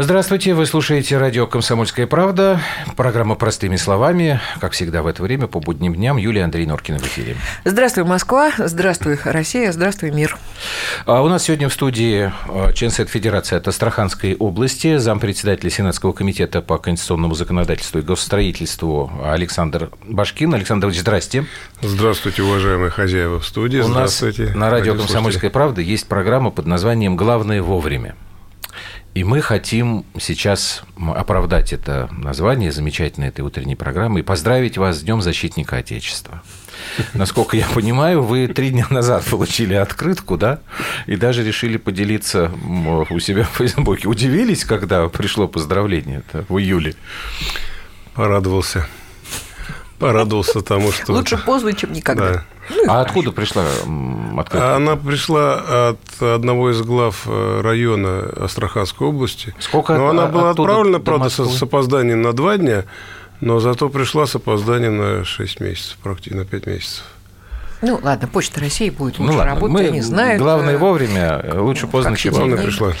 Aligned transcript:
Здравствуйте, 0.00 0.54
вы 0.54 0.64
слушаете 0.64 1.18
радио 1.18 1.48
«Комсомольская 1.48 2.06
правда», 2.06 2.60
программа 2.94 3.34
«Простыми 3.34 3.74
словами», 3.74 4.40
как 4.60 4.70
всегда 4.70 5.02
в 5.02 5.08
это 5.08 5.24
время, 5.24 5.48
по 5.48 5.58
будним 5.58 5.92
дням, 5.92 6.18
Юлия 6.18 6.44
Андрей 6.44 6.66
Норкина 6.66 7.00
в 7.00 7.02
эфире. 7.02 7.34
Здравствуй, 7.64 8.04
Москва, 8.04 8.52
здравствуй, 8.58 9.18
Россия, 9.24 9.72
здравствуй, 9.72 10.12
мир. 10.12 10.38
А 11.04 11.20
у 11.24 11.28
нас 11.28 11.42
сегодня 11.42 11.68
в 11.68 11.72
студии 11.72 12.32
а, 12.46 12.72
член 12.74 12.92
Совет 12.92 13.10
Федерации 13.10 13.56
от 13.56 13.66
Астраханской 13.66 14.36
области, 14.36 14.98
зампредседателя 14.98 15.68
Сенатского 15.68 16.12
комитета 16.12 16.62
по 16.62 16.78
конституционному 16.78 17.34
законодательству 17.34 17.98
и 17.98 18.02
госстроительству 18.02 19.10
Александр 19.24 19.90
Башкин. 20.04 20.54
Александр 20.54 20.86
Ильич, 20.86 21.00
здрасте. 21.00 21.44
Здравствуйте, 21.82 22.44
уважаемые 22.44 22.90
хозяева 22.90 23.40
в 23.40 23.44
студии. 23.44 23.80
У 23.80 23.88
нас 23.88 24.22
на 24.54 24.70
радио 24.70 24.94
«Комсомольская 24.94 25.50
правда» 25.50 25.80
есть 25.80 26.06
программа 26.06 26.52
под 26.52 26.66
названием 26.66 27.16
«Главное 27.16 27.60
вовремя». 27.62 28.14
И 29.18 29.24
мы 29.24 29.40
хотим 29.40 30.04
сейчас 30.20 30.84
оправдать 30.96 31.72
это 31.72 32.08
название 32.12 32.70
замечательной 32.70 33.30
этой 33.30 33.40
утренней 33.40 33.74
программы 33.74 34.20
и 34.20 34.22
поздравить 34.22 34.78
вас 34.78 34.98
с 34.98 35.02
Днем 35.02 35.22
защитника 35.22 35.78
Отечества. 35.78 36.40
Насколько 37.14 37.56
я 37.56 37.66
понимаю, 37.66 38.22
вы 38.22 38.46
три 38.46 38.70
дня 38.70 38.86
назад 38.90 39.24
получили 39.24 39.74
открытку, 39.74 40.36
да, 40.36 40.60
и 41.06 41.16
даже 41.16 41.42
решили 41.42 41.78
поделиться 41.78 42.52
у 43.10 43.18
себя 43.18 43.42
в 43.42 43.56
Фейсбуке. 43.56 44.06
Удивились, 44.06 44.64
когда 44.64 45.08
пришло 45.08 45.48
поздравление 45.48 46.22
в 46.48 46.56
июле? 46.56 46.94
Порадовался. 48.14 48.86
Порадовался 49.98 50.60
тому, 50.60 50.92
что... 50.92 51.12
Лучше 51.12 51.38
поздно, 51.38 51.72
чем 51.72 51.92
никогда. 51.92 52.34
Да. 52.34 52.44
А 52.86 53.00
откуда 53.00 53.32
пришла 53.32 53.64
открытка? 54.36 54.76
Она 54.76 54.96
пришла 54.96 55.90
от 55.90 56.22
одного 56.22 56.70
из 56.70 56.80
глав 56.82 57.22
э, 57.26 57.60
района 57.62 58.30
Астраханской 58.36 59.06
области. 59.06 59.54
Сколько 59.58 59.96
Но 59.96 60.08
она 60.08 60.26
была 60.26 60.50
отправлена, 60.50 61.00
правда, 61.00 61.28
с 61.28 61.62
опозданием 61.62 62.22
на 62.22 62.32
два 62.32 62.56
дня, 62.56 62.84
но 63.40 63.60
зато 63.60 63.88
пришла 63.88 64.26
с 64.26 64.34
опозданием 64.34 64.96
на 64.96 65.24
6 65.24 65.60
месяцев, 65.60 65.96
практически 66.02 66.34
на 66.34 66.44
5 66.44 66.66
месяцев. 66.66 67.04
Ну, 67.80 68.00
ладно, 68.02 68.26
Почта 68.26 68.60
России 68.60 68.90
будет 68.90 69.18
ну 69.18 69.26
лучше 69.26 69.32
ну, 69.34 69.38
ладно. 69.38 69.54
работать, 69.54 69.72
Мы, 69.72 69.88
они 69.88 70.00
знают. 70.00 70.42
Главное 70.42 70.74
э, 70.74 70.78
вовремя, 70.78 71.44
лучше 71.54 71.86
поздно, 71.86 72.16
чем 72.16 72.34
Главное 72.34 72.58
пришла. 72.58 72.92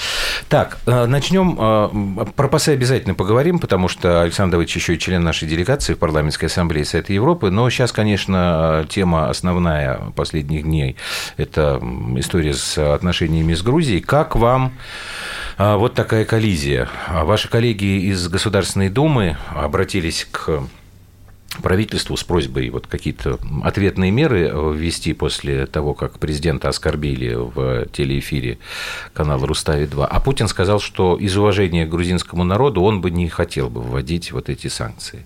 Так, 0.48 0.78
э, 0.86 1.06
начнем. 1.06 1.56
Э, 1.58 2.26
про 2.36 2.48
ПАСЕ 2.48 2.72
обязательно 2.72 3.14
поговорим, 3.14 3.58
потому 3.58 3.88
что 3.88 4.22
Александр 4.22 4.58
Ильич 4.58 4.76
еще 4.76 4.94
и 4.94 4.98
член 4.98 5.22
нашей 5.24 5.48
делегации 5.48 5.94
в 5.94 5.98
парламентской 5.98 6.46
ассамблее 6.46 6.84
Совета 6.84 7.12
Европы. 7.12 7.50
Но 7.50 7.68
сейчас, 7.70 7.90
конечно, 7.90 8.86
тема 8.88 9.28
основная 9.28 10.12
последних 10.14 10.62
дней– 10.62 10.96
это 11.36 11.80
история 12.16 12.54
с 12.54 12.78
отношениями 12.78 13.54
с 13.54 13.62
Грузией. 13.62 14.00
Как 14.00 14.36
вам 14.36 14.72
вот 15.58 15.94
такая 15.94 16.24
коллизия? 16.24 16.88
Ваши 17.08 17.48
коллеги 17.48 18.10
из 18.10 18.28
Государственной 18.28 18.90
Думы 18.90 19.36
обратились 19.54 20.26
к 20.30 20.62
правительству 21.62 22.16
с 22.16 22.24
просьбой 22.24 22.70
вот 22.70 22.86
какие-то 22.86 23.38
ответные 23.62 24.10
меры 24.10 24.52
ввести 24.74 25.12
после 25.12 25.66
того, 25.66 25.94
как 25.94 26.18
президента 26.18 26.68
оскорбили 26.68 27.34
в 27.34 27.86
телеэфире 27.86 28.58
канала 29.12 29.46
«Рустави-2». 29.46 30.06
А 30.08 30.20
Путин 30.20 30.48
сказал, 30.48 30.80
что 30.80 31.16
из 31.16 31.36
уважения 31.36 31.86
к 31.86 31.90
грузинскому 31.90 32.44
народу 32.44 32.82
он 32.82 33.00
бы 33.00 33.10
не 33.10 33.28
хотел 33.28 33.70
бы 33.70 33.80
вводить 33.80 34.32
вот 34.32 34.48
эти 34.48 34.68
санкции. 34.68 35.24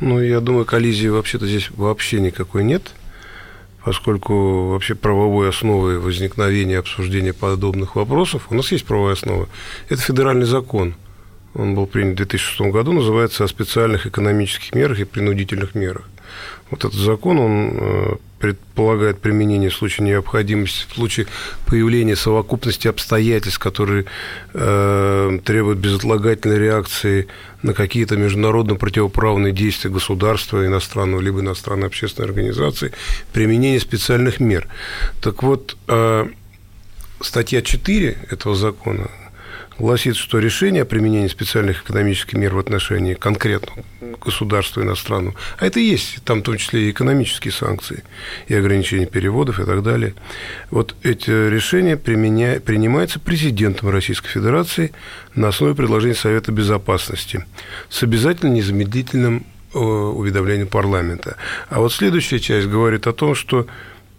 Ну, 0.00 0.20
я 0.20 0.40
думаю, 0.40 0.64
коллизии 0.64 1.08
вообще-то 1.08 1.46
здесь 1.46 1.70
вообще 1.70 2.20
никакой 2.20 2.64
нет, 2.64 2.94
поскольку 3.84 4.68
вообще 4.68 4.94
правовой 4.94 5.48
основой 5.48 5.98
возникновения 5.98 6.78
обсуждения 6.78 7.32
подобных 7.32 7.96
вопросов, 7.96 8.46
у 8.50 8.54
нас 8.54 8.72
есть 8.72 8.84
правовая 8.84 9.14
основа, 9.14 9.48
это 9.88 10.00
федеральный 10.00 10.46
закон– 10.46 10.94
он 11.54 11.74
был 11.74 11.86
принят 11.86 12.14
в 12.14 12.16
2006 12.16 12.60
году, 12.72 12.92
называется 12.92 13.44
«О 13.44 13.48
специальных 13.48 14.06
экономических 14.06 14.74
мерах 14.74 15.00
и 15.00 15.04
принудительных 15.04 15.74
мерах». 15.74 16.04
Вот 16.70 16.84
этот 16.84 16.98
закон, 16.98 17.40
он 17.40 17.70
э, 17.72 18.16
предполагает 18.38 19.20
применение 19.20 19.70
в 19.70 19.74
случае 19.74 20.06
необходимости, 20.06 20.86
в 20.88 20.94
случае 20.94 21.26
появления 21.66 22.14
совокупности 22.14 22.86
обстоятельств, 22.86 23.58
которые 23.58 24.04
э, 24.54 25.38
требуют 25.44 25.80
безотлагательной 25.80 26.58
реакции 26.58 27.26
на 27.62 27.74
какие-то 27.74 28.16
международно 28.16 28.76
противоправные 28.76 29.52
действия 29.52 29.90
государства 29.90 30.64
иностранного 30.64 31.20
либо 31.20 31.40
иностранной 31.40 31.88
общественной 31.88 32.28
организации, 32.28 32.92
применение 33.32 33.80
специальных 33.80 34.38
мер. 34.38 34.68
Так 35.20 35.42
вот, 35.42 35.76
э, 35.88 36.28
статья 37.20 37.62
4 37.62 38.16
этого 38.30 38.54
закона 38.54 39.10
гласит, 39.80 40.16
что 40.16 40.38
решение 40.38 40.82
о 40.82 40.84
применении 40.84 41.28
специальных 41.28 41.82
экономических 41.82 42.34
мер 42.34 42.54
в 42.54 42.58
отношении 42.58 43.14
конкретного 43.14 43.82
государства 44.24 44.82
иностранного, 44.82 45.34
а 45.58 45.66
это 45.66 45.80
и 45.80 45.84
есть, 45.84 46.22
там 46.24 46.40
в 46.40 46.42
том 46.42 46.56
числе 46.58 46.82
и 46.82 46.90
экономические 46.90 47.52
санкции, 47.52 48.04
и 48.46 48.54
ограничения 48.54 49.06
переводов 49.06 49.58
и 49.58 49.64
так 49.64 49.82
далее, 49.82 50.14
вот 50.70 50.94
эти 51.02 51.30
решения 51.30 51.96
применя... 51.96 52.60
принимаются 52.60 53.18
президентом 53.18 53.88
Российской 53.88 54.28
Федерации 54.28 54.92
на 55.34 55.48
основе 55.48 55.74
предложений 55.74 56.16
Совета 56.16 56.52
Безопасности 56.52 57.44
с 57.88 58.02
обязательно 58.02 58.50
незамедлительным 58.50 59.46
э, 59.72 59.78
уведомлением 59.78 60.68
парламента. 60.68 61.36
А 61.68 61.80
вот 61.80 61.92
следующая 61.92 62.38
часть 62.38 62.66
говорит 62.66 63.06
о 63.06 63.12
том, 63.12 63.34
что 63.34 63.66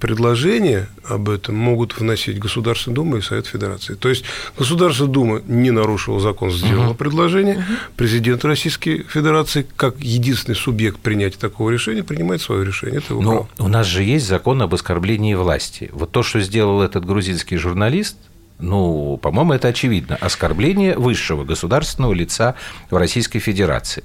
предложения 0.01 0.89
об 1.07 1.29
этом 1.29 1.55
могут 1.55 1.97
вносить 1.97 2.39
Государственная 2.39 2.95
Дума 2.95 3.17
и 3.19 3.21
Совет 3.21 3.45
Федерации. 3.45 3.93
То 3.93 4.09
есть 4.09 4.25
Государственная 4.57 5.11
Дума 5.11 5.41
не 5.45 5.69
нарушила 5.69 6.19
закон, 6.19 6.51
сделала 6.51 6.89
угу. 6.89 6.95
предложение, 6.95 7.57
угу. 7.57 7.63
президент 7.95 8.43
Российской 8.43 9.03
Федерации, 9.03 9.65
как 9.77 9.99
единственный 9.99 10.55
субъект 10.55 10.99
принятия 10.99 11.37
такого 11.37 11.69
решения, 11.69 12.03
принимает 12.03 12.41
свое 12.41 12.65
решение. 12.65 12.97
Это 12.97 13.13
его 13.13 13.21
Но 13.21 13.31
право. 13.31 13.49
у 13.59 13.67
нас 13.67 13.85
же 13.85 14.03
есть 14.03 14.27
закон 14.27 14.61
об 14.63 14.73
оскорблении 14.73 15.35
власти. 15.35 15.89
Вот 15.93 16.11
то, 16.11 16.23
что 16.23 16.41
сделал 16.41 16.81
этот 16.81 17.05
грузинский 17.05 17.57
журналист, 17.57 18.17
ну, 18.61 19.17
по-моему, 19.17 19.53
это 19.53 19.69
очевидно. 19.69 20.17
Оскорбление 20.21 20.95
высшего 20.97 21.43
государственного 21.43 22.13
лица 22.13 22.55
в 22.89 22.97
Российской 22.97 23.39
Федерации. 23.39 24.03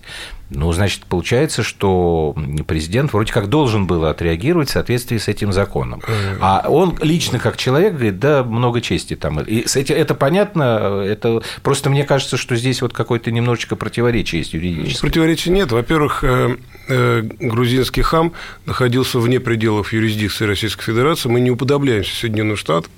Ну, 0.50 0.72
значит, 0.72 1.04
получается, 1.06 1.62
что 1.62 2.36
президент 2.66 3.12
вроде 3.12 3.32
как 3.32 3.48
должен 3.48 3.86
был 3.86 4.04
отреагировать 4.04 4.68
в 4.68 4.72
соответствии 4.72 5.18
с 5.18 5.28
этим 5.28 5.52
законом. 5.52 6.02
А 6.40 6.66
он 6.68 6.96
лично 7.00 7.38
как 7.38 7.56
человек 7.56 7.94
говорит, 7.94 8.18
да, 8.18 8.44
много 8.44 8.80
чести 8.80 9.16
там. 9.16 9.40
И 9.40 9.66
с 9.66 9.76
этим, 9.76 9.96
это 9.96 10.14
понятно, 10.14 11.02
это 11.04 11.42
просто 11.62 11.90
мне 11.90 12.04
кажется, 12.04 12.36
что 12.36 12.54
здесь 12.56 12.80
вот 12.82 12.92
какое-то 12.92 13.30
немножечко 13.30 13.76
противоречие 13.76 14.40
есть 14.40 14.54
юридическое. 14.54 15.10
Противоречия 15.10 15.50
нет. 15.50 15.72
Во-первых, 15.72 16.22
э, 16.22 16.56
э, 16.88 17.22
грузинский 17.40 18.02
хам 18.02 18.32
находился 18.66 19.18
вне 19.18 19.40
пределов 19.40 19.92
юрисдикции 19.92 20.44
Российской 20.44 20.84
Федерации. 20.84 21.28
Мы 21.28 21.40
не 21.40 21.50
уподобляемся 21.50 22.14
Соединенным 22.14 22.56
Штатам, 22.56 22.92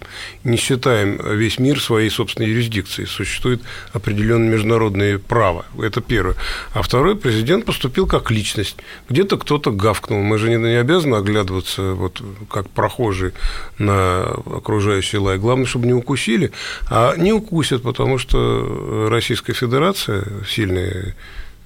не 0.45 0.57
считаем 0.57 1.19
весь 1.37 1.59
мир 1.59 1.81
своей 1.81 2.11
собственной 2.11 2.51
юрисдикцией. 2.51 3.09
Существует 3.09 3.63
определенное 3.93 4.51
международное 4.51 5.19
право. 5.19 5.65
Это 5.81 6.01
первое. 6.01 6.37
А 6.75 6.83
второе, 6.83 7.15
президент 7.15 7.38
президент 7.39 7.67
поступил 7.67 8.09
как 8.09 8.33
личность. 8.33 8.79
Где-то 9.09 9.37
кто-то 9.37 9.71
гавкнул. 9.71 10.21
Мы 10.23 10.39
же 10.39 10.49
не, 10.49 10.57
не 10.57 10.81
обязаны 10.81 11.15
оглядываться 11.15 11.93
вот 11.93 12.21
как 12.51 12.69
прохожие 12.69 13.33
на 13.79 14.25
окружающий 14.25 15.19
лай. 15.19 15.39
Главное, 15.39 15.67
чтобы 15.67 15.87
не 15.87 15.95
укусили. 15.95 16.51
А 16.91 17.15
не 17.17 17.33
укусят, 17.33 17.85
потому 17.85 18.19
что 18.19 19.09
Российская 19.09 19.53
Федерация 19.53 20.25
сильное 20.49 21.15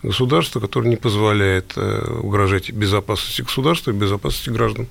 государство, 0.02 0.60
которое 0.60 0.90
не 0.90 0.96
позволяет 0.96 1.72
э, 1.76 2.18
угрожать 2.22 2.70
безопасности 2.70 3.40
государства 3.40 3.92
и 3.92 3.94
безопасности 3.94 4.50
граждан. 4.50 4.88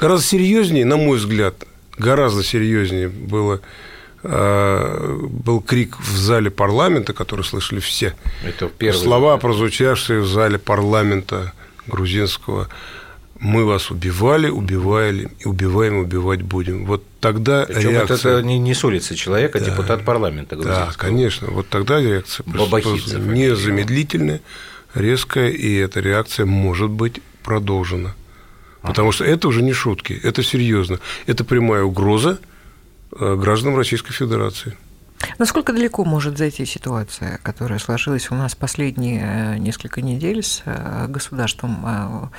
Гораздо 0.00 0.26
серьезнее, 0.26 0.86
на 0.86 0.96
мой 0.96 1.18
взгляд, 1.18 1.66
гораздо 1.98 2.42
серьезнее 2.42 3.10
было 3.10 3.60
был 4.22 5.60
крик 5.60 5.98
в 5.98 6.16
зале 6.16 6.50
парламента, 6.50 7.12
который 7.12 7.44
слышали 7.44 7.80
все. 7.80 8.14
Это 8.44 8.68
первый... 8.68 8.98
Слова, 8.98 9.36
прозвучавшие 9.36 10.20
в 10.20 10.26
зале 10.26 10.58
парламента 10.58 11.52
грузинского 11.86 12.68
мы 13.42 13.64
вас 13.64 13.90
убивали, 13.90 14.48
убивали, 14.48 15.28
убиваем, 15.44 15.98
убивать 15.98 16.42
будем. 16.42 16.86
Вот 16.86 17.02
тогда 17.18 17.66
Причем 17.66 17.90
реакция... 17.90 18.38
это 18.38 18.42
не, 18.46 18.58
не 18.60 18.72
с 18.72 18.84
улицы 18.84 19.16
человека, 19.16 19.58
а 19.58 19.60
да. 19.60 19.70
депутат 19.70 20.04
парламента 20.04 20.54
грузинского. 20.54 20.86
Да, 20.86 20.94
конечно. 20.96 21.48
Вот 21.48 21.68
тогда 21.68 22.00
реакция 22.00 22.46
незамедлительная, 22.46 24.40
резкая, 24.94 25.50
и 25.50 25.74
эта 25.74 25.98
реакция 25.98 26.46
может 26.46 26.90
быть 26.90 27.20
продолжена. 27.42 28.14
Потому 28.80 29.10
что 29.10 29.24
это 29.24 29.48
уже 29.48 29.62
не 29.62 29.72
шутки, 29.72 30.20
это 30.22 30.44
серьезно. 30.44 31.00
Это 31.26 31.44
прямая 31.44 31.82
угроза– 31.82 32.38
Э, 32.48 32.51
гражданам 33.12 33.76
Российской 33.76 34.12
Федерации. 34.12 34.76
Насколько 35.38 35.72
далеко 35.72 36.04
может 36.04 36.38
зайти 36.38 36.64
ситуация, 36.64 37.38
которая 37.42 37.78
сложилась 37.78 38.30
у 38.30 38.34
нас 38.34 38.54
последние 38.54 39.22
э, 39.22 39.58
несколько 39.58 40.00
недель 40.00 40.42
с 40.42 40.62
э, 40.64 41.06
государством 41.08 42.30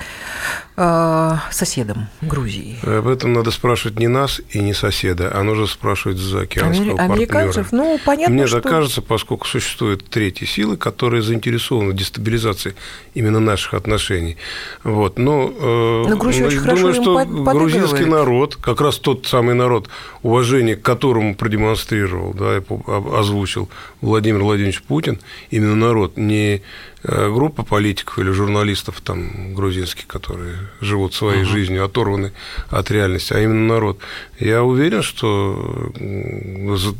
э, 0.76 1.36
соседом 1.50 2.08
Грузии? 2.20 2.78
Об 2.82 3.08
этом 3.08 3.32
надо 3.32 3.50
спрашивать 3.50 3.98
не 3.98 4.08
нас 4.08 4.40
и 4.50 4.60
не 4.60 4.74
соседа, 4.74 5.30
а 5.34 5.42
нужно 5.42 5.66
спрашивать 5.66 6.18
за 6.18 6.42
океанского 6.42 6.96
Амери- 6.96 7.12
Американцев? 7.12 7.70
Партнера. 7.70 7.84
Ну, 7.84 8.00
понятно, 8.04 8.34
Мне 8.34 8.46
что... 8.46 8.60
так 8.60 8.70
кажется, 8.70 9.02
поскольку 9.02 9.46
существуют 9.46 10.08
третьи 10.08 10.44
силы, 10.44 10.76
которые 10.76 11.22
заинтересованы 11.22 11.92
в 11.92 11.96
дестабилизации 11.96 12.74
именно 13.14 13.40
наших 13.40 13.74
отношений. 13.74 14.36
Вот. 14.82 15.18
Но, 15.18 15.48
Но 15.48 16.16
Грузия 16.16 16.46
очень 16.46 16.60
думаю, 16.60 16.78
хорошо 16.78 17.02
что 17.02 17.20
им 17.20 17.44
грузинский 17.44 18.04
народ, 18.04 18.56
как 18.56 18.80
раз 18.80 18.98
тот 18.98 19.26
самый 19.26 19.54
народ, 19.54 19.88
уважение 20.22 20.76
к 20.76 20.82
которому 20.82 21.34
продемонстрировал, 21.34 22.32
да, 22.34 22.56
озвучил 22.86 23.68
Владимир 24.00 24.42
Владимирович 24.42 24.82
Путин, 24.82 25.18
именно 25.50 25.74
народ, 25.74 26.16
не 26.16 26.62
э, 27.02 27.32
группа 27.32 27.64
политиков 27.64 28.18
или 28.18 28.30
журналистов 28.30 29.00
там 29.00 29.54
грузинских, 29.54 30.06
которые 30.06 30.56
живут 30.80 31.14
своей 31.14 31.42
uh-huh. 31.42 31.46
жизнью, 31.46 31.84
оторваны 31.84 32.32
от 32.70 32.90
реальности, 32.90 33.32
а 33.32 33.40
именно 33.40 33.74
народ. 33.74 33.98
Я 34.38 34.62
уверен, 34.62 35.02
что 35.02 35.92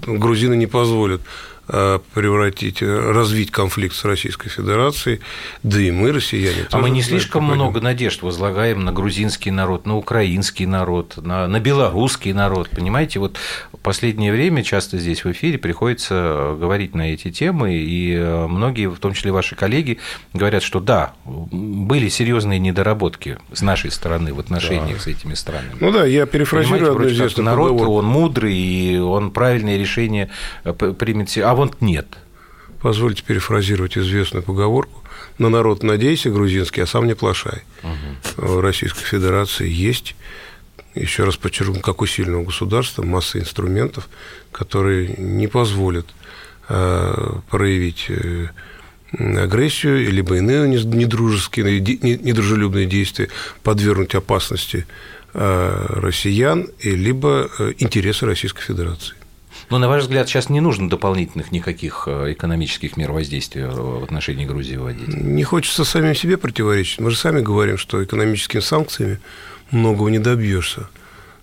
грузины 0.07 0.57
не 0.57 0.67
позволят 0.67 1.21
превратить, 1.67 2.83
э, 2.83 3.13
развить 3.13 3.51
конфликт 3.51 3.95
с 3.95 4.05
Российской 4.05 4.49
Федерацией, 4.49 5.21
да 5.63 5.81
и 5.81 5.91
мы, 5.91 6.13
россияне. 6.13 6.67
А 6.71 6.79
мы 6.79 6.91
не 6.91 7.03
слишком 7.03 7.45
много 7.45 7.81
надежд 7.81 8.23
возлагаем 8.23 8.85
на 8.85 8.93
грузинский 8.93 9.51
народ, 9.51 9.87
на 9.87 9.97
украинский 9.97 10.67
народ, 10.67 11.17
на, 11.17 11.47
на 11.47 11.61
белорусский 11.61 12.33
народ, 12.33 12.69
понимаете? 12.71 13.19
Вот 13.19 13.39
в 13.73 13.79
последнее 13.79 14.33
время 14.33 14.63
часто 14.63 14.99
здесь 14.99 15.25
в 15.25 15.33
эфире 15.33 15.59
приходится 15.59 16.57
говорить 16.59 16.95
на 16.95 17.13
эти 17.13 17.31
темы, 17.31 17.75
и 17.75 18.15
э, 18.15 18.47
многие, 18.47 18.91
в 18.91 18.99
том 18.99 19.15
числе 19.15 19.33
ваши 19.33 19.57
коллеги, 19.57 19.99
говорят, 20.33 20.63
что 20.63 20.81
да, 20.81 21.15
были 21.25 22.09
серьезные 22.09 22.59
недоработки 22.59 23.39
с 23.53 23.63
нашей 23.63 23.91
стороны 23.91 24.35
в 24.35 24.41
отношениях 24.41 24.99
да. 24.99 25.03
с 25.03 25.07
этими 25.07 25.35
странами. 25.35 25.77
Ну 25.81 25.91
да, 25.91 26.05
я 26.05 26.27
перефразирую 26.27 26.93
одну 26.93 27.09
известную 27.09 27.45
Народ, 27.45 27.71
поговорку. 27.71 27.95
он 27.95 28.05
мудрый, 28.05 28.55
и 28.55 28.99
он 28.99 29.31
правильные 29.31 29.79
решения 29.79 30.31
примет 30.63 31.25
а 31.39 31.54
вот 31.55 31.81
нет. 31.81 32.07
Позвольте 32.81 33.23
перефразировать 33.23 33.97
известную 33.97 34.43
поговорку. 34.43 35.03
На 35.39 35.49
народ 35.49 35.83
надейся, 35.83 36.31
грузинский, 36.31 36.83
а 36.83 36.87
сам 36.87 37.07
не 37.07 37.15
плашай. 37.15 37.63
Угу. 37.83 38.47
В 38.47 38.61
Российской 38.61 39.05
Федерации 39.05 39.69
есть, 39.69 40.15
еще 40.95 41.25
раз 41.25 41.37
подчеркну, 41.37 41.81
как 41.81 42.03
у 42.03 42.07
сильного 42.07 42.45
государства, 42.45 43.03
масса 43.03 43.39
инструментов, 43.39 44.09
которые 44.53 45.15
не 45.19 45.49
позволят 45.49 46.07
э, 46.69 47.33
проявить 47.51 48.07
э, 48.09 48.49
агрессию, 49.13 50.11
либо 50.13 50.37
иные 50.37 50.69
недружеские, 50.69 51.81
недружелюбные 51.81 52.87
действия, 52.87 53.29
подвергнуть 53.63 54.15
опасности 54.15 54.87
э, 55.33 55.87
россиян, 55.89 56.69
либо 56.83 57.51
интересы 57.79 58.27
Российской 58.27 58.63
Федерации. 58.63 59.15
Но, 59.71 59.79
на 59.79 59.89
ваш 59.89 60.03
взгляд, 60.03 60.29
сейчас 60.29 60.49
не 60.49 60.61
нужно 60.61 60.89
дополнительных 60.89 61.53
никаких 61.53 62.05
э, 62.07 62.33
экономических 62.33 62.97
мер 62.97 63.13
воздействия 63.13 63.69
в 63.69 64.05
отношении 64.05 64.45
Грузии 64.45 64.77
вводить? 64.77 65.09
Не 65.09 65.45
хочется 65.45 65.85
самим 65.85 66.15
себе 66.15 66.37
противоречить. 66.37 67.01
Мы 67.01 67.11
же 67.11 67.17
сами 67.17 67.41
говорим, 67.41 67.79
что 67.79 68.03
экономическими 68.03 68.61
санкциями 68.61 69.19
многого 69.71 70.11
не 70.11 70.19
добьешься 70.19 70.89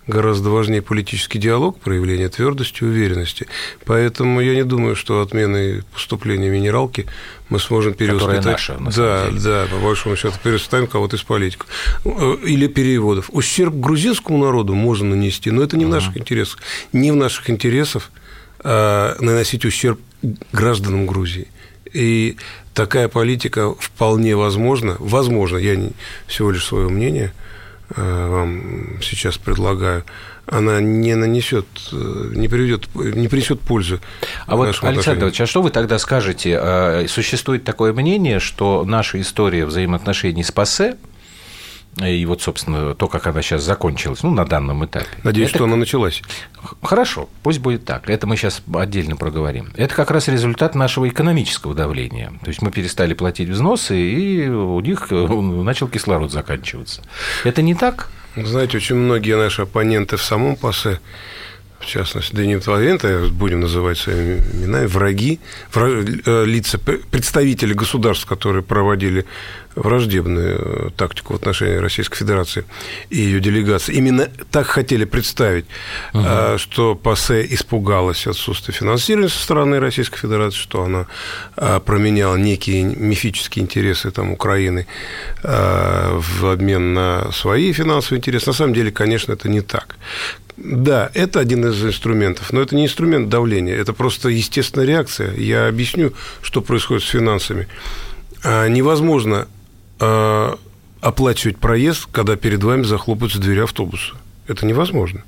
гораздо 0.06 0.50
важнее 0.50 0.82
политический 0.82 1.38
диалог, 1.38 1.78
проявление 1.78 2.28
твердости, 2.28 2.82
уверенности. 2.82 3.46
Поэтому 3.84 4.40
я 4.40 4.54
не 4.54 4.64
думаю, 4.64 4.96
что 4.96 5.20
отменой 5.20 5.82
поступления 5.92 6.50
минералки 6.50 7.06
мы 7.48 7.60
сможем 7.60 7.94
перевоспитать. 7.94 8.44
наша, 8.44 8.78
на 8.78 8.90
да, 8.90 9.26
деле. 9.28 9.40
да, 9.40 9.66
по 9.70 9.78
большому 9.78 10.16
счету, 10.16 10.34
переставим 10.42 10.86
кого-то 10.86 11.16
из 11.16 11.22
политиков. 11.22 11.68
Или 12.44 12.66
переводов. 12.66 13.30
Ущерб 13.32 13.74
грузинскому 13.74 14.38
народу 14.38 14.74
можно 14.74 15.10
нанести, 15.10 15.50
но 15.50 15.62
это 15.62 15.76
не 15.76 15.84
в 15.84 15.88
наших 15.88 16.16
интересах. 16.16 16.58
Не 16.92 17.12
в 17.12 17.16
наших 17.16 17.48
интересах 17.48 18.10
э, 18.64 19.14
наносить 19.20 19.64
ущерб 19.64 20.00
гражданам 20.52 21.06
Грузии. 21.06 21.48
И 21.92 22.38
такая 22.74 23.08
политика 23.08 23.74
вполне 23.78 24.34
возможна, 24.34 24.96
возможно, 24.98 25.58
я 25.58 25.76
не, 25.76 25.92
всего 26.26 26.50
лишь 26.50 26.64
свое 26.64 26.88
мнение– 26.88 27.32
Э, 27.42 27.48
вам 27.96 29.00
сейчас 29.00 29.38
предлагаю, 29.38 30.04
она 30.46 30.80
не 30.80 31.14
нанесет, 31.14 31.66
э, 31.92 32.30
не 32.34 32.48
приведет, 32.48 32.88
не 32.94 33.28
принесет 33.28 33.60
пользы. 33.60 34.00
А 34.46 34.56
вот, 34.56 34.76
Александр 34.82 35.24
Ильич, 35.24 35.40
а 35.40 35.46
что 35.46 35.62
вы 35.62 35.70
тогда 35.70 35.98
скажете? 35.98 36.58
Э, 36.60 37.06
существует 37.08 37.64
такое 37.64 37.92
мнение, 37.92 38.40
что 38.40 38.84
наша 38.84 39.20
история 39.20 39.66
взаимоотношений 39.66 40.42
с 40.42 40.50
ПАСЕ– 40.50 40.96
и 42.00 42.24
вот, 42.24 42.40
собственно, 42.40 42.94
то, 42.94 43.06
как 43.06 43.26
она 43.26 43.42
сейчас 43.42 43.62
закончилась, 43.62 44.22
ну, 44.22 44.30
на 44.30 44.46
данном 44.46 44.84
этапе. 44.84 45.08
Надеюсь, 45.24 45.50
это... 45.50 45.58
что 45.58 45.64
она 45.64 45.76
началась. 45.76 46.22
Хорошо, 46.82 47.28
пусть 47.42 47.58
будет 47.58 47.84
так. 47.84 48.08
Это 48.08 48.26
мы 48.26 48.36
сейчас 48.36 48.62
отдельно 48.74 49.16
проговорим. 49.16 49.72
Это 49.76 49.94
как 49.94 50.10
раз 50.10 50.28
результат 50.28 50.74
нашего 50.74 51.06
экономического 51.08 51.74
давления. 51.74 52.32
То 52.42 52.48
есть 52.48 52.62
мы 52.62 52.70
перестали 52.70 53.12
платить 53.12 53.50
взносы, 53.50 54.00
и 54.00 54.48
у 54.48 54.80
них 54.80 55.08
э, 55.10 55.26
начал 55.26 55.86
кислород 55.86 56.32
заканчиваться. 56.32 57.02
Это 57.44 57.60
не 57.60 57.74
так? 57.74 58.10
Знаете, 58.36 58.78
очень 58.78 58.96
многие 58.96 59.36
наши 59.36 59.62
оппоненты 59.62 60.16
в 60.16 60.22
самом 60.22 60.56
ПАСЕ 60.56 60.98
в 61.82 61.86
частности, 61.86 62.34
да 62.34 62.46
не 62.46 62.54
оппоненты, 62.54 63.26
будем 63.28 63.60
называть 63.60 63.98
своими 63.98 64.40
именами, 64.54 64.86
враги, 64.86 65.40
враг, 65.72 66.04
э, 66.24 66.44
лица, 66.44 66.78
представители 66.78 67.74
государств, 67.74 68.24
которые 68.24 68.62
проводили 68.62 69.26
враждебную 69.74 70.58
э, 70.58 70.90
тактику 70.96 71.32
в 71.32 71.36
отношении 71.36 71.76
Российской 71.76 72.18
Федерации 72.18 72.64
и 73.10 73.18
ее 73.18 73.40
делегации. 73.40 73.94
Именно 73.94 74.28
так 74.50 74.66
хотели 74.66 75.04
представить, 75.04 75.66
угу. 76.12 76.58
что 76.58 76.94
ПАСЕ 76.94 77.46
испугалась 77.54 78.26
отсутствия 78.26 78.74
финансирования 78.74 79.28
со 79.28 79.38
стороны 79.38 79.80
Российской 79.80 80.18
Федерации, 80.18 80.58
что 80.58 80.84
она 80.84 81.06
э, 81.56 81.80
променяла 81.84 82.36
некие 82.36 82.84
мифические 82.84 83.64
интересы 83.64 84.10
там, 84.10 84.32
Украины 84.32 84.86
в 85.42 86.46
обмен 86.52 86.94
на 86.94 87.32
свои 87.32 87.72
финансовые 87.72 88.18
интересы. 88.18 88.46
На 88.46 88.52
самом 88.52 88.74
деле, 88.74 88.90
конечно, 88.90 89.32
это 89.32 89.48
не 89.48 89.60
так. 89.60 89.96
Да, 90.56 91.10
это 91.14 91.40
один 91.40 91.64
из 91.66 91.82
инструментов, 91.84 92.52
но 92.52 92.60
это 92.60 92.76
не 92.76 92.84
инструмент 92.84 93.28
давления, 93.28 93.74
это 93.74 93.92
просто 93.92 94.28
естественная 94.28 94.86
реакция. 94.86 95.34
Я 95.34 95.66
объясню, 95.66 96.12
что 96.42 96.60
происходит 96.60 97.02
с 97.04 97.08
финансами. 97.08 97.68
Невозможно 98.44 99.48
Э, 100.02 100.56
оплачивать 101.00 101.58
проезд, 101.58 102.06
когда 102.12 102.36
перед 102.36 102.62
вами 102.62 102.82
захлопаются 102.84 103.40
двери 103.40 103.60
автобуса. 103.60 104.14
Это 104.48 104.66
невозможно. 104.66 105.22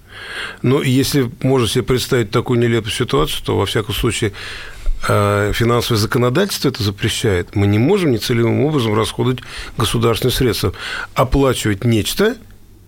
Но 0.63 0.83
если 0.83 1.31
можно 1.43 1.67
себе 1.67 1.83
представить 1.83 2.31
такую 2.31 2.61
нелепую 2.61 2.93
ситуацию, 2.93 3.45
то, 3.45 3.59
во 3.59 3.67
всяком 3.67 3.95
случае, 3.95 4.33
э, 5.09 5.53
финансовое 5.55 5.99
законодательство 5.99 6.69
это 6.69 6.83
запрещает. 6.83 7.55
Мы 7.55 7.67
не 7.69 7.79
можем 7.79 8.13
нецелевым 8.13 8.61
образом 8.63 8.95
расходовать 8.95 9.41
государственные 9.77 10.33
средства. 10.33 10.73
Оплачивать 11.15 11.85
нечто, 11.85 12.37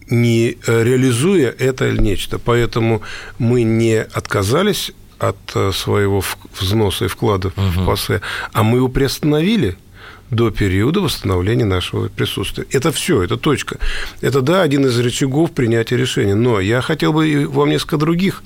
не 0.09 0.59
реализуя 0.67 1.51
это 1.57 1.91
нечто. 1.91 2.39
Поэтому 2.39 3.03
мы 3.39 3.63
не 3.63 4.01
отказались 4.01 4.93
от 5.19 5.37
э, 5.55 5.73
своего 5.73 6.23
взноса 6.61 7.05
и 7.05 7.09
вклада 7.09 7.49
угу. 7.49 7.55
в 7.57 7.87
ПАСЕ, 7.87 8.23
а 8.53 8.63
мы 8.65 8.79
его 8.79 8.89
приостановили– 8.89 9.77
до 10.31 10.51
периода 10.51 11.01
восстановления 11.01 11.65
нашего 11.65 12.09
присутствия. 12.09 12.67
Это 12.71 12.93
все, 12.93 13.23
это 13.23 13.37
точка. 13.37 13.79
Это, 14.21 14.41
да, 14.41 14.63
один 14.63 14.87
из 14.87 14.99
рычагов 14.99 15.53
принятия 15.53 15.97
решения. 15.97 16.35
Но 16.35 16.61
я 16.61 16.81
хотел 16.81 17.13
бы 17.13 17.47
вам 17.49 17.71
несколько 17.71 17.97
других 17.97 18.43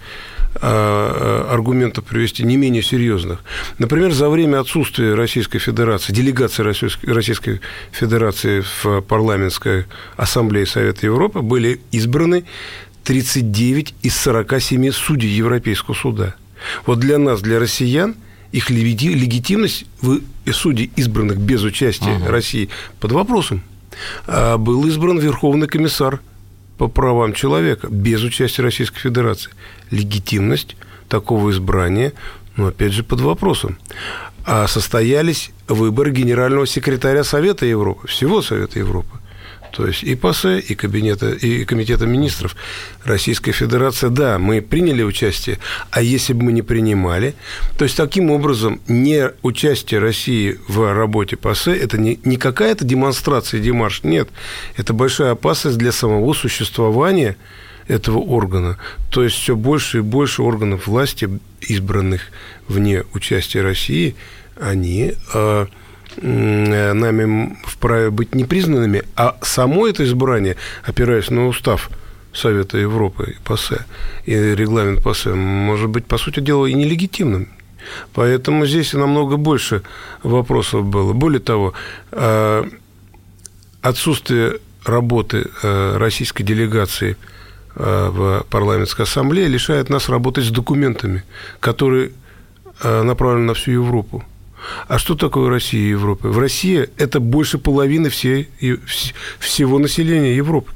а, 0.57 1.47
а, 1.49 1.55
аргументов 1.55 2.05
привести, 2.05 2.43
не 2.43 2.57
менее 2.57 2.83
серьезных. 2.83 3.41
Например, 3.79 4.13
за 4.13 4.29
время 4.29 4.61
отсутствия 4.61 5.15
Российской 5.15 5.59
Федерации, 5.59 6.13
делегации 6.13 6.63
Российской 6.63 7.61
Федерации 7.93 8.63
в 8.83 9.01
парламентской 9.03 9.87
ассамблее 10.17 10.67
Совета 10.67 11.07
Европы 11.07 11.41
были 11.41 11.81
избраны 11.93 12.45
39 13.05 13.95
из 14.03 14.17
47 14.17 14.91
судей 14.91 15.31
Европейского 15.31 15.95
суда. 15.95 16.35
Вот 16.85 16.99
для 17.01 17.19
нас, 17.19 17.41
для 17.41 17.59
россиян– 17.59 18.17
их 18.53 18.71
легитимность 18.71 19.87
в 20.01 20.21
суде, 20.53 20.91
избранных 20.97 21.39
без 21.39 21.63
участия 21.63 22.17
угу. 22.17 22.27
России, 22.29 22.69
под 22.99 23.13
вопросом. 23.13 23.63
А 24.27 24.57
был 24.57 24.87
избран 24.87 25.19
Верховный 25.19 25.69
комиссар 25.69 26.21
по 26.79 26.89
правам 26.89 27.33
человека 27.33 27.89
без 27.89 28.23
участия 28.23 28.63
Российской 28.63 29.01
Федерации. 29.01 29.51
Легитимность 29.91 30.77
такого 31.09 31.51
избрания, 31.51 32.13
ну, 32.57 32.69
опять 32.69 32.93
же, 32.93 33.03
под 33.03 33.21
вопросом. 33.21 33.79
А 34.45 34.67
состоялись 34.67 35.51
выборы 35.69 36.11
генерального 36.11 36.67
секретаря 36.67 37.25
Совета 37.25 37.67
Европы, 37.67 38.09
всего 38.09 38.43
Совета 38.43 38.79
Европы. 38.79 39.20
То 39.73 39.87
есть 39.87 40.03
и 40.03 40.15
ПАСЕ, 40.15 40.59
и, 40.59 40.75
кабинета, 40.75 41.31
и 41.31 41.65
Комитета 41.65 42.07
министров 42.07 42.57
Российской 43.05 43.53
Федерации, 43.53 44.09
да, 44.09 44.39
мы 44.39 44.61
приняли 44.61 45.03
участие, 45.03 45.59
а 45.91 46.03
если 46.03 46.33
бы 46.33 46.45
мы 46.45 46.53
не 46.53 46.63
принимали, 46.63 47.35
то 47.79 47.85
есть 47.85 47.97
таким 47.97 48.31
образом 48.31 48.81
не 48.89 49.31
участие 49.43 50.01
России 50.01 50.59
в 50.69 50.93
работе 50.93 51.37
ПАСЕ– 51.37 51.77
это 51.81 51.99
не, 51.99 52.19
не 52.25 52.37
какая-то 52.37 52.85
демонстрация, 52.85 53.61
демарш, 53.61 54.03
нет, 54.03 54.29
это 54.77 54.93
большая 54.93 55.33
опасность 55.33 55.79
для 55.79 55.93
самого 55.93 56.33
существования 56.33 57.37
этого 57.89 58.19
органа. 58.19 58.79
То 59.11 59.25
есть 59.25 59.37
все 59.37 59.57
больше 59.57 59.99
и 59.99 60.03
больше 60.03 60.43
органов 60.43 60.87
власти, 60.87 61.29
избранных 61.61 62.23
вне 62.69 63.05
участия 63.13 63.63
России, 63.63 64.15
они 64.61 65.15
а, 65.35 65.67
нами 66.17 67.57
вправе 67.65 68.11
быть 68.11 68.35
непризнанными, 68.35 69.03
а 69.17 69.37
само 69.43 69.87
это 69.87 70.05
избрание, 70.05 70.57
опираясь 70.85 71.31
на 71.31 71.47
устав 71.47 71.91
Совета 72.33 72.79
Европы 72.79 73.37
и 73.37 73.43
ПАСЕ, 73.45 73.85
и 74.25 74.35
регламент 74.35 75.03
ПАСЕ, 75.03 75.35
может 75.35 75.91
быть, 75.91 76.07
по 76.07 76.19
сути 76.19 76.41
дела, 76.41 76.67
и 76.67 76.75
нелегитимным. 76.75 77.49
Поэтому 78.13 78.67
здесь 78.67 78.93
намного 78.93 79.37
больше 79.37 79.83
вопросов 80.23 80.85
было. 80.85 81.13
Более 81.13 81.41
того, 81.41 81.73
а, 82.13 82.69
отсутствие 83.83 84.59
работы 84.85 85.47
а, 85.63 85.99
российской 85.99 86.45
делегации 86.45 87.17
в 87.77 88.45
парламентской 88.51 89.03
ассамблее 89.03 89.47
лишает 89.47 89.91
нас 89.91 90.09
работать 90.09 90.45
с 90.45 90.51
документами, 90.51 91.23
которые 91.61 92.11
направлены 92.83 93.47
на 93.47 93.55
всю 93.55 93.71
Европу. 93.71 94.25
А 94.89 94.99
что 94.99 95.15
такое 95.15 95.49
Россия 95.49 95.81
и 95.81 95.91
Европа? 95.91 96.29
В 96.29 96.39
России 96.39 96.89
это 96.97 97.21
больше 97.21 97.59
половины 97.59 98.11
всей, 98.11 98.49
всего 99.39 99.79
населения 99.79 100.37
Европы. 100.37 100.73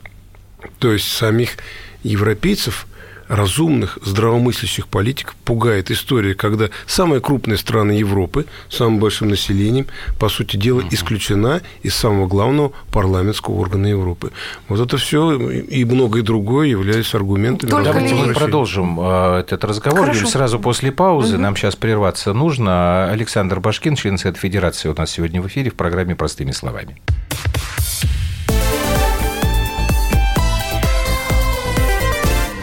То 0.78 0.92
есть 0.92 1.08
самих 1.08 1.58
европейцев– 2.02 2.86
разумных, 3.28 3.98
здравомыслящих 4.02 4.86
политиков 4.86 5.34
пугает 5.44 5.90
история, 5.90 6.34
когда 6.34 6.68
самая 6.86 7.20
крупная 7.20 7.56
страна 7.56 7.92
Европы 7.92 8.46
с 8.68 8.76
самым 8.76 8.98
большим 8.98 9.28
населением, 9.28 9.86
по 10.18 10.28
сути 10.28 10.56
дела, 10.56 10.82
исключена 10.90 11.62
из 11.82 11.94
самого 11.94 12.26
главного 12.26 12.72
парламентского 12.92 13.54
органа 13.54 13.86
Европы. 13.86 14.32
Вот 14.68 14.80
это 14.80 14.96
все 14.96 15.38
и 15.38 15.84
многое 15.84 16.22
другое 16.22 16.68
является 16.68 17.16
аргументами. 17.16 17.70
Только 17.70 17.84
Давайте 17.84 18.14
мы 18.14 18.32
продолжим 18.32 18.98
а, 19.00 19.40
этот 19.40 19.64
разговор. 19.64 20.06
Хорошо. 20.06 20.26
Сразу 20.26 20.58
после 20.58 20.92
паузы. 20.92 21.34
Угу. 21.34 21.42
Нам 21.42 21.56
сейчас 21.56 21.76
прерваться 21.76 22.32
нужно. 22.32 23.10
Александр 23.10 23.60
Башкин, 23.60 23.96
член 23.96 24.18
Совета 24.18 24.38
Федерации, 24.38 24.88
у 24.88 24.94
нас 24.94 25.10
сегодня 25.10 25.40
в 25.40 25.46
эфире 25.46 25.70
в 25.70 25.74
программе 25.74 26.14
«Простыми 26.14 26.52
словами». 26.52 26.96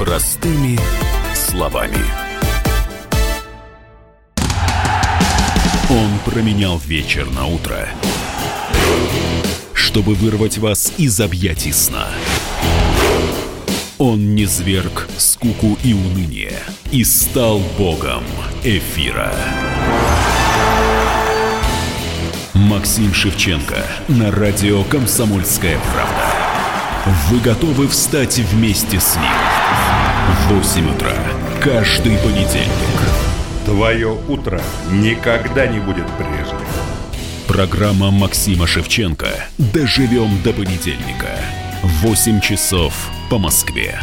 Простыми 0.04 0.80
словами. 1.36 2.04
Он 5.92 6.10
променял 6.26 6.80
вечер 6.80 7.30
на 7.30 7.46
утро, 7.46 7.88
чтобы 9.76 10.16
вырвать 10.16 10.58
вас 10.58 10.92
из 10.98 11.22
объятий 11.22 11.72
сна. 11.72 12.08
Он 14.00 14.34
не 14.34 14.46
зверг 14.46 15.08
скуку 15.20 15.78
и 15.84 15.94
уныние 15.94 16.58
и 16.92 17.04
стал 17.04 17.60
богом 17.78 18.24
эфира. 18.64 19.32
Максим 22.56 23.14
Шевченко 23.14 23.86
на 24.08 24.32
радио 24.32 24.84
«Комсомольская 24.86 25.80
правда». 25.94 26.42
Вы 27.30 27.40
готовы 27.40 27.88
встать 27.88 28.38
вместе 28.38 29.00
с 29.00 29.16
ним? 29.16 29.91
В 30.22 30.54
8 30.54 30.96
утра 30.96 31.14
каждый 31.64 32.16
понедельник. 32.18 32.70
Твое 33.66 34.16
утро 34.28 34.62
никогда 34.92 35.66
не 35.66 35.80
будет 35.80 36.06
прежним. 36.18 36.60
Программа 37.48 38.12
Максима 38.12 38.68
Шевченко. 38.68 39.30
Доживем 39.58 40.42
до 40.44 40.54
понедельника. 40.54 41.40
8 41.82 42.40
часов 42.40 42.94
по 43.32 43.40
Москве. 43.40 44.00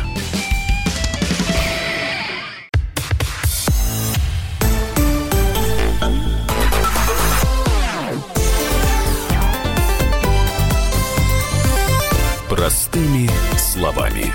Простыми 12.48 13.30
словами. 13.56 14.32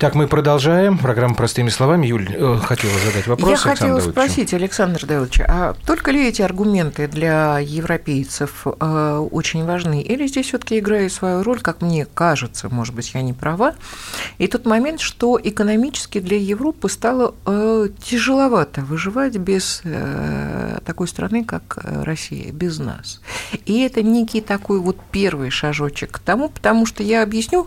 Так, 0.00 0.14
мы 0.14 0.28
продолжаем. 0.28 0.96
Программа 0.96 1.34
«Простыми 1.34 1.68
словами». 1.68 2.06
Юль, 2.06 2.34
э, 2.34 2.56
хотела 2.62 2.94
задать 3.00 3.26
вопрос 3.26 3.50
Я 3.50 3.56
хотела 3.58 4.00
спросить, 4.00 4.54
Александр 4.54 5.04
Давыдович, 5.04 5.42
а 5.46 5.74
только 5.84 6.10
ли 6.10 6.26
эти 6.26 6.40
аргументы 6.40 7.06
для 7.06 7.58
европейцев 7.58 8.66
э, 8.66 9.28
очень 9.30 9.66
важны? 9.66 10.00
Или 10.00 10.26
здесь 10.26 10.46
все 10.46 10.56
таки 10.56 10.78
играет 10.78 11.12
свою 11.12 11.42
роль, 11.42 11.60
как 11.60 11.82
мне 11.82 12.06
кажется, 12.06 12.70
может 12.70 12.94
быть, 12.94 13.12
я 13.12 13.20
не 13.20 13.34
права, 13.34 13.74
и 14.38 14.46
тот 14.46 14.64
момент, 14.64 15.00
что 15.00 15.38
экономически 15.38 16.18
для 16.18 16.38
Европы 16.38 16.88
стало 16.88 17.34
э, 17.44 17.88
тяжеловато 18.02 18.80
выживать 18.80 19.36
без 19.36 19.82
э, 19.84 20.78
такой 20.86 21.08
страны, 21.08 21.44
как 21.44 21.76
Россия, 21.84 22.52
без 22.52 22.78
нас. 22.78 23.20
И 23.66 23.82
это 23.82 24.02
некий 24.02 24.40
такой 24.40 24.78
вот 24.78 24.96
первый 25.12 25.50
шажочек 25.50 26.12
к 26.12 26.18
тому, 26.20 26.48
потому 26.48 26.86
что 26.86 27.02
я 27.02 27.22
объясню, 27.22 27.66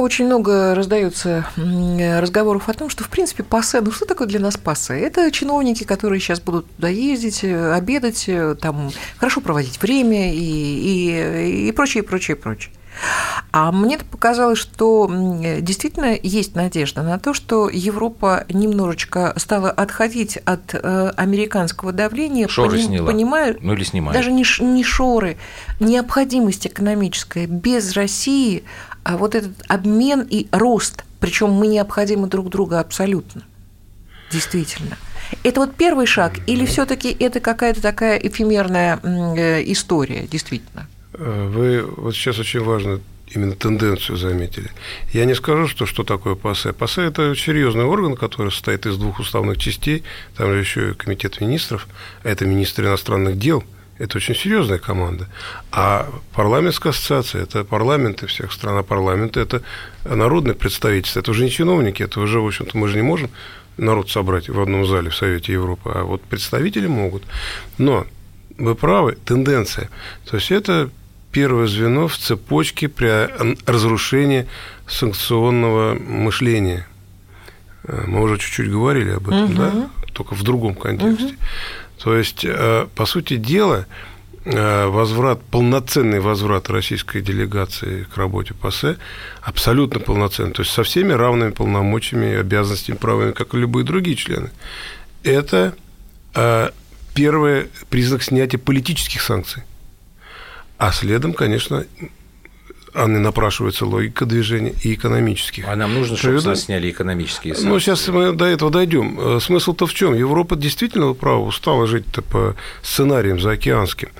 очень 0.00 0.26
много 0.26 0.74
раздается 0.74 1.46
разговоров 1.56 2.68
о 2.68 2.72
том, 2.72 2.88
что, 2.88 3.04
в 3.04 3.08
принципе, 3.08 3.42
ПАСЕ, 3.42 3.80
ну 3.80 3.90
что 3.90 4.06
такое 4.06 4.26
для 4.26 4.40
нас 4.40 4.56
ПАСЕ? 4.56 4.98
Это 4.98 5.30
чиновники, 5.30 5.84
которые 5.84 6.20
сейчас 6.20 6.40
будут 6.40 6.72
туда 6.76 6.88
ездить, 6.88 7.42
э, 7.42 7.72
обедать, 7.72 8.24
э, 8.28 8.54
там, 8.60 8.90
хорошо 9.16 9.40
проводить 9.40 9.80
время 9.82 10.32
и, 10.34 10.38
и, 10.38 11.68
и 11.68 11.72
прочее, 11.72 12.02
прочее, 12.02 12.36
прочее. 12.36 12.72
А 13.52 13.72
мне 13.72 13.98
показалось, 13.98 14.58
что 14.58 15.10
действительно 15.60 16.16
есть 16.22 16.54
надежда 16.54 17.02
на 17.02 17.18
то, 17.18 17.34
что 17.34 17.68
Европа 17.68 18.44
немножечко 18.48 19.34
стала 19.36 19.70
отходить 19.70 20.36
от 20.44 20.74
э, 20.74 21.12
американского 21.16 21.92
давления. 21.92 22.48
Шоры 22.48 22.72
поним, 22.72 22.86
сняла. 22.86 23.06
Понимаю, 23.06 23.58
ну 23.60 23.74
или 23.74 23.84
снимает. 23.84 24.16
Даже 24.16 24.32
не, 24.32 24.44
не 24.60 24.84
шоры. 24.84 25.36
Необходимость 25.80 26.66
экономическая. 26.66 27.46
Без 27.46 27.92
России 27.92 28.64
а 29.04 29.16
вот 29.16 29.34
этот 29.34 29.52
обмен 29.68 30.26
и 30.28 30.46
рост, 30.52 31.04
причем 31.20 31.50
мы 31.50 31.66
необходимы 31.66 32.28
друг 32.28 32.50
друга 32.50 32.80
абсолютно, 32.80 33.42
действительно. 34.30 34.96
Это 35.42 35.60
вот 35.60 35.74
первый 35.74 36.06
шаг, 36.06 36.34
или 36.46 36.66
все-таки 36.66 37.16
это 37.18 37.40
какая-то 37.40 37.80
такая 37.80 38.18
эфемерная 38.18 39.00
э, 39.02 39.62
история, 39.72 40.26
действительно? 40.26 40.86
Э, 41.14 41.48
вы 41.52 41.82
вот 41.82 42.14
сейчас 42.14 42.38
очень 42.38 42.60
важно 42.60 43.00
именно 43.28 43.54
тенденцию 43.54 44.18
заметили. 44.18 44.70
Я 45.12 45.24
не 45.24 45.34
скажу, 45.34 45.66
что, 45.66 45.86
что 45.86 46.04
такое 46.04 46.34
ПАСЕ. 46.34 46.74
ПАСЕ– 46.74 47.02
это 47.04 47.34
серьезный 47.34 47.84
орган, 47.84 48.14
который 48.14 48.52
состоит 48.52 48.84
из 48.84 48.98
двух 48.98 49.20
уставных 49.20 49.56
частей, 49.56 50.02
там 50.36 50.52
же 50.52 50.58
еще 50.58 50.90
и 50.90 50.94
комитет 50.94 51.40
министров, 51.40 51.88
а 52.24 52.28
это 52.28 52.44
министр 52.44 52.84
иностранных 52.84 53.38
дел– 53.38 53.64
это 53.98 54.18
очень 54.18 54.34
серьезная 54.34 54.78
команда. 54.78 55.28
А 55.70 56.08
парламентская 56.34 56.90
ассоциация– 56.90 57.42
это 57.44 57.64
парламенты 57.64 58.26
всех 58.26 58.52
стран, 58.52 58.78
а 58.78 58.82
парламенты– 58.82 59.40
это 59.40 59.62
народное 60.04 60.54
представительство. 60.54 61.20
Это 61.20 61.30
уже 61.30 61.44
не 61.44 61.50
чиновники, 61.50 62.02
это 62.02 62.20
уже, 62.20 62.40
в 62.40 62.46
общем-то, 62.46 62.76
мы 62.76 62.88
же 62.88 62.96
не 62.96 63.02
можем 63.02 63.30
народ 63.76 64.10
собрать 64.10 64.48
в 64.48 64.60
одном 64.60 64.86
зале 64.86 65.10
в 65.10 65.16
Совете 65.16 65.52
Европы, 65.52 65.90
а 65.94 66.04
вот 66.04 66.22
представители 66.22 66.86
могут. 66.86 67.22
Но 67.78 68.06
вы 68.58 68.74
правы, 68.74 69.16
тенденция. 69.24 69.88
То 70.26 70.36
есть 70.36 70.50
это 70.50 70.90
первое 71.30 71.66
звено 71.66 72.08
в 72.08 72.16
цепочке 72.16 72.88
при 72.88 73.28
разрушении 73.66 74.46
санкционного 74.86 75.94
мышления. 75.94 76.86
Мы 77.86 78.20
уже 78.20 78.38
чуть-чуть 78.38 78.70
говорили 78.70 79.10
об 79.10 79.28
этом, 79.28 79.44
угу. 79.44 79.54
да? 79.54 79.90
Только 80.12 80.34
в 80.34 80.42
другом 80.42 80.74
контексте. 80.74 81.24
Угу. 81.24 81.34
То 82.02 82.16
есть, 82.16 82.44
э, 82.44 82.86
по 82.96 83.06
сути 83.06 83.36
дела, 83.36 83.86
э, 84.44 84.86
возврат, 84.86 85.40
полноценный 85.44 86.18
возврат 86.18 86.68
российской 86.68 87.22
делегации 87.22 88.08
к 88.12 88.16
работе 88.16 88.54
ПАСЕ 88.54 88.96
абсолютно 89.40 90.00
полноценный, 90.00 90.52
то 90.52 90.62
есть 90.62 90.72
со 90.72 90.82
всеми 90.82 91.12
равными 91.12 91.52
полномочиями, 91.52 92.34
обязанностями, 92.34 92.96
правами, 92.96 93.30
как 93.30 93.54
и 93.54 93.58
любые 93.58 93.84
другие 93.84 94.16
члены. 94.16 94.50
Это 95.22 95.76
э, 96.34 96.70
первый 97.14 97.68
признак 97.88 98.24
снятия 98.24 98.58
политических 98.58 99.22
санкций. 99.22 99.62
А 100.78 100.90
следом, 100.90 101.34
конечно, 101.34 101.86
а 102.94 103.06
не 103.06 103.18
напрашивается 103.18 103.86
логика 103.86 104.26
движения 104.26 104.74
и 104.82 104.94
экономических. 104.94 105.66
А 105.66 105.76
нам 105.76 105.94
нужно, 105.94 106.16
чтобы 106.16 106.42
нас 106.42 106.64
сняли 106.64 106.90
экономические 106.90 107.54
санкции. 107.54 107.68
Ну, 107.68 107.80
сейчас 107.80 108.06
мы 108.08 108.32
до 108.32 108.44
этого 108.44 108.70
дойдем. 108.70 109.18
Э, 109.18 109.40
смысл-то 109.40 109.86
в 109.86 109.94
чем? 109.94 110.14
Европа 110.14 110.56
действительно, 110.56 111.14
право, 111.14 111.46
устала 111.46 111.86
жить-то 111.86 112.20
по 112.20 112.54
сценариям 112.82 113.40
заокеанским. 113.40 114.10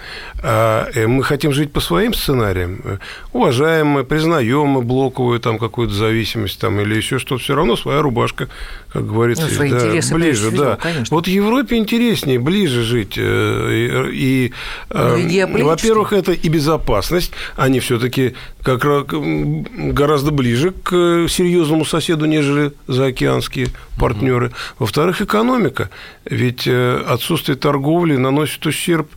А 0.42 0.88
э, 0.94 1.06
мы 1.06 1.22
хотим 1.22 1.52
жить 1.52 1.70
по 1.70 1.80
своим 1.80 2.14
сценариям. 2.14 2.80
Э, 2.84 2.98
уважаем 3.32 3.88
мы, 3.88 4.04
признаем 4.04 4.68
мы 4.68 4.80
блоковую 4.80 5.38
там 5.38 5.58
какую-то 5.58 5.92
зависимость 5.92 6.58
там, 6.58 6.80
или 6.80 6.94
еще 6.94 7.18
что-то. 7.18 7.42
Все 7.42 7.54
равно 7.54 7.76
своя 7.76 8.00
рубашка, 8.00 8.48
как 8.90 9.06
говорится, 9.06 9.44
ну, 9.44 9.50
свои 9.50 9.70
да, 9.70 9.76
интересы 9.76 10.14
ближе. 10.14 10.50
Да. 10.50 10.76
конечно. 10.76 11.14
Вот 11.14 11.28
Европе 11.28 11.76
интереснее, 11.76 12.38
ближе 12.38 12.82
жить. 12.82 13.18
И, 13.18 13.90
и 14.12 14.52
ну, 14.90 15.66
во-первых, 15.66 16.14
это 16.14 16.32
и 16.32 16.48
безопасность. 16.48 17.32
Они 17.56 17.80
все-таки 17.80 18.34
как 18.62 18.84
раз 18.84 19.04
гораздо 19.08 20.30
ближе 20.30 20.72
к 20.72 21.26
серьезному 21.28 21.84
соседу, 21.84 22.26
нежели 22.26 22.72
заокеанские 22.86 23.68
партнеры. 23.98 24.46
Угу. 24.46 24.54
Во-вторых, 24.80 25.20
экономика. 25.20 25.90
Ведь 26.24 26.68
отсутствие 26.68 27.56
торговли 27.56 28.16
наносит 28.16 28.64
ущерб 28.66 29.08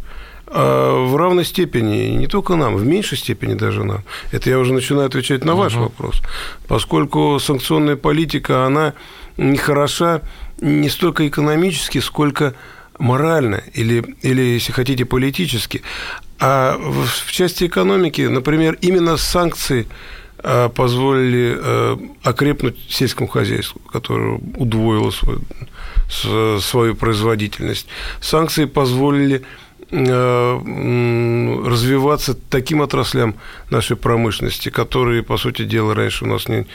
в 0.48 1.16
равной 1.18 1.44
степени, 1.44 2.10
не 2.10 2.28
только 2.28 2.56
нам, 2.56 2.76
в 2.76 2.86
меньшей 2.86 3.18
степени 3.18 3.56
даже 3.56 3.84
нам. 3.84 4.04
Это 4.32 4.50
я 4.50 4.60
уже 4.60 4.74
начинаю 4.74 5.08
отвечать 5.08 5.44
на 5.44 5.56
ваш 5.56 5.74
угу. 5.74 5.86
вопрос. 5.86 6.22
Поскольку 6.68 7.40
санкционная 7.40 7.96
политика, 7.96 8.66
она 8.66 8.94
не 9.38 9.58
хороша 9.58 10.22
не 10.62 10.90
столько 10.90 11.28
экономически, 11.28 11.98
сколько 12.00 12.54
морально 13.00 13.64
или, 13.74 14.16
или, 14.22 14.42
если 14.42 14.72
хотите, 14.72 15.04
политически. 15.04 15.82
А 16.40 16.78
в 16.78 17.32
части 17.32 17.66
экономики, 17.66 18.22
например, 18.22 18.78
именно 18.82 19.18
санкции 19.18 19.88
а, 20.40 20.70
позволили 20.70 21.56
а, 21.58 22.00
окрепнуть 22.24 22.78
сельскому 22.90 23.28
хозяйству, 23.28 23.82
которое 23.92 24.40
удвоило 24.58 25.12
свою, 25.12 25.42
свою 26.60 26.96
производительность. 26.96 27.88
Санкции 28.22 28.66
позволили 28.66 29.38
Э, 29.38 29.44
развиваться 31.66 32.34
таким 32.50 32.82
отраслям 32.82 33.36
нашей 33.70 33.96
промышленности, 33.96 34.70
которые, 34.70 35.22
по 35.24 35.38
сути 35.38 35.64
дела, 35.64 35.94
раньше 35.94 36.26
у 36.26 36.28
нас 36.28 36.48
не... 36.48 36.66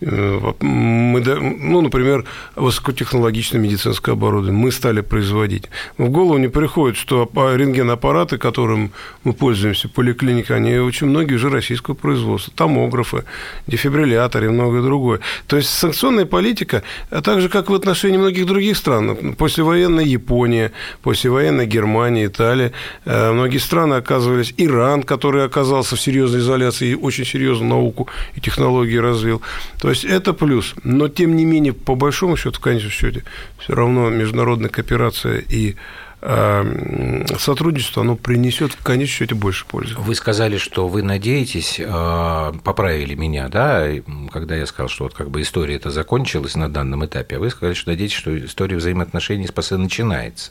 Э, 0.00 0.52
мы, 0.60 1.20
ну, 1.20 1.80
например, 1.80 2.24
высокотехнологичное 2.56 3.60
медицинское 3.60 4.12
оборудование 4.12 4.60
мы 4.60 4.70
стали 4.70 5.00
производить. 5.00 5.64
В 5.96 6.08
голову 6.10 6.38
не 6.38 6.48
приходит, 6.48 6.96
что 6.96 7.30
рентген-аппараты, 7.34 8.38
которым 8.38 8.92
мы 9.24 9.32
пользуемся 9.32 9.88
в 9.88 9.92
поликлинике, 9.92 10.54
они 10.54 10.76
очень 10.76 11.06
многие 11.06 11.34
уже 11.34 11.48
российского 11.48 11.94
производства. 11.94 12.52
Томографы, 12.54 13.24
дефибрилляторы 13.66 14.46
и 14.46 14.50
многое 14.50 14.82
другое. 14.82 15.20
То 15.46 15.56
есть 15.56 15.70
санкционная 15.70 16.26
политика, 16.26 16.82
а 17.10 17.22
так 17.22 17.40
же, 17.40 17.48
как 17.48 17.70
в 17.70 17.74
отношении 17.74 18.18
многих 18.18 18.46
других 18.46 18.76
стран, 18.76 19.34
послевоенная 19.36 20.04
Япония, 20.04 20.72
послевоенная 21.02 21.66
Германия, 21.66 22.26
Италия, 22.26 22.57
далее. 22.58 22.72
Э, 23.04 23.32
многие 23.32 23.58
страны 23.58 23.94
оказывались, 23.94 24.54
Иран, 24.56 25.02
который 25.02 25.44
оказался 25.44 25.96
в 25.96 26.00
серьезной 26.00 26.40
изоляции 26.40 26.90
и 26.90 26.94
очень 26.94 27.24
серьезную 27.24 27.70
науку 27.70 28.08
и 28.36 28.40
технологии 28.40 28.98
развил. 28.98 29.40
То 29.80 29.90
есть 29.90 30.04
это 30.04 30.32
плюс. 30.32 30.74
Но, 30.84 31.08
тем 31.08 31.36
не 31.36 31.44
менее, 31.44 31.72
по 31.72 31.94
большому 31.94 32.36
счету, 32.36 32.56
в 32.56 32.60
конечном 32.60 32.90
счете, 32.90 33.22
все 33.58 33.74
равно 33.74 34.10
международная 34.10 34.70
кооперация 34.70 35.42
и 35.50 35.76
сотрудничество, 36.20 38.02
оно 38.02 38.16
принесет 38.16 38.72
в 38.72 38.82
конечном 38.82 39.14
счете 39.14 39.34
больше 39.36 39.66
пользы. 39.66 39.94
Вы 39.96 40.14
сказали, 40.16 40.56
что 40.58 40.88
вы 40.88 41.02
надеетесь, 41.02 41.78
э, 41.78 42.52
поправили 42.64 43.14
меня, 43.14 43.48
да, 43.48 43.86
когда 44.32 44.56
я 44.56 44.66
сказал, 44.66 44.88
что 44.88 45.04
вот 45.04 45.14
как 45.14 45.30
бы 45.30 45.42
история 45.42 45.76
это 45.76 45.90
закончилась 45.90 46.56
на 46.56 46.68
данном 46.68 47.04
этапе, 47.06 47.36
а 47.36 47.38
вы 47.38 47.50
сказали, 47.50 47.74
что 47.74 47.90
надеетесь, 47.90 48.16
что 48.16 48.36
история 48.36 48.76
взаимоотношений 48.76 49.46
с 49.46 49.52
ПАСЕ 49.52 49.76
начинается. 49.76 50.50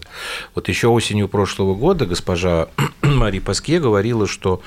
Вот 0.56 0.70
еще 0.70 0.88
осенью 0.88 1.28
прошлого 1.28 1.76
года 1.76 2.06
госпожа 2.06 2.70
Мари 3.02 3.40
Паске 3.40 3.80
говорила, 3.80 4.26
что 4.26 4.62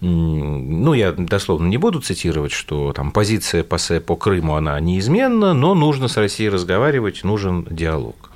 ну, 0.00 0.94
я 0.94 1.12
дословно 1.12 1.66
не 1.68 1.76
буду 1.76 2.00
цитировать, 2.00 2.52
что 2.52 2.92
там 2.94 3.10
позиция 3.12 3.62
ПАСЕ 3.62 4.00
по 4.00 4.16
Крыму, 4.16 4.54
она 4.54 4.80
неизменна, 4.80 5.52
но 5.52 5.74
нужно 5.74 6.08
с 6.08 6.16
Россией 6.16 6.48
разговаривать, 6.48 7.22
нужен 7.22 7.66
диалог. 7.70 8.29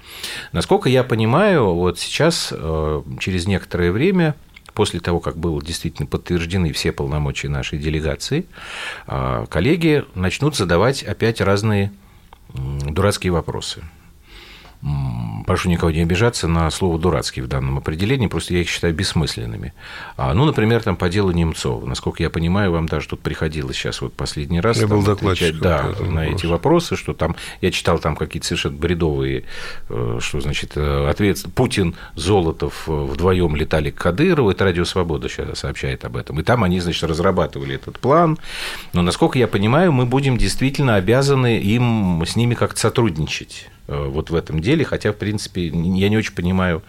Насколько 0.52 0.88
я 0.88 1.04
понимаю, 1.04 1.75
вот 1.75 1.99
сейчас, 1.99 2.52
э, 2.52 3.02
через 3.21 3.47
некоторое 3.47 3.93
время, 3.93 4.35
после 4.75 5.00
того, 5.00 5.21
как 5.21 5.37
были 5.37 5.64
действительно 5.64 6.07
подтверждены 6.07 6.73
все 6.73 6.93
полномочия 6.93 7.49
нашей 7.49 7.78
делегации, 7.78 8.47
э, 9.06 9.47
коллеги 9.49 10.04
начнут 10.15 10.56
задавать 10.56 11.02
опять 11.02 11.41
разные 11.41 11.93
дурацкие 12.52 13.32
вопросы 13.32 13.82
прошу 15.45 15.69
никого 15.69 15.91
не 15.91 16.02
обижаться 16.02 16.49
на 16.49 16.71
слово 16.71 16.99
«дурацкий» 16.99 17.41
в 17.41 17.49
данном 17.49 17.78
определении, 17.78 18.26
просто 18.26 18.54
я 18.54 18.61
их 18.61 18.69
считаю 18.69 18.95
бессмысленными. 18.95 19.73
А, 20.17 20.35
ну, 20.35 20.45
например, 20.45 20.83
там 20.83 20.97
по 20.97 21.09
делу 21.09 21.30
Немцова. 21.33 21.87
Насколько 21.87 22.23
я 22.23 22.30
понимаю, 22.30 22.73
вам 22.73 22.87
даже 22.87 23.09
тут 23.09 23.21
приходилось 23.21 23.76
сейчас 23.76 24.00
вот 24.00 24.15
последний 24.15 24.61
раз 24.61 24.78
я 24.78 24.87
был 24.87 25.09
отвечать 25.09 25.59
да, 25.59 25.83
на 26.00 26.23
вопрос. 26.23 26.35
эти 26.35 26.47
вопросы, 26.47 26.97
что 26.97 27.15
там, 27.15 27.37
я 27.61 27.71
читал 27.71 27.99
там 27.99 28.17
какие-то 28.17 28.47
совершенно 28.47 28.76
бредовые, 28.76 29.45
э, 29.89 30.19
что 30.21 30.41
значит, 30.41 30.73
э, 30.76 31.09
ответ, 31.09 31.45
Путин, 31.54 31.95
Золотов 32.15 32.85
вдвоем 32.87 33.57
летали 33.57 33.91
к 33.91 33.97
Кадырову, 33.97 34.50
это 34.50 34.65
Радио 34.65 34.85
Свобода 34.85 35.28
сейчас 35.28 35.61
сообщает 35.61 36.04
об 36.04 36.17
этом, 36.17 36.41
и 36.41 36.43
там 36.43 36.65
они, 36.65 36.80
значит, 36.80 37.04
разрабатывали 37.04 37.75
этот 37.75 37.99
план, 37.99 38.39
но, 38.93 39.02
насколько 39.02 39.39
я 39.39 39.49
понимаю, 39.49 39.93
мы 39.93 40.07
будем 40.07 40.37
действительно 40.37 40.97
обязаны 40.97 41.59
им 41.59 42.23
с 42.26 42.37
ними 42.37 42.54
как-то 42.54 42.80
сотрудничать. 42.80 43.69
Э, 43.87 44.07
вот 44.09 44.30
в 44.30 44.35
этом 44.35 44.61
деле, 44.61 44.85
хотя, 44.85 45.13
в 45.13 45.17
принципе, 45.17 45.33
я 45.36 46.08
не 46.08 46.16
очень 46.16 46.34
понимаю, 46.34 46.82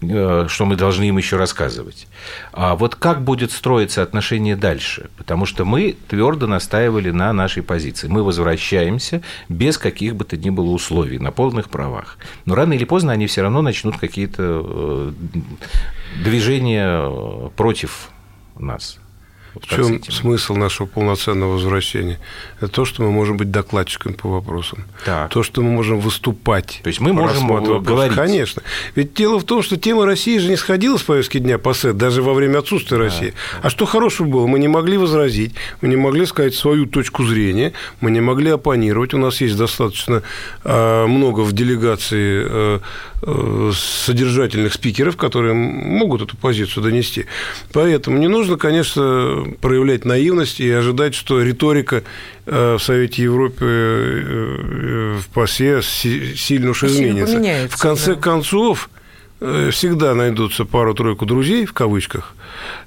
э, 0.00 0.46
что 0.48 0.64
мы 0.64 0.76
должны 0.76 1.04
им 1.04 1.18
еще 1.18 1.36
рассказывать. 1.36 2.06
А 2.52 2.74
вот 2.74 2.94
как 2.94 3.22
будет 3.22 3.52
строиться 3.52 4.02
отношение 4.02 4.56
дальше? 4.56 5.10
Потому 5.16 5.46
что 5.46 5.64
мы 5.64 5.96
твердо 6.08 6.46
настаивали 6.46 7.10
на 7.10 7.32
нашей 7.32 7.62
позиции. 7.62 8.08
Мы 8.08 8.22
возвращаемся 8.22 9.22
без 9.48 9.78
каких 9.78 10.16
бы 10.16 10.24
то 10.24 10.36
ни 10.36 10.50
было 10.50 10.70
условий, 10.70 11.18
на 11.18 11.32
полных 11.32 11.68
правах. 11.68 12.18
Но 12.44 12.54
рано 12.54 12.72
или 12.72 12.84
поздно 12.84 13.12
они 13.12 13.26
все 13.26 13.42
равно 13.42 13.62
начнут 13.62 13.98
какие-то 13.98 14.62
э, 14.64 15.12
движения 16.22 17.50
против 17.56 18.10
нас. 18.58 19.01
В 19.60 19.66
чем 19.66 20.02
смысл 20.04 20.54
нашего 20.54 20.86
полноценного 20.86 21.52
возвращения? 21.52 22.18
Это 22.58 22.68
то, 22.68 22.84
что 22.84 23.02
мы 23.02 23.10
можем 23.10 23.36
быть 23.36 23.50
докладчиками 23.50 24.14
по 24.14 24.28
вопросам. 24.28 24.84
Так. 25.04 25.30
То, 25.30 25.42
что 25.42 25.60
мы 25.62 25.70
можем 25.70 26.00
выступать. 26.00 26.80
То 26.82 26.88
есть 26.88 27.00
мы 27.00 27.12
можем 27.12 27.46
говорить. 27.82 28.16
Конечно. 28.16 28.62
Ведь 28.94 29.12
дело 29.14 29.38
в 29.38 29.44
том, 29.44 29.62
что 29.62 29.76
тема 29.76 30.06
России 30.06 30.38
же 30.38 30.48
не 30.48 30.56
сходила 30.56 30.96
с 30.96 31.02
повестки 31.02 31.38
дня 31.38 31.58
по 31.58 31.74
СЭД, 31.74 31.96
даже 31.96 32.22
во 32.22 32.32
время 32.32 32.58
отсутствия 32.58 32.96
да. 32.96 33.04
России. 33.04 33.34
А 33.62 33.68
что 33.68 33.84
хорошего 33.84 34.26
было? 34.26 34.46
Мы 34.46 34.58
не 34.58 34.68
могли 34.68 34.96
возразить, 34.96 35.54
мы 35.80 35.88
не 35.88 35.96
могли 35.96 36.24
сказать 36.24 36.54
свою 36.54 36.86
точку 36.86 37.24
зрения, 37.24 37.72
мы 38.00 38.10
не 38.10 38.20
могли 38.20 38.50
оппонировать. 38.50 39.12
У 39.12 39.18
нас 39.18 39.40
есть 39.40 39.56
достаточно 39.56 40.22
а, 40.64 41.06
много 41.06 41.40
в 41.40 41.52
делегации 41.52 42.46
а, 42.46 42.80
а, 43.22 43.70
содержательных 43.74 44.72
спикеров, 44.72 45.16
которые 45.16 45.54
могут 45.54 46.22
эту 46.22 46.36
позицию 46.36 46.84
донести. 46.84 47.26
Поэтому 47.72 48.18
не 48.18 48.28
нужно, 48.28 48.56
конечно, 48.56 49.41
проявлять 49.60 50.04
наивность 50.04 50.60
и 50.60 50.70
ожидать, 50.70 51.14
что 51.14 51.42
риторика 51.42 52.02
э, 52.46 52.76
в 52.78 52.82
Совете 52.82 53.22
Европы 53.22 53.64
э, 53.64 55.16
э, 55.16 55.18
в 55.20 55.28
ПАСЕ 55.28 55.82
сильно 55.82 56.70
уж 56.70 56.84
изменится. 56.84 57.68
В 57.68 57.80
конце 57.80 58.14
да. 58.14 58.20
концов, 58.20 58.90
всегда 59.40 60.14
найдутся 60.14 60.64
пару-тройку 60.64 61.26
друзей, 61.26 61.66
в 61.66 61.72
кавычках, 61.72 62.34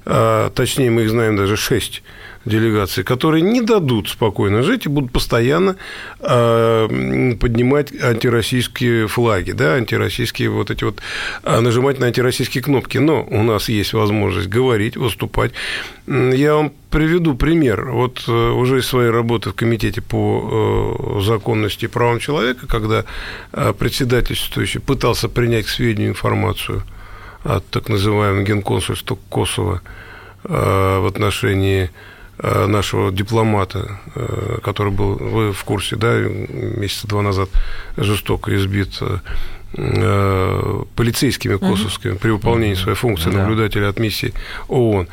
а, 0.06 0.48
точнее, 0.50 0.90
мы 0.90 1.02
их 1.02 1.10
знаем 1.10 1.36
даже 1.36 1.56
шесть, 1.56 2.02
делегации, 2.46 3.02
которые 3.02 3.42
не 3.42 3.60
дадут 3.60 4.08
спокойно 4.08 4.62
жить 4.62 4.86
и 4.86 4.88
будут 4.88 5.12
постоянно 5.12 5.76
э, 6.20 7.34
поднимать 7.38 7.92
антироссийские 8.00 9.08
флаги, 9.08 9.50
да, 9.50 9.74
антироссийские 9.74 10.50
вот 10.50 10.70
эти 10.70 10.84
вот, 10.84 11.00
э, 11.42 11.60
нажимать 11.60 11.98
на 11.98 12.06
антироссийские 12.06 12.62
кнопки. 12.62 12.98
Но 12.98 13.24
у 13.24 13.42
нас 13.42 13.68
есть 13.68 13.92
возможность 13.92 14.48
говорить, 14.48 14.96
выступать. 14.96 15.52
Я 16.06 16.54
вам 16.54 16.72
приведу 16.90 17.34
пример. 17.34 17.90
Вот 17.90 18.24
э, 18.28 18.32
уже 18.32 18.78
из 18.78 18.86
своей 18.86 19.10
работы 19.10 19.50
в 19.50 19.54
Комитете 19.54 20.00
по 20.00 21.20
законности 21.24 21.86
и 21.86 21.88
правам 21.88 22.20
человека, 22.20 22.66
когда 22.68 23.04
председательствующий 23.50 24.80
пытался 24.80 25.28
принять 25.28 25.66
к 25.66 25.68
сведению 25.68 26.10
информацию 26.10 26.84
от 27.42 27.66
так 27.66 27.88
называемого 27.88 28.44
генконсульства 28.44 29.18
Косово 29.28 29.82
в 30.44 31.08
отношении 31.08 31.90
нашего 32.66 33.10
дипломата, 33.10 33.98
э, 34.14 34.58
который 34.62 34.92
был, 34.92 35.14
вы 35.14 35.52
в 35.52 35.64
курсе, 35.64 35.96
да, 35.96 36.18
месяца 36.18 37.08
два 37.08 37.22
назад 37.22 37.48
жестоко 37.96 38.54
избит 38.56 38.98
э, 39.00 39.18
полицейскими 40.94 41.56
косовскими 41.56 42.14
при 42.14 42.30
выполнении 42.30 42.74
своей 42.74 42.96
функции 42.96 43.30
наблюдателя 43.30 43.88
от 43.88 43.98
миссии 43.98 44.32
ООН. 44.68 45.08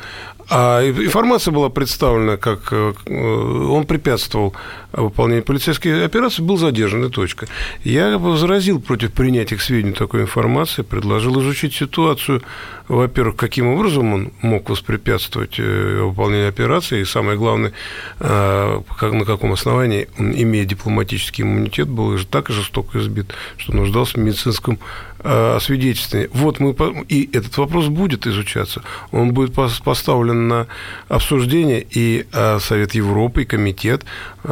А 0.48 0.82
информация 0.82 1.52
была 1.52 1.70
представлена, 1.70 2.36
как 2.36 2.72
э, 2.72 2.92
он 3.06 3.86
препятствовал 3.86 4.54
выполнению 4.92 5.42
полицейской 5.42 6.04
операции, 6.04 6.42
был 6.42 6.56
задержан, 6.56 7.04
и 7.04 7.10
точка. 7.10 7.46
Я 7.82 8.18
возразил 8.18 8.80
против 8.80 9.12
принятия 9.12 9.56
к 9.56 9.62
сведению 9.62 9.94
такой 9.94 10.22
информации, 10.22 10.82
предложил 10.82 11.40
изучить 11.40 11.74
ситуацию, 11.74 12.42
во-первых, 12.88 13.36
каким 13.36 13.68
образом 13.68 14.12
он 14.12 14.32
мог 14.42 14.68
воспрепятствовать 14.68 15.58
э, 15.58 16.02
выполнению 16.02 16.48
операции, 16.48 17.00
и 17.00 17.04
самое 17.04 17.38
главное, 17.38 17.72
э, 18.20 18.80
на 19.00 19.24
каком 19.24 19.52
основании, 19.52 20.08
имея 20.18 20.64
дипломатический 20.64 21.42
иммунитет, 21.42 21.88
был 21.88 22.18
так 22.30 22.50
жестоко 22.50 22.98
избит, 22.98 23.32
что 23.56 23.74
нуждался 23.74 24.14
в 24.14 24.22
медицинском 24.22 24.78
освидетельствовании. 25.24 26.30
Вот 26.32 26.60
мы, 26.60 26.74
и 27.08 27.28
этот 27.32 27.56
вопрос 27.56 27.86
будет 27.86 28.26
изучаться. 28.26 28.82
Он 29.10 29.32
будет 29.32 29.54
поставлен 29.54 30.48
на 30.48 30.66
обсуждение, 31.08 31.84
и 31.88 32.26
Совет 32.60 32.94
Европы, 32.94 33.42
и 33.42 33.46
комитет 33.46 34.04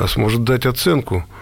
сможет 0.06 0.44
дать 0.44 0.66
оценку 0.66 1.24
Э, 1.24 1.41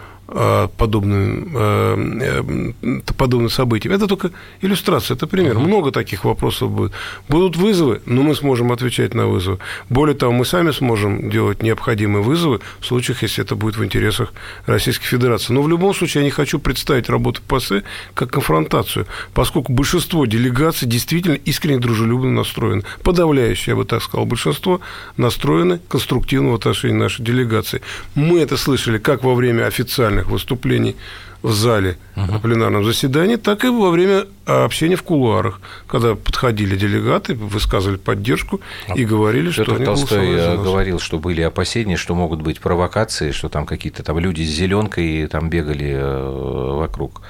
подобным, 0.77 1.57
э, 1.57 2.73
э, 2.83 3.01
подобным 3.17 3.51
событиям. 3.51 3.95
Это 3.95 4.07
только 4.07 4.31
иллюстрация, 4.61 5.17
это 5.17 5.27
пример. 5.27 5.57
Uh-huh. 5.57 5.67
Много 5.67 5.91
таких 5.91 6.25
вопросов 6.25 6.71
будет. 6.71 6.93
Будут 7.29 7.57
вызовы, 7.57 8.01
но 8.07 8.23
мы 8.23 8.35
сможем 8.35 8.71
отвечать 8.73 9.15
на 9.15 9.27
вызовы. 9.27 9.59
Более 9.89 10.15
того, 10.15 10.33
мы 10.33 10.45
сами 10.45 10.71
сможем 10.71 11.31
делать 11.31 11.63
необходимые 11.63 12.23
вызовы 12.23 12.61
в 12.79 12.87
случаях, 12.87 13.23
если 13.23 13.45
это 13.45 13.57
будет 13.57 13.77
в 13.77 13.85
интересах 13.85 14.33
Российской 14.67 15.07
Федерации. 15.07 15.53
Но 15.53 15.63
в 15.63 15.69
любом 15.69 15.95
случае 15.95 16.23
я 16.23 16.25
не 16.25 16.31
хочу 16.31 16.59
представить 16.59 17.09
работу 17.09 17.43
ПАСЕ 17.47 17.83
как 18.15 18.31
конфронтацию, 18.31 19.07
поскольку 19.35 19.73
большинство 19.73 20.27
делегаций 20.27 20.87
действительно 20.89 21.35
искренне 21.35 21.79
дружелюбно 21.81 22.31
настроены. 22.31 22.83
Подавляющее, 23.03 23.73
я 23.73 23.77
бы 23.77 23.85
так 23.85 24.03
сказал, 24.03 24.27
большинство 24.27 24.81
настроены 25.17 25.81
конструктивно 25.89 26.51
в 26.51 26.55
отношении 26.55 26.97
нашей 26.97 27.25
делегации. 27.25 27.83
Мы 28.15 28.41
это 28.41 28.57
слышали 28.57 28.99
как 28.99 29.25
во 29.25 29.35
время 29.35 29.67
официальных 29.67 30.20
официальных 30.21 30.31
выступлений 30.31 30.97
в 31.43 31.53
зале 31.53 31.97
uh-huh. 32.17 32.33
на 32.33 32.39
пленарном 32.39 32.85
заседании, 32.85 33.37
так 33.37 33.65
и 33.65 33.69
во 33.69 33.91
время 33.91 34.27
общения 34.45 34.97
в 34.97 35.03
кулуарах, 35.03 35.61
когда 35.87 36.15
подходили 36.15 36.77
делегаты, 36.77 37.35
высказывали 37.35 37.97
поддержку 37.97 38.61
а 38.89 38.95
и 38.95 39.07
говорили, 39.07 39.51
Петр 39.51 39.63
что 39.63 39.75
они 39.77 39.85
Толстой 39.87 40.31
э, 40.33 40.57
говорил, 40.57 40.99
что 40.99 41.19
были 41.19 41.41
опасения, 41.41 41.97
что 41.97 42.15
могут 42.15 42.43
быть 42.43 42.61
провокации, 42.61 43.33
что 43.33 43.49
там 43.49 43.65
какие-то 43.65 44.03
там 44.03 44.19
люди 44.19 44.43
с 44.43 44.51
зеленкой 44.51 45.27
там 45.29 45.49
бегали 45.49 45.95
э, 45.95 46.75
вокруг. 46.77 47.23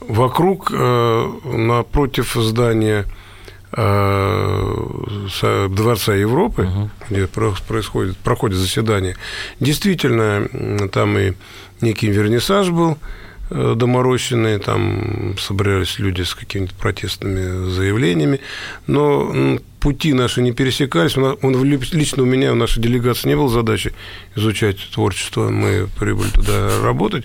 Вокруг, 0.00 0.70
э, 0.72 1.32
напротив 1.44 2.34
здания 2.34 3.06
Дворца 3.72 3.86
Европы, 6.16 6.62
угу. 6.62 6.90
где 7.08 7.28
происходит, 7.28 8.16
проходит 8.16 8.58
заседание, 8.58 9.14
действительно, 9.60 10.88
там 10.88 11.16
и 11.18 11.34
некий 11.80 12.08
вернисаж 12.08 12.70
был 12.70 12.98
э, 13.50 13.74
доморощенный, 13.76 14.58
там 14.58 15.36
собрались 15.38 15.98
люди 15.98 16.22
с 16.22 16.34
какими-то 16.34 16.74
протестными 16.74 17.70
заявлениями, 17.70 18.40
но 18.86 19.58
пути 19.80 20.12
наши 20.12 20.42
не 20.42 20.52
пересекались. 20.52 21.16
Он, 21.16 21.64
лично 21.64 22.22
у 22.22 22.26
меня, 22.26 22.52
в 22.52 22.56
нашей 22.56 22.82
делегации 22.82 23.28
не 23.28 23.36
было 23.36 23.48
задачи 23.48 23.92
изучать 24.36 24.76
творчество, 24.92 25.48
мы 25.48 25.88
прибыли 25.98 26.28
туда 26.28 26.82
работать. 26.82 27.24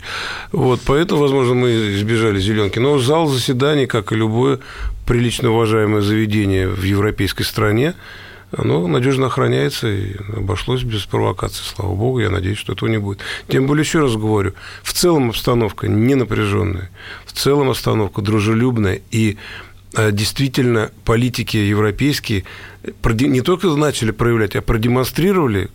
Вот, 0.51 0.81
поэтому, 0.85 1.21
возможно, 1.21 1.53
мы 1.53 1.69
избежали 1.95 2.39
зеленки. 2.39 2.79
Но 2.79 2.97
зал 2.97 3.27
заседаний, 3.27 3.85
как 3.85 4.11
и 4.11 4.15
любое 4.15 4.59
прилично 5.05 5.51
уважаемое 5.51 6.01
заведение 6.01 6.67
в 6.67 6.83
европейской 6.83 7.43
стране, 7.43 7.93
оно 8.57 8.87
надежно 8.87 9.27
охраняется 9.27 9.87
и 9.87 10.15
обошлось 10.35 10.83
без 10.83 11.05
провокаций, 11.05 11.63
слава 11.65 11.93
богу. 11.93 12.19
Я 12.19 12.29
надеюсь, 12.29 12.57
что 12.57 12.73
этого 12.73 12.89
не 12.89 12.97
будет. 12.97 13.19
Тем 13.47 13.67
более, 13.67 13.83
еще 13.83 13.99
раз 13.99 14.15
говорю, 14.15 14.53
в 14.83 14.93
целом 14.93 15.29
обстановка 15.29 15.87
не 15.87 16.15
напряженная, 16.15 16.89
в 17.25 17.33
целом 17.33 17.69
обстановка 17.69 18.21
дружелюбная 18.21 19.01
и 19.11 19.37
а, 19.93 20.11
действительно 20.11 20.91
политики 21.03 21.57
европейские 21.57 22.45
не 23.03 23.41
только 23.41 23.67
начали 23.67 24.11
проявлять, 24.11 24.55
а 24.55 24.61
продемонстрировали 24.61 25.69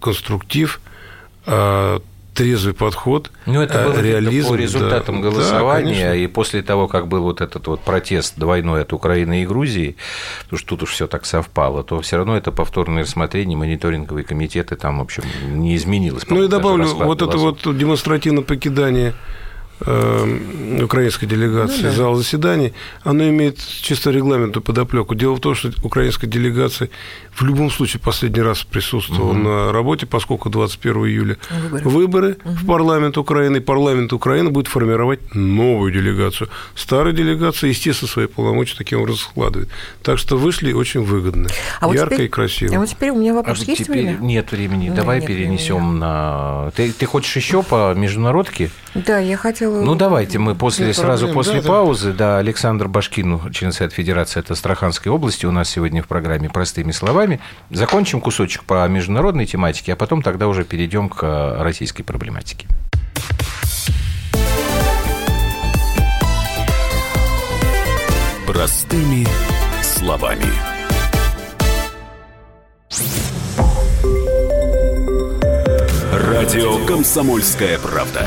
конструктив, 0.00 0.80
а, 1.46 2.00
трезвый 2.34 2.74
подход, 2.74 3.30
ну, 3.46 3.62
это 3.62 3.84
было 3.84 4.00
реализм. 4.00 4.48
По 4.50 4.54
результатам 4.54 5.22
да, 5.22 5.30
голосования 5.30 6.08
да, 6.08 6.14
и 6.14 6.26
после 6.26 6.62
того, 6.62 6.88
как 6.88 7.08
был 7.08 7.22
вот 7.22 7.40
этот 7.40 7.66
вот 7.66 7.80
протест 7.80 8.34
двойной 8.36 8.82
от 8.82 8.92
Украины 8.92 9.42
и 9.42 9.46
Грузии, 9.46 9.96
потому 10.42 10.58
что 10.58 10.68
тут 10.70 10.82
уж 10.82 10.90
все 10.90 11.06
так 11.06 11.24
совпало, 11.24 11.84
то 11.84 12.00
все 12.00 12.16
равно 12.16 12.36
это 12.36 12.52
повторное 12.52 13.04
рассмотрение, 13.04 13.56
мониторинговые 13.56 14.24
комитеты 14.24 14.76
там, 14.76 14.98
в 14.98 15.02
общем, 15.02 15.22
не 15.48 15.76
изменилось. 15.76 16.24
Ну 16.28 16.42
и 16.42 16.48
добавлю, 16.48 16.86
вот 16.86 17.22
это 17.22 17.38
вот 17.38 17.60
демонстративное 17.76 18.42
покидание 18.42 19.14
украинской 19.80 21.26
делегации 21.26 21.82
ну, 21.82 21.88
да. 21.88 21.92
зал 21.92 22.14
заседаний, 22.14 22.72
оно 23.02 23.28
имеет 23.28 23.58
чисто 23.58 24.10
регламентную 24.10 24.62
подоплеку. 24.62 25.14
Дело 25.14 25.34
в 25.34 25.40
том, 25.40 25.54
что 25.54 25.70
украинская 25.82 26.30
делегация 26.30 26.90
в 27.32 27.42
любом 27.42 27.70
случае 27.70 28.00
последний 28.00 28.40
раз 28.40 28.62
присутствовала 28.62 29.30
угу. 29.30 29.38
на 29.38 29.72
работе, 29.72 30.06
поскольку 30.06 30.48
21 30.48 30.96
июля 31.06 31.36
выборы, 31.50 31.84
выборы 31.84 32.36
угу. 32.44 32.54
в 32.54 32.66
парламент 32.66 33.18
Украины, 33.18 33.58
и 33.58 33.60
парламент 33.60 34.12
Украины 34.12 34.50
будет 34.50 34.68
формировать 34.68 35.34
новую 35.34 35.92
делегацию. 35.92 36.48
Старая 36.74 37.12
делегация, 37.12 37.68
естественно, 37.68 38.08
свои 38.08 38.26
полномочия 38.26 38.76
таким 38.76 39.00
образом 39.00 39.20
складывает. 39.20 39.68
Так 40.02 40.18
что 40.18 40.36
вышли 40.36 40.72
очень 40.72 41.02
выгодно, 41.02 41.48
а 41.80 41.86
ярко 41.88 42.04
вот 42.04 42.14
теперь, 42.14 42.26
и 42.26 42.28
красиво. 42.28 42.76
А 42.76 42.78
вот 42.78 42.88
теперь 42.88 43.10
у 43.10 43.16
меня 43.16 43.34
вопрос 43.34 43.62
а 43.62 43.64
есть 43.70 43.84
теперь 43.84 44.04
время? 44.04 44.18
Нет 44.20 44.52
времени. 44.52 44.88
Ну, 44.88 44.94
Давай 44.94 45.20
перенесем 45.20 45.98
на... 45.98 46.72
Ты, 46.76 46.92
ты 46.92 47.06
хочешь 47.06 47.34
еще 47.36 47.62
по 47.62 47.92
международке? 47.94 48.70
Да, 48.94 49.18
я 49.18 49.36
хотела 49.36 49.63
ну, 49.66 49.94
давайте 49.94 50.38
мы 50.38 50.54
после, 50.54 50.88
Нет 50.88 50.96
сразу 50.96 51.26
проблем, 51.26 51.34
после 51.34 51.60
да, 51.60 51.68
паузы, 51.68 52.12
да. 52.12 52.18
да, 52.18 52.38
Александр 52.38 52.88
Башкин, 52.88 53.52
член 53.52 53.72
Совета 53.72 53.94
Федерации 53.94 54.40
от 54.40 54.50
Астраханской 54.50 55.10
области, 55.10 55.46
у 55.46 55.52
нас 55.52 55.68
сегодня 55.68 56.02
в 56.02 56.08
программе 56.08 56.48
«Простыми 56.48 56.92
словами». 56.92 57.40
Закончим 57.70 58.20
кусочек 58.20 58.64
по 58.64 58.86
международной 58.88 59.46
тематике, 59.46 59.92
а 59.92 59.96
потом 59.96 60.22
тогда 60.22 60.48
уже 60.48 60.64
перейдем 60.64 61.08
к 61.08 61.56
российской 61.60 62.02
проблематике. 62.02 62.66
Простыми 68.46 69.26
словами. 69.82 70.46
Радио 76.12 76.84
«Комсомольская 76.86 77.78
правда». 77.78 78.26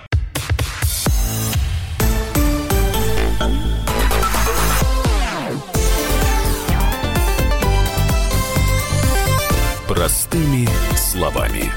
Простыми 10.01 10.67
словами. 10.95 11.71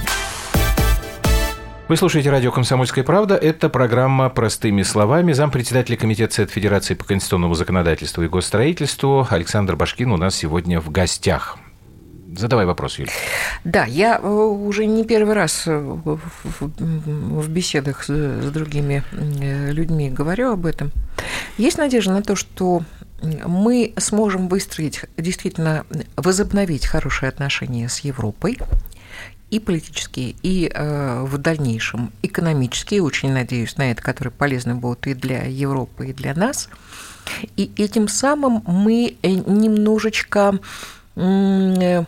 Вы 1.89 1.97
слушаете 1.99 2.31
радио 2.31 2.51
«Комсомольская 2.53 3.05
правда». 3.05 3.37
Это 3.37 3.69
программа 3.69 4.31
«Простыми 4.31 4.83
словами». 4.83 5.33
Зампредседателя 5.33 5.99
Комитета 5.99 6.37
Совет 6.37 6.51
Федерации 6.51 6.95
по 6.95 7.05
конституционному 7.05 7.53
законодательству 7.53 8.23
и 8.23 8.29
госстроительству 8.29 9.27
Александр 9.29 9.77
Башкин 9.77 10.11
у 10.11 10.17
нас 10.17 10.35
сегодня 10.37 10.81
в 10.81 10.91
гостях. 10.91 11.59
Задавай 12.35 12.65
вопрос, 12.65 12.99
Юлия. 12.99 13.13
Да, 13.63 13.85
я 13.85 14.17
э, 14.17 14.27
уже 14.27 14.87
не 14.87 15.05
первый 15.05 15.35
раз 15.35 15.65
э, 15.67 15.79
в 15.79 17.49
беседах 17.51 18.05
с 18.05 18.51
другими 18.51 19.05
э, 19.13 19.71
людьми 19.71 20.09
говорю 20.09 20.53
об 20.53 20.65
этом. 20.65 20.93
Есть 21.59 21.77
надежда 21.77 22.13
на 22.13 22.23
то, 22.23 22.37
что 22.37 22.85
мы 23.23 23.95
сможем 23.97 24.49
выстроить, 24.49 25.05
действительно 25.17 25.85
возобновить 26.17 26.87
хорошие 26.87 27.29
отношения 27.29 27.89
с 27.89 28.01
Европой, 28.01 28.59
и 29.51 29.61
политические, 29.61 30.35
и 30.43 30.71
э, 30.73 31.23
в 31.23 31.39
дальнейшем 31.39 32.13
экономические, 32.23 33.03
очень 33.03 33.33
надеюсь 33.33 33.77
на 33.77 33.91
это, 33.91 34.03
которые 34.03 34.33
полезны 34.33 34.75
будут 34.75 35.07
и 35.07 35.15
для 35.15 35.45
Европы, 35.45 36.09
и 36.09 36.13
для 36.13 36.35
нас. 36.35 36.69
И 37.57 37.71
этим 37.77 38.09
самым 38.09 38.65
мы 38.67 39.17
э, 39.23 39.29
немножечко, 39.29 40.59
э, 41.15 42.05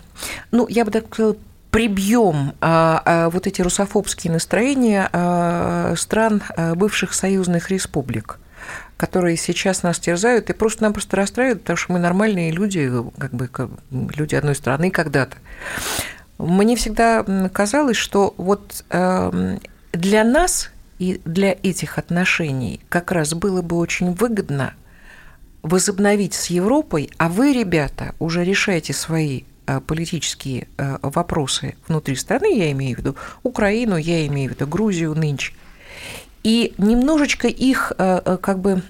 ну, 0.51 0.69
я 0.69 0.85
бы 0.85 0.91
так 0.91 1.07
сказала, 1.07 1.37
прибьем 1.71 2.55
а, 2.63 3.03
а, 3.05 3.29
вот 3.29 3.47
эти 3.47 3.61
русофобские 3.61 4.33
настроения 4.33 5.11
а, 5.13 5.93
стран 5.95 6.43
а, 6.57 6.75
бывших 6.75 7.13
союзных 7.13 7.71
республик 7.71 8.39
которые 8.97 9.37
сейчас 9.37 9.83
нас 9.83 9.99
терзают 9.99 10.51
и 10.51 10.55
просто-напросто 10.55 11.17
расстраивают, 11.17 11.63
потому 11.63 11.77
что 11.77 11.93
мы 11.93 11.99
нормальные 11.99 12.51
люди, 12.51 12.91
как 13.19 13.33
бы 13.33 13.51
люди 13.91 14.35
одной 14.35 14.55
страны 14.55 14.91
когда-то. 14.91 15.37
Мне 16.39 16.77
всегда 16.77 17.25
казалось, 17.53 17.97
что 17.97 18.35
вот 18.37 18.85
эм, 18.91 19.61
для 19.93 20.25
нас 20.25 20.71
и 20.99 21.21
для 21.25 21.53
этих 21.63 21.99
отношений 21.99 22.81
как 22.89 23.13
раз 23.13 23.35
было 23.35 23.63
бы 23.63 23.77
очень 23.77 24.13
выгодно 24.13 24.75
возобновить 25.63 26.35
с 26.35 26.47
Европой, 26.47 27.11
а 27.19 27.29
вы, 27.29 27.53
ребята, 27.53 28.15
уже 28.19 28.45
решаете 28.45 28.93
свои 28.93 29.43
э, 29.67 29.81
политические 29.81 30.69
э, 30.79 30.99
вопросы 31.03 31.75
внутри 31.89 32.15
страны, 32.15 32.57
я 32.57 32.71
имею 32.73 32.97
в 32.97 33.01
виду 33.01 33.17
Украину, 33.43 33.97
я 33.97 34.27
имею 34.27 34.53
в 34.53 34.55
виду 34.55 34.67
Грузию 34.67 35.15
нынче, 35.15 35.55
и 36.47 36.75
немножечко 36.79 37.49
их 37.49 37.93
э, 37.99 38.39
как 38.41 38.61
бы 38.61 38.81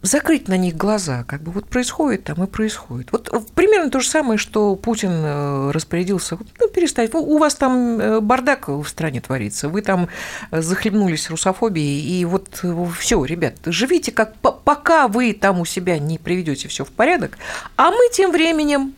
закрыть 0.00 0.46
на 0.46 0.56
них 0.56 0.76
глаза, 0.76 1.24
как 1.24 1.42
бы 1.42 1.50
вот 1.50 1.66
происходит 1.66 2.22
там 2.22 2.44
и 2.44 2.46
происходит. 2.46 3.10
Вот 3.10 3.28
примерно 3.56 3.90
то 3.90 3.98
же 3.98 4.08
самое, 4.08 4.38
что 4.38 4.76
Путин 4.76 5.10
э, 5.10 5.70
распорядился, 5.72 6.38
ну, 6.60 6.68
перестать, 6.68 7.12
у 7.12 7.38
вас 7.38 7.56
там 7.56 7.98
э, 7.98 8.20
бардак 8.20 8.68
в 8.68 8.86
стране 8.86 9.20
творится, 9.20 9.68
вы 9.68 9.82
там 9.82 10.08
захлебнулись 10.52 11.28
русофобией, 11.30 12.20
и 12.20 12.24
вот 12.24 12.60
э, 12.62 12.86
все, 12.96 13.24
ребят, 13.24 13.54
живите 13.64 14.12
как, 14.12 14.36
пока 14.36 15.08
вы 15.08 15.32
там 15.32 15.58
у 15.58 15.64
себя 15.64 15.98
не 15.98 16.18
приведете 16.18 16.68
все 16.68 16.84
в 16.84 16.92
порядок, 16.92 17.38
а 17.76 17.90
мы 17.90 18.08
тем 18.12 18.30
временем 18.30 18.94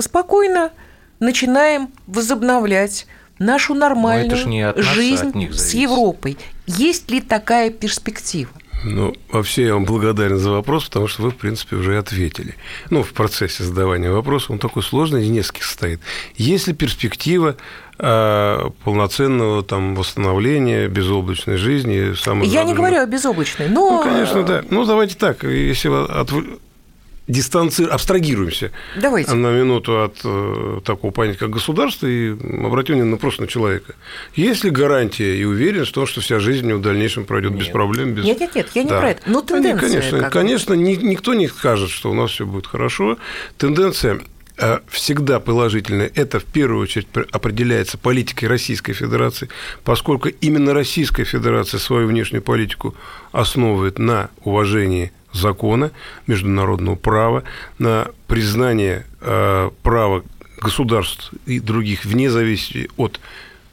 спокойно 0.00 0.72
начинаем 1.20 1.90
возобновлять 2.08 3.06
нашу 3.40 3.74
нормальную 3.74 4.46
нас, 4.46 4.86
жизнь 4.94 5.50
с 5.50 5.74
Европой. 5.74 6.36
Есть 6.66 7.10
ли 7.10 7.20
такая 7.20 7.70
перспектива? 7.70 8.52
Ну, 8.84 9.14
вообще 9.30 9.66
я 9.66 9.74
вам 9.74 9.84
благодарен 9.84 10.38
за 10.38 10.52
вопрос, 10.52 10.86
потому 10.86 11.06
что 11.06 11.22
вы, 11.22 11.30
в 11.30 11.36
принципе, 11.36 11.76
уже 11.76 11.98
ответили. 11.98 12.54
Ну, 12.88 13.02
в 13.02 13.12
процессе 13.12 13.62
задавания 13.62 14.10
вопроса 14.10 14.52
он 14.52 14.58
такой 14.58 14.82
сложный, 14.82 15.24
из 15.24 15.28
нескольких 15.28 15.64
состоит. 15.64 16.00
Есть 16.36 16.66
ли 16.66 16.72
перспектива 16.72 17.56
э, 17.98 18.70
полноценного 18.84 19.62
там 19.62 19.94
восстановления 19.94 20.88
безоблачной 20.88 21.56
жизни? 21.56 22.14
Я 22.46 22.64
не 22.64 22.74
говорю 22.74 23.00
о 23.02 23.06
безоблачной, 23.06 23.68
но... 23.68 24.02
Ну, 24.02 24.02
конечно, 24.02 24.42
да. 24.44 24.64
Ну, 24.70 24.86
давайте 24.86 25.16
так, 25.16 25.44
если 25.44 25.88
от 25.88 26.32
дистанци... 27.30 27.82
абстрагируемся 27.82 28.72
Давайте. 28.96 29.32
на 29.34 29.52
минуту 29.52 30.02
от 30.02 30.20
э, 30.24 30.80
такого 30.84 31.10
понятия, 31.10 31.38
как 31.38 31.50
государство, 31.50 32.06
и 32.06 32.30
обратим 32.30 32.94
внимание 32.94 33.18
просто 33.18 33.42
на 33.42 33.48
человека. 33.48 33.94
Есть 34.34 34.64
ли 34.64 34.70
гарантия 34.70 35.36
и 35.36 35.44
уверенность 35.44 35.90
в 35.90 35.94
том, 35.94 36.06
что 36.06 36.20
вся 36.20 36.40
жизнь 36.40 36.66
у 36.66 36.68
него 36.68 36.78
в 36.78 36.82
дальнейшем 36.82 37.24
пройдет 37.24 37.54
без 37.54 37.68
проблем? 37.68 38.12
Без... 38.12 38.24
Нет, 38.24 38.40
нет, 38.40 38.54
нет, 38.54 38.68
я 38.74 38.82
не 38.82 38.90
да. 38.90 39.00
про 39.00 39.10
это. 39.10 39.22
Ну, 39.26 39.42
тенденция. 39.42 39.88
Конечно, 39.88 40.18
как 40.18 40.32
конечно 40.32 40.74
ни, 40.74 40.94
никто 40.94 41.34
не 41.34 41.48
скажет, 41.48 41.90
что 41.90 42.10
у 42.10 42.14
нас 42.14 42.30
все 42.30 42.46
будет 42.46 42.66
хорошо. 42.66 43.18
Тенденция 43.56 44.20
э, 44.58 44.78
всегда 44.88 45.40
положительная. 45.40 46.10
Это 46.14 46.40
в 46.40 46.44
первую 46.44 46.82
очередь 46.82 47.08
определяется 47.30 47.98
политикой 47.98 48.46
Российской 48.46 48.92
Федерации, 48.92 49.48
поскольку 49.84 50.28
именно 50.28 50.74
Российская 50.74 51.24
Федерация 51.24 51.78
свою 51.78 52.08
внешнюю 52.08 52.42
политику 52.42 52.94
основывает 53.32 53.98
на 53.98 54.30
уважении 54.44 55.12
закона, 55.32 55.90
международного 56.26 56.96
права, 56.96 57.44
на 57.78 58.08
признание 58.26 59.06
э, 59.20 59.70
права 59.82 60.22
государств 60.60 61.30
и 61.46 61.60
других 61.60 62.04
вне 62.04 62.30
зависимости 62.30 62.90
от 62.96 63.20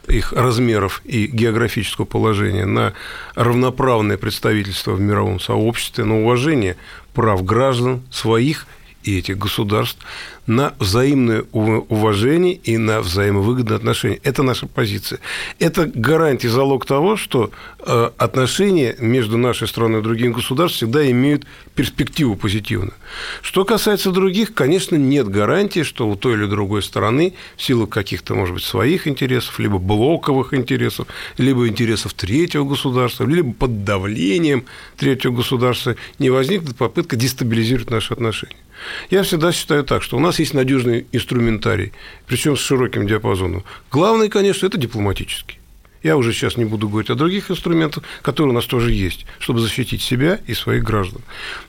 их 0.07 0.31
размеров 0.31 1.01
и 1.03 1.27
географического 1.27 2.05
положения, 2.05 2.65
на 2.65 2.93
равноправное 3.35 4.17
представительство 4.17 4.93
в 4.93 5.01
мировом 5.01 5.39
сообществе, 5.39 6.05
на 6.05 6.21
уважение 6.21 6.77
прав 7.13 7.43
граждан 7.43 8.01
своих 8.09 8.67
и 9.03 9.19
этих 9.19 9.37
государств, 9.37 9.99
на 10.47 10.73
взаимное 10.79 11.43
уважение 11.51 12.53
и 12.55 12.77
на 12.77 13.01
взаимовыгодные 13.01 13.75
отношения. 13.75 14.19
Это 14.23 14.43
наша 14.43 14.65
позиция. 14.65 15.19
Это 15.59 15.85
гарантия, 15.93 16.49
залог 16.49 16.85
того, 16.85 17.17
что 17.17 17.51
э, 17.79 18.09
отношения 18.17 18.95
между 18.99 19.37
нашей 19.37 19.67
страной 19.67 19.99
и 19.99 20.03
другими 20.03 20.31
государствами 20.31 20.77
всегда 20.77 21.11
имеют 21.11 21.45
перспективу 21.75 22.35
позитивную. 22.35 22.93
Что 23.41 23.65
касается 23.65 24.11
других, 24.11 24.53
конечно, 24.53 24.95
нет 24.95 25.27
гарантии, 25.27 25.83
что 25.83 26.07
у 26.07 26.15
той 26.15 26.33
или 26.33 26.45
другой 26.45 26.81
стороны 26.81 27.33
в 27.57 27.61
силу 27.61 27.85
каких-то, 27.85 28.33
может 28.33 28.53
быть, 28.55 28.63
своих 28.63 29.07
интересов, 29.07 29.59
либо 29.59 29.77
блоковых 29.77 30.53
интересов, 30.53 31.07
либо 31.37 31.67
интересов 31.67 32.13
третьего 32.13 32.63
государства, 32.63 33.25
либо 33.25 33.53
под 33.53 33.83
давлением 33.83 34.65
третьего 34.95 35.33
государства 35.33 35.95
не 36.19 36.29
возникнет 36.29 36.77
попытка 36.77 37.17
дестабилизировать 37.17 37.89
наши 37.89 38.13
отношения. 38.13 38.55
Я 39.09 39.23
всегда 39.23 39.51
считаю 39.51 39.83
так, 39.83 40.03
что 40.03 40.17
у 40.17 40.19
нас 40.19 40.39
есть 40.39 40.53
надежный 40.53 41.07
инструментарий, 41.11 41.93
причем 42.25 42.55
с 42.55 42.59
широким 42.59 43.07
диапазоном. 43.07 43.63
Главное, 43.91 44.29
конечно, 44.29 44.65
это 44.65 44.77
дипломатический. 44.77 45.59
Я 46.03 46.15
уже 46.15 46.31
сейчас 46.31 46.57
не 46.57 46.65
буду 46.65 46.87
говорить 46.87 47.09
о 47.09 47.15
других 47.15 47.49
инструментах, 47.51 48.03
которые 48.21 48.51
у 48.51 48.55
нас 48.55 48.65
тоже 48.65 48.91
есть, 48.91 49.25
чтобы 49.39 49.59
защитить 49.59 50.01
себя 50.01 50.39
и 50.47 50.53
своих 50.53 50.83
граждан. 50.83 51.21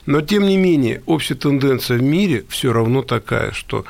Но, 0.07 0.21
тем 0.21 0.47
не 0.47 0.57
менее, 0.57 1.03
общая 1.07 1.35
тенденция 1.35 1.99
в 1.99 2.03
мире 2.03 2.45
все 2.49 2.73
равно 2.73 3.03
такая, 3.03 3.53
что 3.53 3.85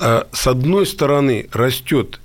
э, 0.00 0.24
с 0.32 0.46
одной 0.46 0.86
стороны 0.86 1.48
растет 1.52 2.20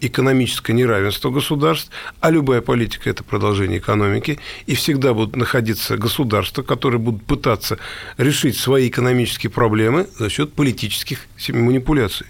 экономическое 0.00 0.72
неравенство 0.72 1.30
государств, 1.30 1.90
а 2.20 2.30
любая 2.30 2.60
политика– 2.60 3.10
это 3.10 3.24
продолжение 3.24 3.78
экономики, 3.78 4.38
и 4.66 4.74
всегда 4.74 5.14
будут 5.14 5.36
находиться 5.36 5.96
государства, 5.96 6.62
которые 6.62 6.98
будут 6.98 7.24
пытаться 7.24 7.78
решить 8.18 8.56
свои 8.56 8.88
экономические 8.88 9.50
проблемы 9.50 10.06
за 10.18 10.30
счет 10.30 10.52
политических 10.52 11.26
манипуляций. 11.48 12.26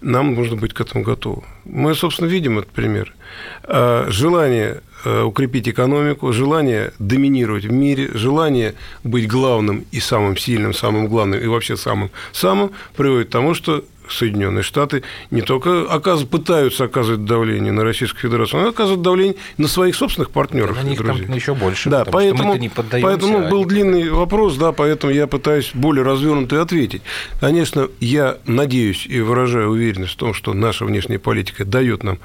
Нам 0.00 0.34
нужно 0.34 0.56
быть 0.56 0.74
к 0.74 0.80
этому 0.80 1.04
готовы. 1.04 1.42
Мы, 1.64 1.94
собственно, 1.94 2.26
видим 2.26 2.58
этот 2.58 2.72
пример. 2.72 3.14
Э, 3.62 4.06
желание 4.08 4.80
э, 5.04 5.22
укрепить 5.22 5.68
экономику, 5.68 6.32
желание 6.32 6.92
доминировать 6.98 7.64
в 7.64 7.72
мире, 7.72 8.10
желание 8.14 8.74
быть 9.04 9.28
главным 9.28 9.84
и 9.92 10.00
самым 10.00 10.36
сильным, 10.36 10.74
самым 10.74 11.06
главным 11.06 11.40
и 11.40 11.46
вообще 11.46 11.76
самым-самым 11.76 12.72
приводит 12.96 13.28
к 13.28 13.30
тому, 13.30 13.54
что 13.54 13.84
Соединенные 14.08 14.62
Штаты 14.62 15.02
не 15.30 15.42
только 15.42 15.84
оказ... 15.84 16.22
пытаются 16.24 16.84
оказывать 16.84 17.24
давление 17.24 17.72
на 17.72 17.84
Российскую 17.84 18.22
Федерацию, 18.30 18.62
но 18.62 18.68
оказывают 18.68 19.02
давление 19.02 19.36
на 19.58 19.68
своих 19.68 19.96
собственных 19.96 20.30
партнеров. 20.30 20.76
На 20.76 20.88
них 20.88 20.98
друзей. 20.98 21.26
там 21.26 21.34
еще 21.34 21.54
больше. 21.54 21.90
Да, 21.90 22.04
поэтому, 22.04 22.56
не 22.56 22.68
поэтому 22.68 23.48
был 23.48 23.64
длинный 23.64 24.10
вопрос, 24.10 24.56
да, 24.56 24.72
поэтому 24.72 25.12
я 25.12 25.26
пытаюсь 25.26 25.70
более 25.74 26.04
развернуто 26.04 26.60
ответить. 26.60 27.02
Конечно, 27.40 27.88
я 28.00 28.38
надеюсь 28.46 29.06
и 29.06 29.20
выражаю 29.20 29.70
уверенность 29.70 30.14
в 30.14 30.16
том, 30.16 30.34
что 30.34 30.54
наша 30.54 30.84
внешняя 30.84 31.18
политика 31.18 31.64
дает 31.64 32.02
нам 32.02 32.18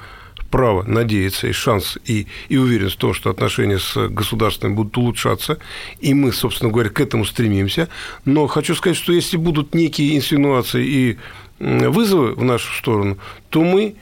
право 0.50 0.82
надеяться 0.82 1.46
и 1.46 1.52
шанс 1.52 1.98
и, 2.04 2.26
и 2.48 2.56
уверенность 2.56 2.96
в 2.96 2.98
том, 2.98 3.14
что 3.14 3.30
отношения 3.30 3.78
с 3.78 4.08
государством 4.08 4.74
будут 4.74 4.96
улучшаться, 4.96 5.58
и 6.00 6.14
мы, 6.14 6.32
собственно 6.32 6.70
говоря, 6.70 6.90
к 6.90 7.00
этому 7.00 7.24
стремимся. 7.24 7.88
Но 8.24 8.46
хочу 8.46 8.74
сказать, 8.74 8.96
что 8.96 9.12
если 9.12 9.36
будут 9.36 9.74
некие 9.74 10.16
инсинуации 10.16 10.86
и 10.86 11.18
вызовы 11.58 12.34
в 12.34 12.44
нашу 12.44 12.72
сторону, 12.74 13.18
то 13.50 13.62
мы 13.62 13.96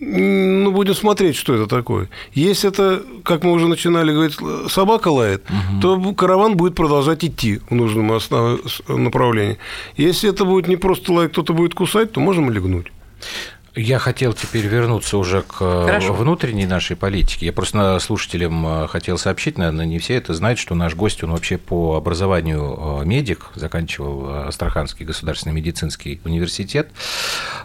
ну, 0.00 0.72
будем 0.72 0.94
смотреть, 0.94 1.36
что 1.36 1.54
это 1.54 1.66
такое. 1.66 2.08
Если 2.32 2.68
это, 2.68 3.02
как 3.22 3.42
мы 3.44 3.52
уже 3.52 3.68
начинали 3.68 4.12
говорить, 4.12 4.36
собака 4.70 5.08
лает, 5.08 5.44
угу. 5.48 5.80
то 5.80 6.14
караван 6.14 6.56
будет 6.56 6.74
продолжать 6.74 7.24
идти 7.24 7.60
в 7.70 7.74
нужном 7.74 8.18
направлении. 8.88 9.58
Если 9.96 10.28
это 10.28 10.44
будет 10.44 10.68
не 10.68 10.76
просто 10.76 11.12
лаять, 11.12 11.32
кто-то 11.32 11.52
будет 11.52 11.74
кусать, 11.74 12.12
то 12.12 12.20
можем 12.20 12.50
легнуть. 12.50 12.86
Я 13.76 13.98
хотел 13.98 14.34
теперь 14.34 14.66
вернуться 14.66 15.18
уже 15.18 15.42
к 15.42 15.56
э, 15.60 15.86
Хорошо. 15.86 16.12
внутренней 16.12 16.66
нашей 16.66 16.94
политике. 16.94 17.46
Я 17.46 17.52
просто 17.52 17.98
слушателям 17.98 18.64
э, 18.66 18.86
хотел 18.86 19.18
сообщить, 19.18 19.58
наверное, 19.58 19.84
не 19.84 19.98
все 19.98 20.14
это 20.14 20.32
знают, 20.32 20.60
что 20.60 20.76
наш 20.76 20.94
гость, 20.94 21.24
он 21.24 21.32
вообще 21.32 21.58
по 21.58 21.96
образованию 21.96 23.00
э, 23.02 23.04
медик, 23.04 23.50
заканчивал 23.56 24.46
Астраханский 24.46 25.04
государственный 25.04 25.56
медицинский 25.56 26.20
университет. 26.24 26.90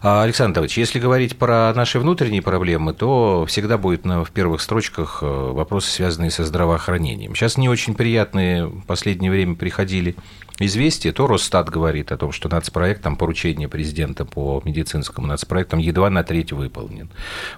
А, 0.02 0.24
Александр 0.24 0.56
Давыдович, 0.56 0.80
если 0.80 1.00
говорить 1.00 1.38
про 1.38 1.72
наши 1.76 2.00
внутренние 2.00 2.42
проблемы, 2.42 2.94
то 2.96 3.46
всегда 3.48 3.78
будет 3.78 4.04
в 4.04 4.30
первых 4.34 4.62
строчках 4.62 5.22
вопросы, 5.22 5.92
связанные 5.92 6.32
со 6.32 6.44
здравоохранением. 6.44 7.36
Сейчас 7.36 7.56
не 7.56 7.70
очень 7.70 7.94
приятные 7.94 8.66
в 8.66 8.82
последнее 8.86 9.30
время 9.30 9.56
приходили 9.56 10.16
известия, 10.60 11.12
то 11.12 11.28
Росстат 11.28 11.70
говорит 11.70 12.12
о 12.12 12.18
том, 12.18 12.32
что 12.32 12.50
нацпроект, 12.50 13.02
там 13.02 13.16
поручение 13.16 13.68
президента 13.68 14.26
по 14.26 14.62
медицинскому 14.66 15.28
нацпроектам 15.28 15.80
едва 15.80 16.10
на 16.10 16.24
треть 16.24 16.52
выполнен. 16.52 17.10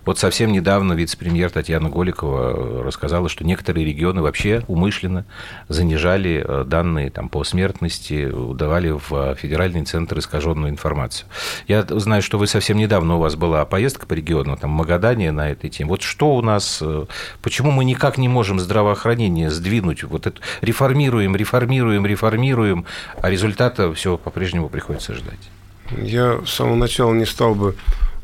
Вот 0.05 0.19
совсем 0.19 0.51
недавно 0.51 0.93
вице-премьер 0.93 1.49
Татьяна 1.49 1.89
Голикова 1.89 2.83
рассказала, 2.83 3.29
что 3.29 3.43
некоторые 3.43 3.85
регионы 3.85 4.21
вообще 4.21 4.63
умышленно 4.67 5.25
занижали 5.67 6.43
э, 6.45 6.63
данные 6.65 7.09
там, 7.09 7.29
по 7.29 7.43
смертности, 7.43 8.31
давали 8.53 8.91
в 8.91 9.35
федеральный 9.35 9.83
центр 9.83 10.19
искаженную 10.19 10.69
информацию. 10.69 11.27
Я 11.67 11.83
знаю, 11.83 12.21
что 12.21 12.37
вы 12.37 12.47
совсем 12.47 12.77
недавно 12.77 13.15
у 13.15 13.19
вас 13.19 13.35
была 13.35 13.65
поездка 13.65 14.05
по 14.05 14.13
региону, 14.13 14.57
там, 14.57 14.71
Магадане 14.71 15.31
на 15.31 15.51
этой 15.51 15.69
теме. 15.69 15.89
Вот 15.89 16.01
что 16.01 16.35
у 16.35 16.41
нас, 16.41 16.79
э, 16.81 17.05
почему 17.41 17.71
мы 17.71 17.85
никак 17.85 18.17
не 18.17 18.27
можем 18.27 18.59
здравоохранение 18.59 19.49
сдвинуть, 19.49 20.03
вот 20.03 20.27
это 20.27 20.39
реформируем, 20.61 21.35
реформируем, 21.35 22.05
реформируем, 22.05 22.85
а 23.21 23.29
результата 23.29 23.93
все 23.93 24.17
по-прежнему 24.17 24.69
приходится 24.69 25.13
ждать. 25.13 25.49
Я 25.97 26.41
с 26.45 26.51
самого 26.51 26.75
начала 26.75 27.13
не 27.13 27.25
стал 27.25 27.55
бы 27.55 27.75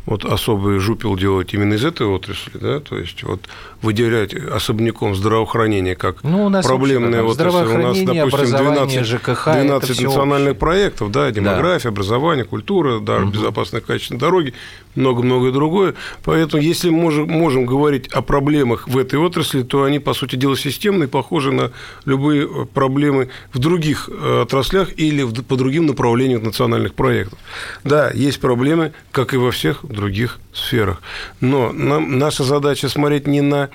вот 0.07 0.23
особый 0.23 0.79
жупел 0.79 1.17
делать 1.17 1.53
именно 1.53 1.73
из 1.73 1.83
этой 1.83 2.07
отрасли, 2.07 2.53
да, 2.57 2.79
то 2.79 2.97
есть 2.97 3.23
вот 3.23 3.41
выделять 3.81 4.33
особняком 4.33 5.13
здравоохранение 5.13 5.95
как 5.95 6.23
ну, 6.23 6.45
у 6.45 6.49
нас 6.49 6.65
проблемная 6.65 7.23
отрасль. 7.23 7.67
У 7.67 7.77
нас, 7.77 7.99
допустим, 7.99 8.57
12, 8.57 9.05
ЖКХ, 9.05 9.47
12 9.51 10.01
национальных 10.01 10.51
общее. 10.51 10.59
проектов, 10.59 11.11
да, 11.11 11.29
демография, 11.29 11.89
да. 11.89 11.93
образование, 11.93 12.45
культура, 12.45 12.99
да, 12.99 13.17
угу. 13.17 13.31
безопасные 13.31 13.81
качественные 13.81 14.21
дороги, 14.21 14.53
много-многое 14.95 15.51
другое. 15.51 15.93
Поэтому, 16.23 16.63
если 16.63 16.89
мы 16.89 17.01
можем, 17.01 17.29
можем 17.29 17.65
говорить 17.65 18.07
о 18.07 18.21
проблемах 18.21 18.87
в 18.87 18.97
этой 18.97 19.19
отрасли, 19.19 19.63
то 19.63 19.83
они, 19.83 19.99
по 19.99 20.13
сути 20.13 20.37
дела, 20.37 20.55
системные, 20.55 21.09
похожи 21.09 21.51
на 21.51 21.71
любые 22.05 22.47
э, 22.47 22.65
проблемы 22.65 23.29
в 23.51 23.59
других 23.59 24.09
э, 24.09 24.41
отраслях 24.43 24.97
или 24.97 25.25
по 25.25 25.57
другим 25.57 25.85
направлениям 25.85 26.43
национальных 26.43 26.93
проектов. 26.93 27.37
Да, 27.83 28.09
есть 28.11 28.39
проблемы, 28.39 28.93
как 29.11 29.33
и 29.33 29.37
во 29.37 29.51
всех 29.51 29.83
других 29.97 30.39
сферах. 30.53 31.01
Но 31.41 31.73
нам, 31.73 32.17
наша 32.17 32.43
задача 32.43 32.89
смотреть 32.89 33.27
не 33.27 33.41
на 33.41 33.69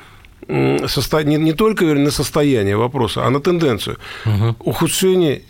не, 0.49 1.37
не 1.37 1.53
только 1.53 1.85
на 1.85 2.11
состояние 2.11 2.77
вопроса, 2.77 3.25
а 3.25 3.31
на 3.31 3.41
тенденцию. 3.41 3.97
Угу. 4.27 4.57
Ухудшение 4.59 5.43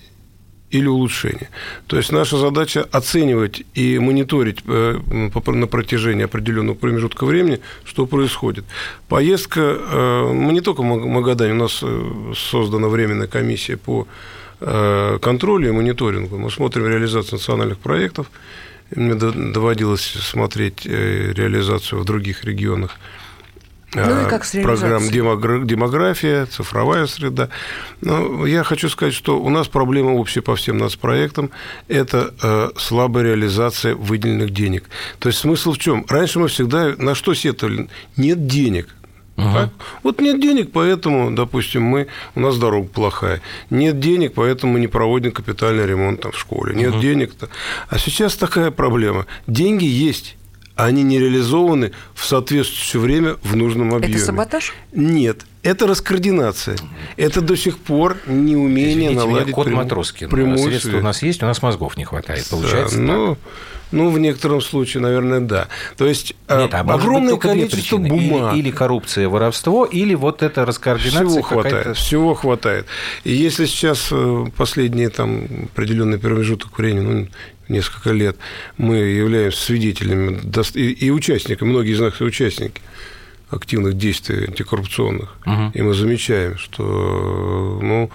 или 0.73 0.89
улучшение. 0.89 1.49
То 1.87 1.97
есть 1.97 2.13
наша 2.13 2.39
задача 2.39 2.87
оценивать 2.91 3.63
и 3.75 3.99
мониторить 3.99 4.59
э, 4.67 4.99
на 5.47 5.67
протяжении 5.67 6.25
определенного 6.25 6.75
промежутка 6.75 7.27
времени, 7.27 7.61
что 7.85 8.07
происходит. 8.07 8.65
Поездка, 9.09 9.61
э, 9.61 10.33
мы 10.33 10.53
не 10.53 10.61
только 10.61 10.83
в 10.83 10.85
Магадане, 10.85 11.53
у 11.53 11.57
нас 11.57 11.81
э, 11.83 12.33
создана 12.35 12.89
временная 12.89 13.29
комиссия 13.29 13.77
по 13.77 14.07
контролю 15.21 15.69
и 15.69 15.73
мониторингу. 15.73 16.39
Мы 16.39 16.49
смотрим 16.49 16.87
реализацию 16.87 17.33
национальных 17.33 17.79
проектов. 17.79 18.31
Мне 18.95 19.15
доводилось 19.15 20.03
смотреть 20.03 20.87
реализацию 20.87 22.01
в 22.01 22.05
других 22.05 22.45
регионах 22.45 22.99
ну, 23.95 24.27
и 24.27 24.29
как 24.31 24.45
с 24.45 24.53
программ 24.63 25.09
демография, 25.11 26.47
цифровая 26.47 27.07
среда. 27.07 27.51
Но 28.01 28.47
я 28.47 28.65
хочу 28.65 28.89
сказать, 28.89 29.15
что 29.15 29.39
у 29.39 29.51
нас 29.51 29.69
проблема 29.69 30.13
общая 30.13 30.41
по 30.41 30.57
всем 30.57 30.79
нацпроектам– 30.79 31.51
это 31.89 32.33
э, 32.43 32.71
слабая 32.77 33.25
реализация 33.25 33.95
выделенных 33.95 34.51
денег. 34.51 34.85
То 35.19 35.29
есть 35.29 35.41
смысл 35.41 35.73
в 35.73 35.79
чем? 35.79 36.07
Раньше 36.09 36.39
мы 36.39 36.49
всегда 36.49 36.95
на 36.97 37.15
что 37.15 37.35
сетовали? 37.35 37.89
Нет 38.17 38.47
денег. 38.47 38.89
Угу. 39.37 39.71
Вот 40.03 40.21
нет 40.21 40.41
денег, 40.41 40.73
поэтому, 40.73 41.31
допустим, 41.31 41.83
мы, 41.83 42.09
у 42.35 42.41
нас 42.41 42.59
дорога 42.59 42.89
плохая. 42.89 43.41
Нет 43.71 43.99
денег, 43.99 44.35
поэтому 44.35 44.75
мы 44.75 44.81
не 44.81 44.89
проводим 44.89 45.33
капитальный 45.33 45.87
ремонт 45.87 46.21
там, 46.21 46.33
в 46.33 46.39
школе. 46.39 46.75
Нет 46.75 46.93
угу. 46.93 47.01
денег-то. 47.01 47.49
А 47.89 47.99
сейчас 47.99 48.37
такая 48.37 48.71
проблема. 48.71 49.27
Деньги 49.47 49.85
есть 49.85 50.37
они 50.75 51.03
не 51.03 51.19
реализованы 51.19 51.93
в 52.15 52.25
соответствующее 52.25 53.01
время 53.01 53.37
в 53.43 53.57
нужном 53.57 53.95
объеме. 53.95 54.15
Это 54.15 54.25
саботаж? 54.25 54.73
Нет, 54.93 55.45
это 55.63 55.87
раскоординация. 55.87 56.77
Это 57.17 57.41
до 57.41 57.57
сих 57.57 57.79
пор 57.79 58.17
неумение 58.27 58.93
Извините 58.93 59.15
наладить 59.15 59.47
меня, 59.47 59.55
код 59.55 59.67
прям... 59.67 59.77
Матроскин. 59.79 60.31
Прямую 60.31 60.59
Средства 60.59 60.91
связь. 60.91 61.01
у 61.01 61.05
нас 61.05 61.23
есть, 61.23 61.43
у 61.43 61.47
нас 61.47 61.63
мозгов 61.63 61.97
не 61.97 62.05
хватает. 62.05 62.47
Получается 62.49 62.97
да, 62.97 63.03
ну, 63.03 63.39
ну, 63.93 64.11
в 64.11 64.19
некотором 64.19 64.61
случае, 64.63 65.03
наверное, 65.03 65.41
да. 65.41 65.69
То 65.97 66.07
есть 66.07 66.35
а 66.49 66.63
Нет, 66.63 66.75
а 66.75 66.81
огромное 66.81 67.37
количество 67.37 67.99
бумаг. 67.99 68.55
Или, 68.55 68.61
или 68.61 68.71
коррупция, 68.71 69.29
воровство, 69.29 69.85
или 69.85 70.15
вот 70.15 70.43
эта 70.43 70.65
раскоординация. 70.65 71.29
Всего 71.29 71.43
хватает. 71.43 71.97
Всего 71.97 72.35
хватает. 72.35 72.87
И 73.25 73.33
если 73.33 73.67
сейчас 73.67 74.09
э, 74.11 74.47
последние 74.57 75.11
там 75.11 75.69
определенный 75.73 76.19
промежуток 76.19 76.77
времени, 76.77 77.05
ну, 77.05 77.29
несколько 77.73 78.13
лет, 78.13 78.37
мы 78.77 78.97
являемся 78.97 79.59
свидетелями 79.59 80.41
и 80.75 81.11
участниками, 81.11 81.69
многие 81.69 81.93
из 81.93 82.01
нас 82.01 82.21
участники 82.21 82.81
активных 83.51 83.97
действий 83.97 84.47
антикоррупционных, 84.47 85.37
угу. 85.45 85.71
и 85.75 85.83
мы 85.83 85.95
замечаем, 85.95 86.57
что 86.57 87.79
ну, 87.83 88.11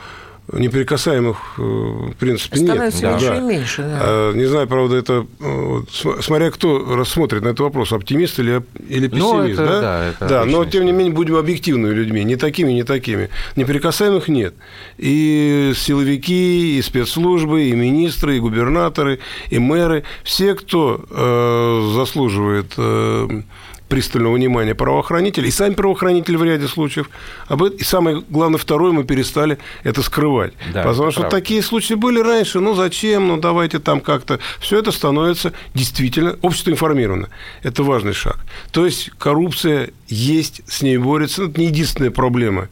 неприкасаемых, 0.52 1.38
э, 1.58 1.62
в 1.62 2.16
принципе, 2.18 2.58
Становится 2.58 3.06
нет. 3.06 3.12
меньше 3.12 3.28
да. 3.28 3.36
и 3.36 3.42
меньше. 3.42 3.82
Да. 3.82 4.00
А, 4.02 4.34
не 4.34 4.46
знаю, 4.46 4.68
правда, 4.68 4.96
это 4.96 5.26
э, 5.40 5.82
смотря 6.22 6.52
кто 6.52 6.96
рассмотрит 6.96 7.44
на 7.44 7.50
этот 7.50 7.60
вопрос, 7.62 7.92
оптимист 7.92 8.40
или, 8.40 8.64
или 8.88 9.08
ну, 9.08 9.16
пессимист. 9.16 9.60
Ну, 9.60 9.64
это, 9.64 9.66
да, 9.66 9.82
да, 9.82 10.06
это 10.06 10.28
да 10.28 10.46
но 10.46 10.66
тем 10.66 10.86
не 10.86 10.92
менее 10.92 11.14
будем 11.14 11.36
объективными 11.36 11.94
людьми, 11.94 12.24
не 12.24 12.36
такими, 12.38 12.72
не 12.72 12.84
такими. 12.84 13.30
Неприкасаемых 13.56 14.28
нет. 14.30 14.54
И 14.98 15.74
силовики, 15.76 16.78
и 16.78 16.82
спецслужбы, 16.82 17.66
и 17.66 17.74
министры, 17.74 18.38
и 18.38 18.40
губернаторы, 18.40 19.20
и 19.50 19.60
мэры, 19.60 20.04
все, 20.24 20.56
кто 20.56 21.06
э, 21.10 21.92
заслуживает 21.94 22.74
э, 22.78 23.42
пристального 23.88 24.34
внимания 24.34 24.76
правоохранителей, 24.76 25.50
и 25.50 25.52
сами 25.52 25.74
правоохранители 25.74 26.36
в 26.36 26.44
ряде 26.44 26.68
случаев. 26.68 27.10
Об 27.48 27.64
этом, 27.64 27.78
и 27.78 27.84
самое 27.84 28.24
главное, 28.30 28.58
второе, 28.58 28.92
мы 28.92 29.04
перестали 29.04 29.58
это 29.84 30.02
скрывать. 30.02 30.54
Да, 30.74 30.84
Потому 30.84 31.12
что 31.12 31.22
правда. 31.22 31.38
такие 31.38 31.62
случаи 31.62 31.94
были 31.94 32.20
раньше, 32.20 32.60
ну 32.60 32.76
зачем, 32.76 33.28
ну 33.28 33.38
давайте 33.38 33.80
там 33.80 34.02
как-то. 34.02 34.40
Все 34.60 34.80
это 34.80 34.92
становится 34.92 35.54
действительно, 35.74 36.38
общество 36.42 36.72
информировано. 36.72 37.30
Это 37.64 37.84
важный 37.84 38.14
шаг. 38.14 38.38
То 38.72 38.86
есть 38.86 39.12
коррупция 39.18 39.92
есть, 40.08 40.62
с 40.68 40.82
ней 40.82 40.98
борется, 40.98 41.46
это 41.46 41.60
не 41.60 41.68
единственная 41.68 42.12
проблема 42.12 42.70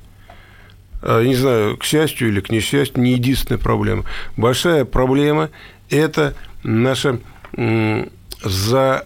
а, 1.02 1.24
не 1.24 1.36
знаю, 1.36 1.78
к 1.78 1.84
счастью 1.84 2.30
или 2.30 2.42
к 2.42 2.50
несчастью, 2.50 3.02
не 3.02 3.12
единственная 3.12 3.60
проблема. 3.60 4.06
Большая 4.38 4.86
проблема– 4.86 5.50
это 5.90 6.34
наша 6.64 7.20
за 8.44 9.06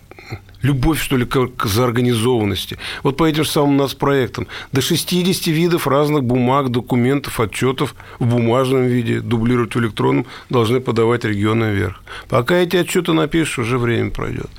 любовь, 0.61 1.01
что 1.01 1.17
ли, 1.17 1.25
к 1.25 1.65
заорганизованности. 1.65 2.77
Вот 3.03 3.17
по 3.17 3.25
этим 3.25 3.43
же 3.43 3.49
самым 3.49 3.77
нас 3.77 3.93
проектам. 3.93 4.47
До 4.71 4.81
60 4.81 5.47
видов 5.47 5.87
разных 5.87 6.23
бумаг, 6.23 6.69
документов, 6.69 7.39
отчетов 7.39 7.95
в 8.19 8.25
бумажном 8.25 8.85
виде, 8.87 9.19
дублировать 9.19 9.75
в 9.75 9.79
электронном, 9.79 10.25
должны 10.49 10.79
подавать 10.79 11.25
регионы 11.25 11.71
вверх. 11.71 12.01
Пока 12.27 12.55
эти 12.55 12.77
отчеты 12.77 13.13
напишешь, 13.13 13.59
уже 13.59 13.77
время 13.77 14.11
пройдет. 14.11 14.49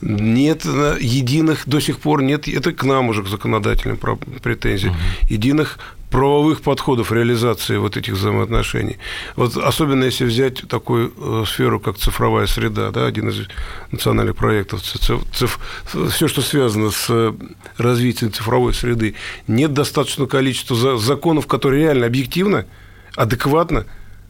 Нет 0.00 0.64
единых, 0.64 1.68
до 1.68 1.80
сих 1.80 1.98
пор 1.98 2.22
нет, 2.22 2.48
это 2.48 2.72
к 2.72 2.84
нам 2.84 3.08
уже, 3.08 3.22
к 3.22 3.28
законодателям 3.28 3.98
претензий, 4.42 4.88
угу. 4.88 4.96
единых 5.28 5.78
правовых 6.14 6.60
подходов 6.60 7.10
реализации 7.10 7.76
вот 7.76 7.96
этих 7.96 8.12
взаимоотношений. 8.12 8.98
Вот 9.34 9.56
особенно 9.56 10.04
если 10.04 10.24
взять 10.24 10.62
такую 10.68 11.12
э, 11.16 11.44
сферу, 11.44 11.80
как 11.80 11.96
цифровая 11.96 12.46
среда, 12.46 12.92
да, 12.92 13.06
один 13.06 13.30
из 13.30 13.48
национальных 13.90 14.36
проектов, 14.36 14.82
циф, 14.82 15.22
циф, 15.32 15.58
все, 16.12 16.28
что 16.28 16.40
связано 16.40 16.92
с 16.92 17.06
э, 17.08 17.32
развитием 17.78 18.32
цифровой 18.32 18.74
среды, 18.74 19.16
нет 19.48 19.72
достаточного 19.72 20.28
количества 20.28 20.96
законов, 20.98 21.48
которые 21.48 21.82
реально 21.82 22.06
объективно, 22.06 22.66
адекватно 23.16 23.84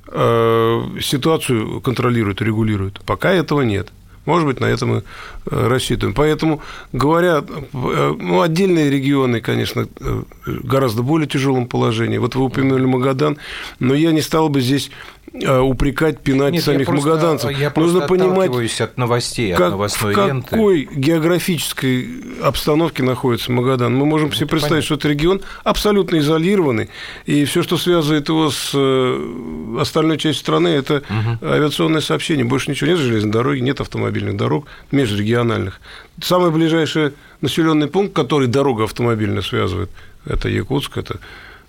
э, 0.08 0.82
ситуацию 1.02 1.82
контролируют, 1.82 2.40
регулируют. 2.40 3.02
Пока 3.04 3.30
этого 3.30 3.60
нет. 3.60 3.92
Может 4.26 4.46
быть, 4.46 4.60
на 4.60 4.66
это 4.66 4.86
мы 4.86 4.96
э, 4.96 5.68
рассчитываем. 5.68 6.14
Поэтому, 6.14 6.60
говоря, 6.92 7.44
э, 7.44 8.14
ну, 8.18 8.40
отдельные 8.40 8.90
регионы, 8.90 9.40
конечно, 9.40 9.86
э, 10.00 10.22
гораздо 10.46 11.02
более 11.02 11.28
тяжелом 11.28 11.66
положении. 11.66 12.18
Вот 12.18 12.34
вы 12.34 12.44
упомянули 12.44 12.86
Магадан, 12.86 13.36
но 13.80 13.94
я 13.94 14.12
не 14.12 14.22
стал 14.22 14.48
бы 14.48 14.60
здесь 14.60 14.90
упрекать, 15.34 16.20
пинать 16.20 16.52
Нет, 16.52 16.64
самих 16.64 16.80
я 16.80 16.86
просто, 16.86 17.08
магаданцев. 17.08 17.50
Я 17.58 17.72
Нужно 17.74 18.06
понимать, 18.06 18.80
от 18.80 18.96
новостей, 18.96 19.52
как, 19.52 19.60
от 19.60 19.70
новостной 19.72 20.14
в 20.14 20.16
ленты. 20.16 20.48
какой 20.48 20.88
географической 20.94 22.08
обстановке 22.42 23.02
находится 23.02 23.50
Магадан. 23.50 23.94
Мы 23.94 24.06
можем 24.06 24.28
ну, 24.28 24.34
себе 24.34 24.46
представить, 24.46 24.86
понятно. 24.86 24.86
что 24.86 24.94
это 24.94 25.08
регион 25.08 25.40
абсолютно 25.64 26.18
изолированный, 26.18 26.88
и 27.26 27.44
все, 27.46 27.62
что 27.64 27.76
связывает 27.78 28.28
его 28.28 28.50
с 28.50 28.70
э, 28.74 29.78
остальной 29.80 30.18
частью 30.18 30.40
страны, 30.40 30.68
это 30.68 31.02
угу. 31.08 31.46
авиационное 31.46 32.00
сообщение. 32.00 32.44
Больше 32.44 32.70
ничего 32.70 32.90
нет 32.90 33.00
железной 33.00 33.32
дороги, 33.32 33.58
нет 33.58 33.80
автомобильных 33.80 34.36
дорог 34.36 34.66
межрегиональных. 34.92 35.80
Самый 36.22 36.52
ближайший 36.52 37.12
населенный 37.40 37.88
пункт, 37.88 38.14
который 38.14 38.46
дорога 38.46 38.84
автомобильная 38.84 39.42
связывает, 39.42 39.90
это 40.26 40.48
Якутск, 40.48 40.96
это 40.96 41.18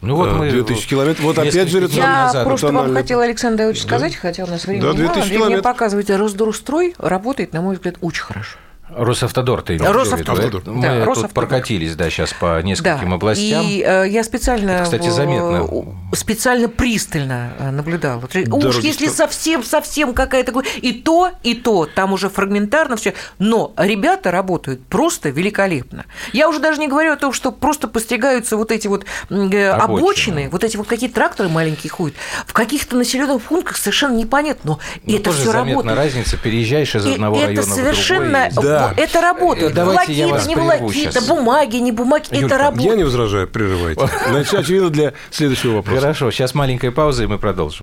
Ну 0.01 0.15
вот 0.15 0.31
мы 0.33 0.49
2000 0.49 0.87
километров. 0.87 1.25
Вот 1.25 1.37
опять 1.37 1.69
же 1.69 1.79
несколько 1.81 1.95
Я 1.95 2.43
просто 2.43 2.71
вам 2.71 2.93
хотела, 2.93 3.23
Александр 3.23 3.59
Давыдович, 3.59 3.83
сказать, 3.83 4.15
хотя 4.15 4.43
у 4.43 4.47
нас 4.47 4.65
времени 4.65 4.81
Да, 4.81 4.87
мало. 4.87 4.97
2000 4.97 5.19
Андрей, 5.21 5.37
мне 5.37 5.37
километров. 5.47 5.63
показываете, 5.63 6.15
Росдурстрой 6.15 6.95
работает, 6.97 7.53
на 7.53 7.61
мой 7.61 7.75
взгляд, 7.75 7.95
очень 8.01 8.23
хорошо. 8.23 8.57
Росавтодор 8.89 9.61
ты 9.63 9.77
имеешь 9.77 9.89
в 9.89 9.97
Росавтодор. 9.97 10.45
виду, 10.45 10.61
да? 10.63 10.71
Мы 10.71 10.81
Да, 10.81 10.89
тут 10.99 11.05
Росавтодор. 11.07 11.33
прокатились, 11.33 11.95
да, 11.95 12.09
сейчас 12.09 12.33
по 12.33 12.61
нескольким 12.61 13.13
областям. 13.13 13.65
И 13.65 13.83
э, 13.85 14.05
я 14.09 14.23
специально, 14.23 14.71
Это, 14.71 14.83
кстати, 14.83 15.07
э, 15.07 15.11
заметно. 15.11 15.67
специально 16.13 16.69
пристально 16.69 17.53
э, 17.57 17.71
наблюдала. 17.71 18.21
Уж 18.23 18.31
Дороги 18.45 18.85
если 18.85 19.07
ста- 19.07 19.25
совсем-совсем 19.27 20.13
какая-то... 20.13 20.53
И 20.81 20.93
то, 20.93 21.31
и 21.41 21.55
то, 21.55 21.87
там 21.87 22.13
уже 22.13 22.29
фрагментарно 22.29 22.95
все. 22.95 23.15
Но 23.39 23.73
ребята 23.77 24.29
работают 24.31 24.85
просто 24.85 25.29
великолепно. 25.29 26.05
Я 26.31 26.47
уже 26.47 26.59
даже 26.59 26.79
не 26.79 26.87
говорю 26.87 27.13
о 27.13 27.17
том, 27.17 27.33
что 27.33 27.51
просто 27.51 27.87
постигаются 27.87 28.55
вот 28.55 28.71
эти 28.71 28.87
вот 28.87 29.05
э, 29.31 29.33
Обочины. 29.69 29.71
обочины, 29.99 30.49
вот 30.51 30.63
эти 30.63 30.77
вот 30.77 30.87
какие 30.87 31.09
тракторы 31.09 31.49
маленькие 31.49 31.89
ходят. 31.89 32.15
В 32.45 32.53
каких-то 32.53 32.95
населенных 32.95 33.41
пунктах 33.41 33.77
совершенно 33.77 34.15
непонятно. 34.15 34.61
Но 34.73 34.79
Ну, 35.05 35.15
это 35.17 35.31
все 35.31 35.51
работает. 35.51 35.97
разница, 35.97 36.37
переезжаешь 36.37 36.93
из 36.95 37.05
И 37.07 37.13
одного 37.13 37.37
это 37.37 37.47
района 37.47 37.61
в 37.63 37.65
совершенно... 37.65 38.49
другой. 38.51 38.63
Да. 38.63 38.74
Это 38.97 39.21
работает. 39.21 39.71
Э, 39.71 39.75
давайте 39.75 40.13
я 40.13 40.27
волокита, 40.27 40.33
вас 40.33 40.47
не 40.47 40.55
волокита, 40.55 41.21
бумаги, 41.21 41.77
не 41.77 41.91
бумаги. 41.91 42.27
Юлька, 42.31 42.45
это 42.45 42.57
работает. 42.57 42.89
Я 42.89 42.95
не 42.95 43.03
возражаю, 43.03 43.47
прерывайте. 43.47 44.09
Значит, 44.29 44.53
очевидно, 44.53 44.89
для 44.89 45.13
следующего 45.31 45.77
вопроса. 45.77 46.01
Хорошо, 46.01 46.31
сейчас 46.31 46.53
маленькая 46.53 46.91
пауза, 46.91 47.23
и 47.23 47.27
мы 47.27 47.37
продолжим. 47.37 47.81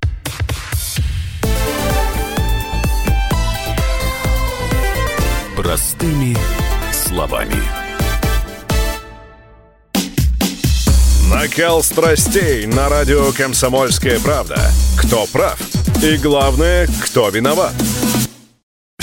Простыми 5.57 6.37
словами. 6.93 7.57
Накал 11.33 11.83
страстей 11.83 12.67
на 12.67 12.89
радио 12.89 13.33
«Комсомольская 13.33 14.21
правда». 14.21 14.61
Кто 14.99 15.27
прав? 15.33 15.59
И 16.03 16.17
главное, 16.17 16.87
кто 17.05 17.31
виноват? 17.31 17.73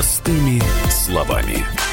Простыми 0.00 0.62
словами. 0.88 1.89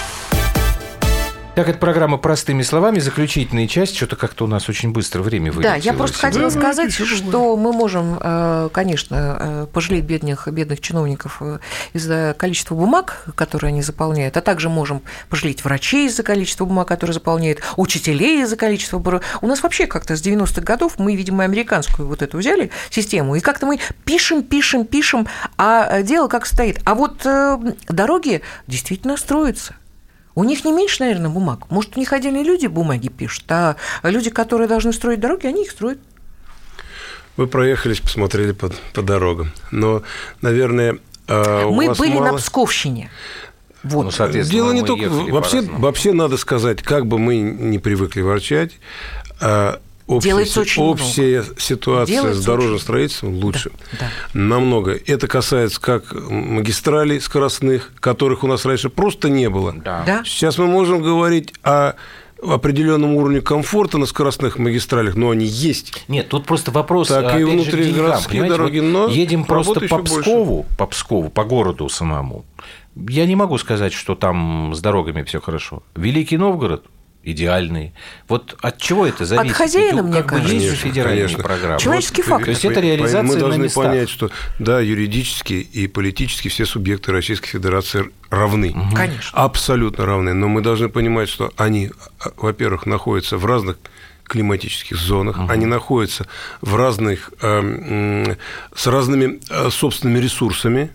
Так, 1.57 1.69
это 1.69 1.79
программа 1.79 2.19
«Простыми 2.19 2.61
словами». 2.61 2.99
Заключительная 2.99 3.65
часть. 3.65 3.95
Что-то 3.95 4.15
как-то 4.15 4.45
у 4.45 4.47
нас 4.47 4.69
очень 4.69 4.91
быстро 4.91 5.23
время 5.23 5.51
Да, 5.53 5.69
я 5.69 5.73
вылетело 5.73 5.93
просто 5.97 6.17
сегодня. 6.19 6.31
хотела 6.31 6.49
сказать, 6.51 6.93
что 6.93 7.57
мы 7.57 7.73
можем, 7.73 8.19
э, 8.21 8.69
конечно, 8.71 9.37
э, 9.39 9.67
пожалеть 9.73 10.05
бедных, 10.05 10.47
бедных 10.49 10.81
чиновников 10.81 11.37
э, 11.41 11.57
из-за 11.93 12.35
количества 12.37 12.75
бумаг, 12.75 13.25
которые 13.33 13.69
они 13.69 13.81
заполняют, 13.81 14.37
а 14.37 14.41
также 14.41 14.69
можем 14.69 15.01
пожалеть 15.29 15.63
врачей 15.63 16.05
из-за 16.05 16.21
количества 16.21 16.65
бумаг, 16.65 16.87
которые 16.87 17.15
заполняют, 17.15 17.61
учителей 17.75 18.43
из-за 18.43 18.55
количества 18.55 18.99
бумаг. 18.99 19.23
У 19.41 19.47
нас 19.47 19.63
вообще 19.63 19.87
как-то 19.87 20.15
с 20.15 20.21
90-х 20.21 20.61
годов 20.61 20.99
мы, 20.99 21.15
видимо, 21.15 21.43
американскую 21.43 22.07
вот 22.07 22.21
эту 22.21 22.37
взяли 22.37 22.69
систему, 22.91 23.35
и 23.35 23.39
как-то 23.39 23.65
мы 23.65 23.79
пишем, 24.05 24.43
пишем, 24.43 24.85
пишем, 24.85 25.27
а 25.57 26.03
дело 26.03 26.27
как 26.27 26.45
стоит. 26.45 26.81
А 26.85 26.93
вот 26.93 27.25
дороги 27.89 28.43
действительно 28.67 29.17
строятся. 29.17 29.73
У 30.38 30.43
них 30.43 30.63
не 30.65 30.71
меньше, 30.71 30.97
наверное, 30.99 31.31
бумаг. 31.31 31.71
Может, 31.71 31.97
у 31.97 31.99
них 31.99 32.13
отдельные 32.13 32.43
люди 32.43 32.67
бумаги 32.67 33.07
пишут, 33.07 33.45
а 33.49 33.75
люди, 34.03 34.29
которые 34.29 34.67
должны 34.67 34.93
строить 34.93 35.19
дороги, 35.19 35.47
они 35.47 35.63
их 35.63 35.71
строят. 35.71 35.97
Вы 37.38 37.47
проехались, 37.47 38.01
посмотрели 38.01 38.51
по, 38.51 38.71
по 38.93 39.01
дорогам. 39.01 39.51
Но, 39.71 40.03
наверное, 40.43 40.99
у 41.27 41.71
Мы 41.71 41.88
вас 41.88 41.97
были 41.97 42.13
мало- 42.13 42.33
на 42.33 42.38
Псковщине. 42.38 43.09
Вот. 43.81 44.03
Ну, 44.03 44.11
соответственно, 44.11 44.61
Дело 44.61 44.71
не 44.73 44.83
только... 44.83 45.09
Вообще, 45.09 45.61
вообще 45.63 46.13
надо 46.13 46.38
сказать, 46.38 46.83
как 46.83 47.07
бы 47.07 47.17
мы 47.17 47.39
не 47.39 47.79
привыкли 47.79 48.21
ворчать, 48.21 48.73
а 49.41 49.81
общая, 50.07 50.29
Делается 50.29 50.61
очень 50.61 50.81
много. 50.83 51.01
общая 51.01 51.43
ситуация 51.57 52.13
Делается 52.13 52.41
с 52.41 52.45
дорожным 52.45 52.73
очень- 52.75 52.83
строительством 52.83 53.35
лучше. 53.35 53.71
да. 53.99 54.09
Намного. 54.33 54.97
Это 55.05 55.27
касается 55.27 55.79
как 55.81 56.13
магистралей 56.29 57.19
скоростных, 57.21 57.91
которых 57.99 58.43
у 58.43 58.47
нас 58.47 58.65
раньше 58.65 58.89
просто 58.89 59.29
не 59.29 59.49
было. 59.49 59.73
Да. 59.73 60.03
Да? 60.05 60.23
Сейчас 60.25 60.57
мы 60.57 60.67
можем 60.67 61.01
говорить 61.01 61.53
о 61.63 61.93
определенном 62.41 63.15
уровне 63.15 63.41
комфорта 63.41 63.97
на 63.97 64.05
скоростных 64.05 64.59
магистралях, 64.59 65.15
но 65.15 65.31
они 65.31 65.45
есть. 65.45 66.03
Нет, 66.07 66.29
тут 66.29 66.45
просто 66.45 66.69
вопрос, 66.69 67.07
Так 67.07 67.39
и 67.39 67.43
внутригородские 67.43 68.43
дороги, 68.47 68.79
вот 68.79 68.85
но 68.87 69.07
едем 69.07 69.43
просто 69.43 69.79
по 69.79 69.83
ещё 69.85 69.97
больше. 69.97 70.21
Пскову, 70.21 70.65
по 70.77 70.85
Пскову, 70.85 71.29
по 71.29 71.43
городу 71.43 71.89
самому. 71.89 72.45
Я 72.95 73.25
не 73.25 73.35
могу 73.35 73.57
сказать, 73.57 73.91
что 73.93 74.13
там 74.15 74.73
с 74.75 74.79
дорогами 74.81 75.23
все 75.23 75.39
хорошо. 75.41 75.81
Великий 75.95 76.37
Новгород 76.37 76.85
идеальный. 77.32 77.93
Вот 78.28 78.55
от 78.61 78.78
чего 78.80 79.05
это 79.05 79.25
зависит? 79.25 79.55
хозяина, 79.55 79.97
Ведь, 80.01 80.03
мне 80.05 80.13
как 80.23 80.25
бы 80.25 80.38
кажется. 80.38 80.53
есть 80.55 80.82
же 80.86 80.91
Конечно, 81.03 81.43
программы. 81.43 81.80
Человеческий 81.80 82.21
Вот, 82.21 82.30
фактор. 82.30 82.45
То 82.45 82.51
есть 82.51 82.65
это 82.65 82.80
реализация 82.80 83.23
Мы 83.23 83.34
на 83.36 83.39
должны 83.39 83.63
местах. 83.63 83.84
понять, 83.86 84.09
что 84.09 84.30
да, 84.59 84.80
юридически 84.80 85.53
и 85.53 85.88
политически 85.88 86.47
все 86.47 86.65
субъекты 86.65 87.11
Российской 87.11 87.49
Федерации 87.49 88.09
равны. 88.30 88.75
Конечно. 88.95 89.30
Абсолютно 89.39 90.05
равны. 90.05 90.34
Но 90.34 90.47
мы 90.47 90.61
должны 90.61 90.89
понимать, 90.89 91.30
что 91.30 91.51
они, 91.57 91.91
во-первых, 92.38 92.86
находятся 92.86 93.38
в 93.38 93.45
разных 93.45 93.78
климатических 94.23 94.97
зонах, 94.97 95.39
они 95.49 95.65
находятся 95.65 96.28
в 96.61 96.75
разных, 96.75 97.32
м, 97.41 98.36
с 98.75 98.88
разными 98.88 99.39
э, 99.49 99.69
собственными 99.71 100.19
ресурсами, 100.19 100.89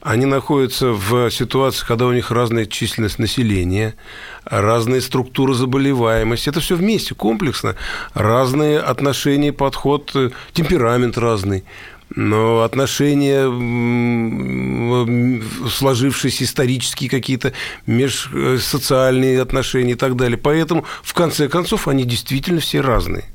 они 0.00 0.26
находятся 0.26 0.92
в 0.92 1.30
ситуации, 1.30 1.84
когда 1.84 2.06
у 2.06 2.12
них 2.12 2.30
разная 2.30 2.66
численность 2.66 3.18
населения, 3.18 3.96
разные 4.44 5.00
структуры 5.00 5.54
заболеваемости. 5.54 6.48
Это 6.48 6.60
все 6.60 6.76
вместе, 6.76 7.14
комплексно. 7.14 7.74
Разные 8.14 8.78
отношения, 8.78 9.52
подход, 9.52 10.12
э, 10.14 10.30
темперамент 10.52 11.18
разный. 11.18 11.64
Но 12.14 12.62
отношения, 12.62 13.44
сложившиеся 15.68 16.44
исторические 16.44 17.10
какие-то 17.10 17.52
межсоциальные 17.86 19.42
отношения 19.42 19.92
и 19.92 19.96
так 19.96 20.16
далее. 20.16 20.38
Поэтому, 20.38 20.86
в 21.02 21.12
конце 21.12 21.48
концов, 21.48 21.86
они 21.86 22.04
действительно 22.04 22.60
все 22.60 22.80
разные. 22.80 23.26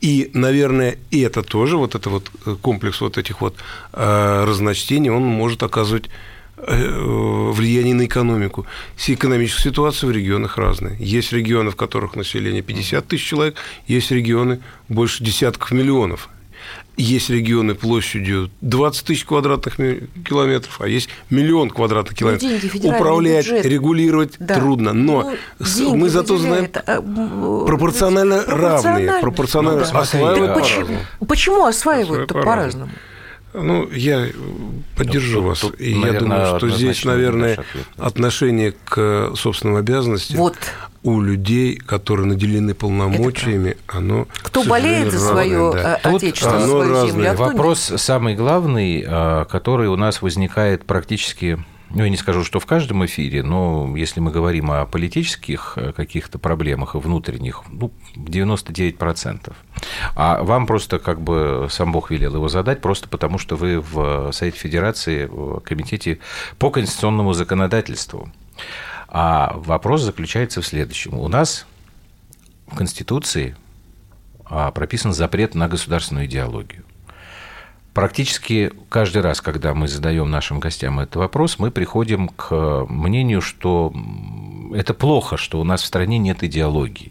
И, 0.00 0.30
наверное, 0.32 0.96
и 1.10 1.20
это 1.20 1.42
тоже, 1.42 1.76
вот 1.76 1.94
это 1.94 2.08
вот 2.08 2.30
э, 2.46 2.56
комплекс 2.60 3.00
вот 3.00 3.18
этих 3.18 3.40
вот 3.40 3.56
э, 3.92 4.44
разночтений, 4.44 5.10
он 5.10 5.24
может 5.24 5.62
оказывать 5.62 6.08
э, 6.56 7.52
влияние 7.52 7.94
на 7.94 8.06
экономику. 8.06 8.66
Экономическая 9.08 9.70
ситуация 9.70 10.06
в 10.06 10.12
регионах 10.12 10.56
разная. 10.56 10.96
Есть 11.00 11.32
регионы, 11.32 11.70
в 11.70 11.76
которых 11.76 12.14
население 12.14 12.62
50 12.62 13.08
тысяч 13.08 13.24
человек, 13.24 13.56
есть 13.88 14.10
регионы 14.12 14.60
больше 14.88 15.24
десятков 15.24 15.72
миллионов. 15.72 16.28
Есть 16.98 17.30
регионы 17.30 17.74
площадью 17.76 18.50
20 18.60 19.04
тысяч 19.06 19.24
квадратных 19.24 19.76
километров, 20.28 20.80
а 20.80 20.88
есть 20.88 21.08
миллион 21.30 21.70
квадратных 21.70 22.18
километров. 22.18 22.50
деньги, 22.50 22.86
Управлять, 22.88 23.46
бюджет. 23.46 23.64
регулировать 23.66 24.32
Да. 24.40 24.56
трудно, 24.56 24.92
но 24.92 25.32
Ну, 25.60 25.94
мы 25.96 26.08
зато 26.08 26.36
знаем 26.38 26.68
а, 26.74 26.98
м, 26.98 27.64
пропорционально 27.66 28.42
равные, 28.44 29.20
пропорционально. 29.20 29.20
пропорционально 29.20 29.86
Ну, 29.92 29.98
осваивают 30.00 30.54
по-разному. 30.54 30.54
почему, 30.60 31.26
почему 31.26 31.64
осваивают 31.66 32.30
Осваивают 32.30 32.46
по-разному? 32.46 32.90
Ну, 33.54 33.88
я 33.90 34.26
поддержу 34.96 35.36
Тут- 35.36 35.44
вас. 35.44 35.58
тут, 35.60 35.80
и 35.80 35.92
я 35.92 35.98
наверное, 35.98 36.20
думаю, 36.44 36.58
что 36.58 36.68
здесь, 36.70 37.04
наверное, 37.04 37.56
наш 37.56 37.58
ответ, 37.66 37.84
да. 37.96 38.04
отношение 38.06 38.74
к 38.84 39.32
собственным 39.36 39.76
обязанностям 39.76 40.36
Вот. 40.36 40.56
у 41.02 41.20
людей, 41.22 41.76
которые 41.76 42.26
наделены 42.26 42.74
полномочиями, 42.74 43.76
оно 43.86 44.28
Кто 44.42 44.64
болеет 44.64 45.12
за 45.12 45.18
свое 45.18 45.70
да. 45.72 46.00
э, 46.02 46.08
отечество, 46.14 46.60
за 46.60 46.66
свою 46.66 46.90
разное. 46.90 47.06
землю, 47.06 47.30
а 47.30 47.34
кто 47.34 47.44
нет? 47.46 47.54
Вопрос 47.54 47.92
самый 47.96 48.34
главный, 48.34 49.04
а, 49.08 49.44
который 49.46 49.88
у 49.88 49.96
нас 49.96 50.20
возникает 50.20 50.84
практически 50.84 51.58
ну, 51.90 52.04
я 52.04 52.10
не 52.10 52.16
скажу, 52.16 52.44
что 52.44 52.60
в 52.60 52.66
каждом 52.66 53.04
эфире, 53.06 53.42
но 53.42 53.94
если 53.96 54.20
мы 54.20 54.30
говорим 54.30 54.70
о 54.70 54.84
политических 54.84 55.74
э, 55.76 55.92
каких-то 55.92 56.38
проблемах 56.38 56.94
и 56.94 56.98
внутренних, 56.98 57.62
ну, 57.68 57.90
99%. 58.14 59.52
А 60.14 60.42
вам 60.42 60.66
просто 60.66 60.98
как 60.98 61.20
бы 61.20 61.68
сам 61.70 61.92
Бог 61.92 62.10
велел 62.10 62.34
его 62.34 62.48
задать, 62.48 62.82
просто 62.82 63.08
потому 63.08 63.38
что 63.38 63.56
вы 63.56 63.80
в 63.80 64.32
Совете 64.32 64.58
Федерации, 64.58 65.26
в 65.26 65.60
Комитете 65.60 66.18
по 66.58 66.70
конституционному 66.70 67.32
законодательству. 67.32 68.30
А 69.08 69.54
вопрос 69.56 70.02
заключается 70.02 70.60
в 70.60 70.66
следующем. 70.66 71.14
У 71.14 71.28
нас 71.28 71.66
в 72.66 72.76
Конституции 72.76 73.56
а, 74.44 74.70
прописан 74.72 75.14
запрет 75.14 75.54
на 75.54 75.68
государственную 75.68 76.26
идеологию. 76.26 76.84
Практически 77.98 78.70
каждый 78.90 79.22
раз, 79.22 79.40
когда 79.40 79.74
мы 79.74 79.88
задаем 79.88 80.30
нашим 80.30 80.60
гостям 80.60 81.00
этот 81.00 81.16
вопрос, 81.16 81.58
мы 81.58 81.72
приходим 81.72 82.28
к 82.28 82.86
мнению, 82.88 83.40
что 83.40 83.92
это 84.72 84.94
плохо, 84.94 85.36
что 85.36 85.60
у 85.60 85.64
нас 85.64 85.82
в 85.82 85.86
стране 85.86 86.16
нет 86.18 86.44
идеологии. 86.44 87.10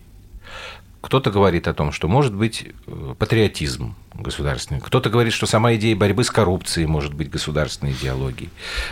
Кто-то 1.02 1.30
говорит 1.30 1.68
о 1.68 1.74
том, 1.74 1.92
что 1.92 2.08
может 2.08 2.34
быть 2.34 2.68
э, 2.88 3.16
патриотизм 3.20 3.96
государственный. 4.14 4.80
Кто-то 4.80 5.10
говорит, 5.10 5.34
что 5.34 5.46
сама 5.46 5.76
идея 5.76 5.94
борьбы 5.94 6.24
с 6.24 6.32
коррупцией 6.32 6.88
может 6.88 7.14
быть 7.14 7.30
государственной 7.30 7.92
идеологией. 7.92 8.50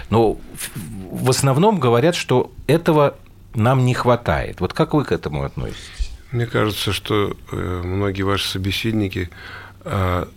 Но 0.09 0.37
в 1.09 1.29
основном 1.29 1.79
говорят, 1.79 2.15
что 2.15 2.51
этого 2.67 3.15
нам 3.53 3.85
не 3.85 3.93
хватает. 3.93 4.59
Вот 4.59 4.73
как 4.73 4.93
вы 4.93 5.05
к 5.05 5.13
этому 5.13 5.45
относитесь? 5.45 6.11
Мне 6.33 6.45
кажется, 6.45 6.91
что 6.91 7.37
э, 7.53 7.81
многие 7.85 8.23
ваши 8.23 8.49
собеседники 8.49 9.29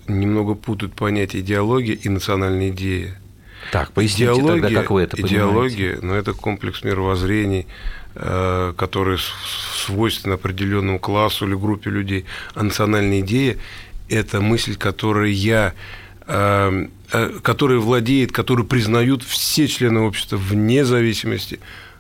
немного 0.07 0.55
путают 0.55 0.95
понятие 0.95 1.43
идеология 1.43 1.95
и 1.95 2.09
национальная 2.09 2.69
идея. 2.69 3.19
Так, 3.73 3.93
поясните 3.93 4.25
идеология, 4.25 4.63
тогда, 4.63 4.81
как 4.81 4.91
вы 4.91 5.03
это 5.03 5.17
понимаете. 5.17 5.37
Идеология, 5.37 5.99
ну, 6.03 6.15
это 6.15 6.33
комплекс 6.33 6.85
мировоззрений, 6.85 7.67
а, 8.15 8.73
который 8.75 9.19
свойственно 9.87 10.35
определенному 10.35 10.99
классу 10.99 11.47
или 11.47 11.55
группе 11.55 11.91
людей. 11.91 12.25
А 12.55 12.63
национальная 12.63 13.21
идея– 13.21 13.57
это 14.09 14.41
мысль, 14.41 14.77
которая 14.77 15.29
я 15.29 15.75
а, 16.27 16.87
которая 17.43 17.79
владеет, 17.79 18.33
которую 18.33 18.67
признают 18.67 19.23
все 19.23 19.67
члены 19.67 20.01
общества 20.01 20.37
вне 20.37 20.85
зависимости 20.85 21.59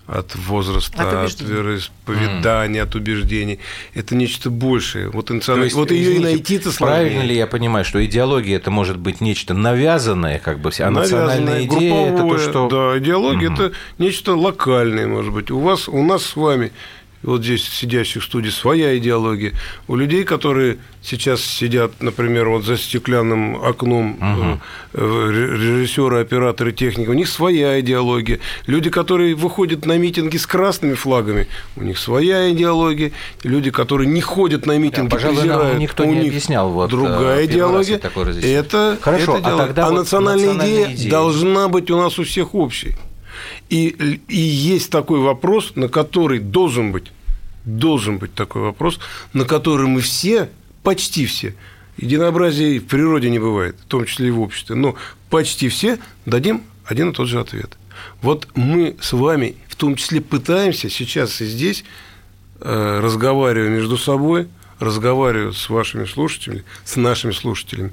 от 0.08 0.34
возраста, 0.36 1.02
от, 1.02 1.32
от 1.32 1.40
вероисповедания, 1.40 2.82
mm. 2.82 2.86
от 2.86 2.94
убеждений. 2.94 3.58
Это 3.94 4.16
нечто 4.16 4.48
большее. 4.48 5.10
Вот, 5.10 5.30
инцион... 5.30 5.62
есть, 5.62 5.76
вот 5.76 5.90
ее 5.90 6.16
и 6.16 6.18
найти-то 6.18 6.72
сложнее. 6.72 6.96
Правильно 6.96 7.22
ли 7.22 7.36
я 7.36 7.46
понимаю, 7.46 7.84
что 7.84 8.04
идеология 8.04 8.56
это 8.56 8.70
может 8.70 8.96
быть 8.96 9.20
нечто 9.20 9.52
навязанное, 9.52 10.38
как 10.38 10.60
бы, 10.60 10.70
а 10.78 10.90
национальная 10.90 11.64
идея 11.64 12.12
это 12.12 12.22
то, 12.22 12.38
что. 12.38 12.68
Да, 12.68 12.98
идеология 12.98 13.50
mm. 13.50 13.54
это 13.54 13.72
нечто 13.98 14.34
локальное, 14.34 15.06
может 15.06 15.32
быть. 15.32 15.50
У 15.50 15.60
вас, 15.60 15.88
у 15.88 16.02
нас 16.02 16.24
с 16.24 16.36
вами 16.36 16.72
вот 17.22 17.42
здесь 17.42 17.64
сидящих 17.64 18.22
в 18.22 18.26
студии 18.26 18.50
своя 18.50 18.96
идеология. 18.96 19.52
У 19.88 19.96
людей, 19.96 20.24
которые 20.24 20.78
сейчас 21.02 21.40
сидят, 21.40 22.00
например, 22.00 22.48
вот 22.48 22.64
за 22.64 22.76
стеклянным 22.76 23.62
окном 23.62 24.18
угу. 24.20 24.60
режиссеры, 24.94 26.20
операторы, 26.20 26.72
техники, 26.72 27.08
у 27.08 27.14
них 27.14 27.28
своя 27.28 27.80
идеология. 27.80 28.40
Люди, 28.66 28.90
которые 28.90 29.34
выходят 29.34 29.84
на 29.86 29.96
митинги 29.98 30.36
с 30.36 30.46
красными 30.46 30.94
флагами, 30.94 31.48
у 31.76 31.82
них 31.82 31.98
своя 31.98 32.50
идеология. 32.52 33.12
Люди, 33.42 33.70
которые 33.70 34.08
не 34.08 34.20
ходят 34.20 34.66
на 34.66 34.78
митинги, 34.78 35.08
да, 35.08 35.16
пожалуй, 35.16 35.38
презирают, 35.38 35.78
никто 35.78 36.04
у 36.04 36.12
не 36.12 36.20
них 36.20 36.28
объяснял 36.28 36.70
вот 36.70 36.90
другая 36.90 37.46
идеология. 37.46 38.00
Это, 38.42 38.98
Хорошо, 39.00 39.38
это 39.38 39.54
а, 39.54 39.58
тогда 39.58 39.86
а 39.86 39.90
вот 39.90 39.98
национальная, 39.98 40.46
национальная 40.48 40.84
идея, 40.84 40.96
идея 40.96 41.10
должна 41.10 41.68
быть 41.68 41.90
у 41.90 41.96
нас 41.96 42.18
у 42.18 42.24
всех 42.24 42.54
общей. 42.54 42.94
И, 43.68 43.88
и 44.28 44.38
есть 44.38 44.90
такой 44.90 45.20
вопрос, 45.20 45.72
на 45.76 45.88
который 45.88 46.38
должен 46.38 46.92
быть, 46.92 47.12
должен 47.64 48.18
быть 48.18 48.34
такой 48.34 48.62
вопрос, 48.62 48.98
на 49.32 49.44
который 49.44 49.86
мы 49.86 50.00
все, 50.00 50.48
почти 50.82 51.26
все, 51.26 51.54
единообразия 51.98 52.78
в 52.78 52.86
природе 52.86 53.28
не 53.30 53.38
бывает, 53.38 53.76
в 53.80 53.86
том 53.86 54.06
числе 54.06 54.28
и 54.28 54.30
в 54.30 54.40
обществе, 54.40 54.74
но 54.74 54.94
почти 55.28 55.68
все 55.68 55.98
дадим 56.24 56.62
один 56.84 57.10
и 57.10 57.12
тот 57.12 57.28
же 57.28 57.40
ответ. 57.40 57.76
Вот 58.22 58.48
мы 58.54 58.96
с 59.00 59.12
вами 59.12 59.56
в 59.68 59.76
том 59.76 59.96
числе 59.96 60.20
пытаемся 60.20 60.88
сейчас 60.88 61.40
и 61.40 61.46
здесь, 61.46 61.84
э, 62.60 63.00
разговаривая 63.00 63.68
между 63.68 63.98
собой, 63.98 64.48
разговаривая 64.78 65.52
с 65.52 65.68
вашими 65.68 66.04
слушателями, 66.04 66.64
с 66.84 66.96
нашими 66.96 67.32
слушателями, 67.32 67.92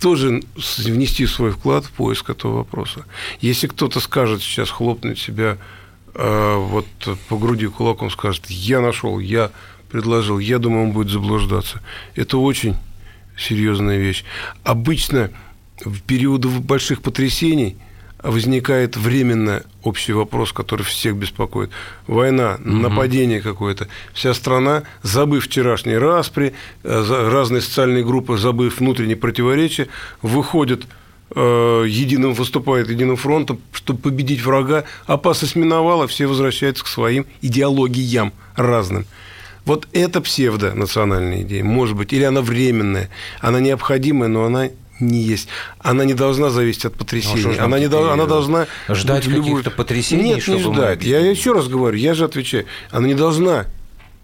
тоже 0.00 0.42
внести 0.56 1.26
свой 1.26 1.52
вклад 1.52 1.84
в 1.84 1.90
поиск 1.92 2.30
этого 2.30 2.58
вопроса. 2.58 3.04
Если 3.40 3.66
кто-то 3.66 4.00
скажет 4.00 4.42
сейчас 4.42 4.70
хлопнуть 4.70 5.18
себя 5.18 5.58
э, 6.14 6.56
вот 6.56 6.86
по 7.28 7.36
груди 7.36 7.66
кулаком, 7.66 8.10
скажет, 8.10 8.46
я 8.48 8.80
нашел, 8.80 9.18
я 9.18 9.50
предложил, 9.90 10.38
я 10.38 10.58
думаю, 10.58 10.84
он 10.84 10.92
будет 10.92 11.10
заблуждаться. 11.10 11.80
Это 12.14 12.38
очень 12.38 12.76
серьезная 13.38 13.98
вещь. 13.98 14.24
Обычно 14.64 15.30
в 15.84 16.00
периоды 16.02 16.48
больших 16.48 17.02
потрясений– 17.02 17.76
возникает 18.22 18.96
временно 18.96 19.62
общий 19.82 20.12
вопрос, 20.12 20.52
который 20.52 20.82
всех 20.82 21.16
беспокоит. 21.16 21.70
Война, 22.06 22.58
угу. 22.60 22.70
нападение 22.70 23.40
какое-то. 23.40 23.88
Вся 24.12 24.34
страна, 24.34 24.82
забыв 25.02 25.44
вчерашние 25.44 25.98
распри, 25.98 26.54
э, 26.82 27.28
разные 27.30 27.62
социальные 27.62 28.04
группы, 28.04 28.36
забыв 28.36 28.80
внутренние 28.80 29.16
противоречия, 29.16 29.88
выходят 30.22 30.82
э, 31.34 31.84
единым 31.88 32.34
выступает 32.34 32.90
единым 32.90 33.16
фронтом, 33.16 33.60
чтобы 33.72 34.00
победить 34.00 34.42
врага. 34.42 34.84
Опасность 35.06 35.56
миновала, 35.56 36.06
все 36.06 36.26
возвращаются 36.26 36.84
к 36.84 36.88
своим 36.88 37.26
идеологиям 37.40 38.32
разным. 38.56 39.06
Вот 39.64 39.86
это 39.92 40.20
псевдо-национальная 40.20 41.42
идея, 41.42 41.62
может 41.62 41.96
быть, 41.96 42.12
или 42.12 42.24
она 42.24 42.40
временная, 42.40 43.10
она 43.40 43.60
необходимая, 43.60 44.28
но 44.28 44.44
она 44.44 44.70
не 45.00 45.20
есть. 45.22 45.48
Она 45.78 46.04
не 46.04 46.14
должна 46.14 46.50
зависеть 46.50 46.84
от 46.84 46.94
потрясений. 46.94 47.42
Ну, 47.58 47.64
она, 47.64 47.78
не 47.78 47.88
дол- 47.88 48.10
она 48.10 48.26
должна 48.26 48.66
ждать 48.88 49.24
каких-то 49.26 49.70
потрясений. 49.70 50.34
Нет, 50.34 50.48
не 50.48 50.58
ждать. 50.60 51.04
Я 51.04 51.18
еще 51.20 51.52
раз 51.52 51.68
говорю, 51.68 51.96
я 51.96 52.14
же 52.14 52.24
отвечаю. 52.24 52.66
Она 52.90 53.06
не 53.06 53.14
должна 53.14 53.66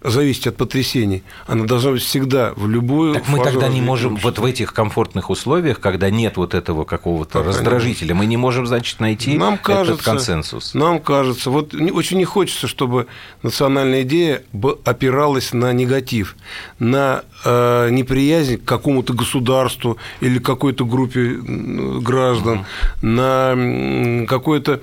зависеть 0.01 0.47
от 0.47 0.57
потрясений. 0.57 1.23
Она 1.47 1.65
должна 1.65 1.91
быть 1.91 2.03
всегда 2.03 2.53
в 2.55 2.67
любую 2.67 3.15
Так 3.15 3.27
мы 3.27 3.43
тогда 3.43 3.67
не 3.67 3.81
можем 3.81 4.13
общества. 4.13 4.29
вот 4.29 4.39
в 4.39 4.45
этих 4.45 4.73
комфортных 4.73 5.29
условиях, 5.29 5.79
когда 5.79 6.09
нет 6.09 6.37
вот 6.37 6.53
этого 6.53 6.85
какого-то 6.85 7.39
так, 7.39 7.47
раздражителя, 7.47 8.13
мы 8.13 8.25
не 8.25 8.37
можем, 8.37 8.67
значит, 8.67 8.99
найти 8.99 9.37
нам 9.37 9.57
кажется, 9.57 9.93
этот 9.93 10.05
консенсус. 10.05 10.73
Нам 10.73 10.99
кажется, 10.99 11.49
вот 11.49 11.73
очень 11.73 12.17
не 12.17 12.25
хочется, 12.25 12.67
чтобы 12.67 13.07
национальная 13.41 14.03
идея 14.03 14.43
опиралась 14.85 15.53
на 15.53 15.73
негатив, 15.73 16.35
на 16.79 17.23
э, 17.43 17.89
неприязнь 17.89 18.57
к 18.57 18.65
какому-то 18.65 19.13
государству 19.13 19.97
или 20.21 20.37
какой-то 20.39 20.85
группе 20.85 21.37
граждан, 21.41 22.65
mm-hmm. 23.01 24.21
на 24.21 24.27
какое-то 24.27 24.81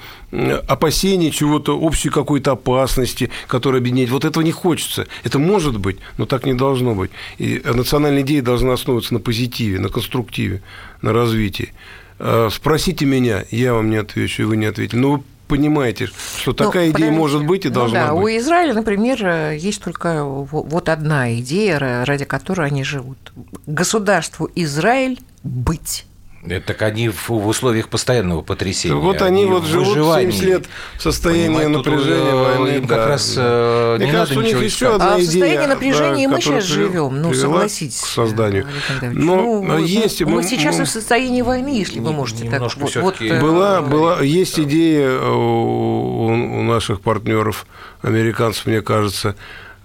опасение 0.66 1.30
чего-то, 1.30 1.78
общей 1.78 2.10
какой-то 2.10 2.52
опасности, 2.52 3.30
которая 3.46 3.80
объединяет. 3.80 4.10
Вот 4.10 4.24
этого 4.24 4.42
не 4.42 4.52
хочется. 4.52 5.06
Это 5.22 5.38
может 5.38 5.78
быть, 5.78 5.98
но 6.18 6.26
так 6.26 6.46
не 6.46 6.54
должно 6.54 6.94
быть. 6.94 7.10
И 7.38 7.62
национальная 7.64 8.22
идея 8.22 8.42
должна 8.42 8.72
основываться 8.72 9.14
на 9.14 9.20
позитиве, 9.20 9.78
на 9.78 9.88
конструктиве, 9.88 10.62
на 11.02 11.12
развитии. 11.12 11.72
А, 12.18 12.48
спросите 12.50 13.04
меня, 13.04 13.44
я 13.50 13.74
вам 13.74 13.90
не 13.90 13.96
отвечу, 13.96 14.42
и 14.42 14.46
вы 14.46 14.56
не 14.56 14.66
ответите. 14.66 14.96
Но 14.96 15.12
вы 15.12 15.22
понимаете, 15.48 16.06
что 16.06 16.50
ну, 16.50 16.54
такая 16.54 16.90
идея 16.90 17.10
может 17.10 17.44
быть 17.44 17.64
и 17.64 17.68
ну, 17.68 17.74
должна 17.74 18.06
да, 18.06 18.14
быть. 18.14 18.24
У 18.24 18.28
Израиля, 18.38 18.74
например, 18.74 19.52
есть 19.52 19.82
только 19.82 20.24
вот 20.24 20.88
одна 20.88 21.34
идея, 21.36 22.04
ради 22.04 22.24
которой 22.24 22.68
они 22.68 22.84
живут. 22.84 23.32
Государству 23.66 24.50
Израиль 24.54 25.20
быть. 25.42 26.06
Это 26.46 26.66
так 26.68 26.82
они 26.82 27.08
в, 27.08 27.30
в 27.30 27.46
условиях 27.46 27.88
постоянного 27.88 28.42
потрясения. 28.42 28.94
Вот 28.94 29.22
они, 29.22 29.42
они 29.42 29.50
вот 29.50 29.64
живут 29.64 29.94
70 29.94 30.42
лет 30.42 30.64
в 30.98 31.02
состоянии 31.02 31.64
напряжения 31.64 32.30
э, 32.30 32.58
войны. 32.58 32.76
Им 32.76 32.86
да. 32.86 32.96
как 32.96 33.08
раз 33.08 33.34
э, 33.36 33.96
Мне 33.96 34.06
не 34.06 34.12
кажется, 34.12 34.34
надо 34.34 34.46
у 34.46 34.52
них 34.52 34.62
еще 34.62 34.94
одна 34.94 35.14
а 35.14 35.20
идея, 35.20 35.22
в 35.22 35.30
состоянии 35.30 35.66
напряжения 35.66 36.28
да, 36.28 36.34
мы 36.34 36.40
сейчас 36.42 36.64
живем, 36.64 37.22
ну, 37.22 37.32
согласитесь. 37.32 38.00
К 38.00 38.06
созданию. 38.06 38.66
Но 39.00 39.62
ну, 39.62 39.78
есть, 39.78 40.22
мы, 40.22 40.32
мы 40.32 40.42
сейчас 40.42 40.78
мы, 40.78 40.84
в 40.84 40.88
состоянии 40.88 41.42
войны, 41.42 41.68
если 41.68 42.00
вы 42.00 42.12
можете 42.12 42.48
так. 42.50 42.60
Вот, 42.60 42.94
вот, 42.96 43.22
э, 43.22 43.40
была, 43.40 43.80
была, 43.80 44.20
есть 44.20 44.60
идея 44.60 45.18
у, 45.18 46.26
у 46.26 46.62
наших 46.62 47.00
партнеров, 47.00 47.66
американцев, 48.02 48.66
мне 48.66 48.82
кажется, 48.82 49.34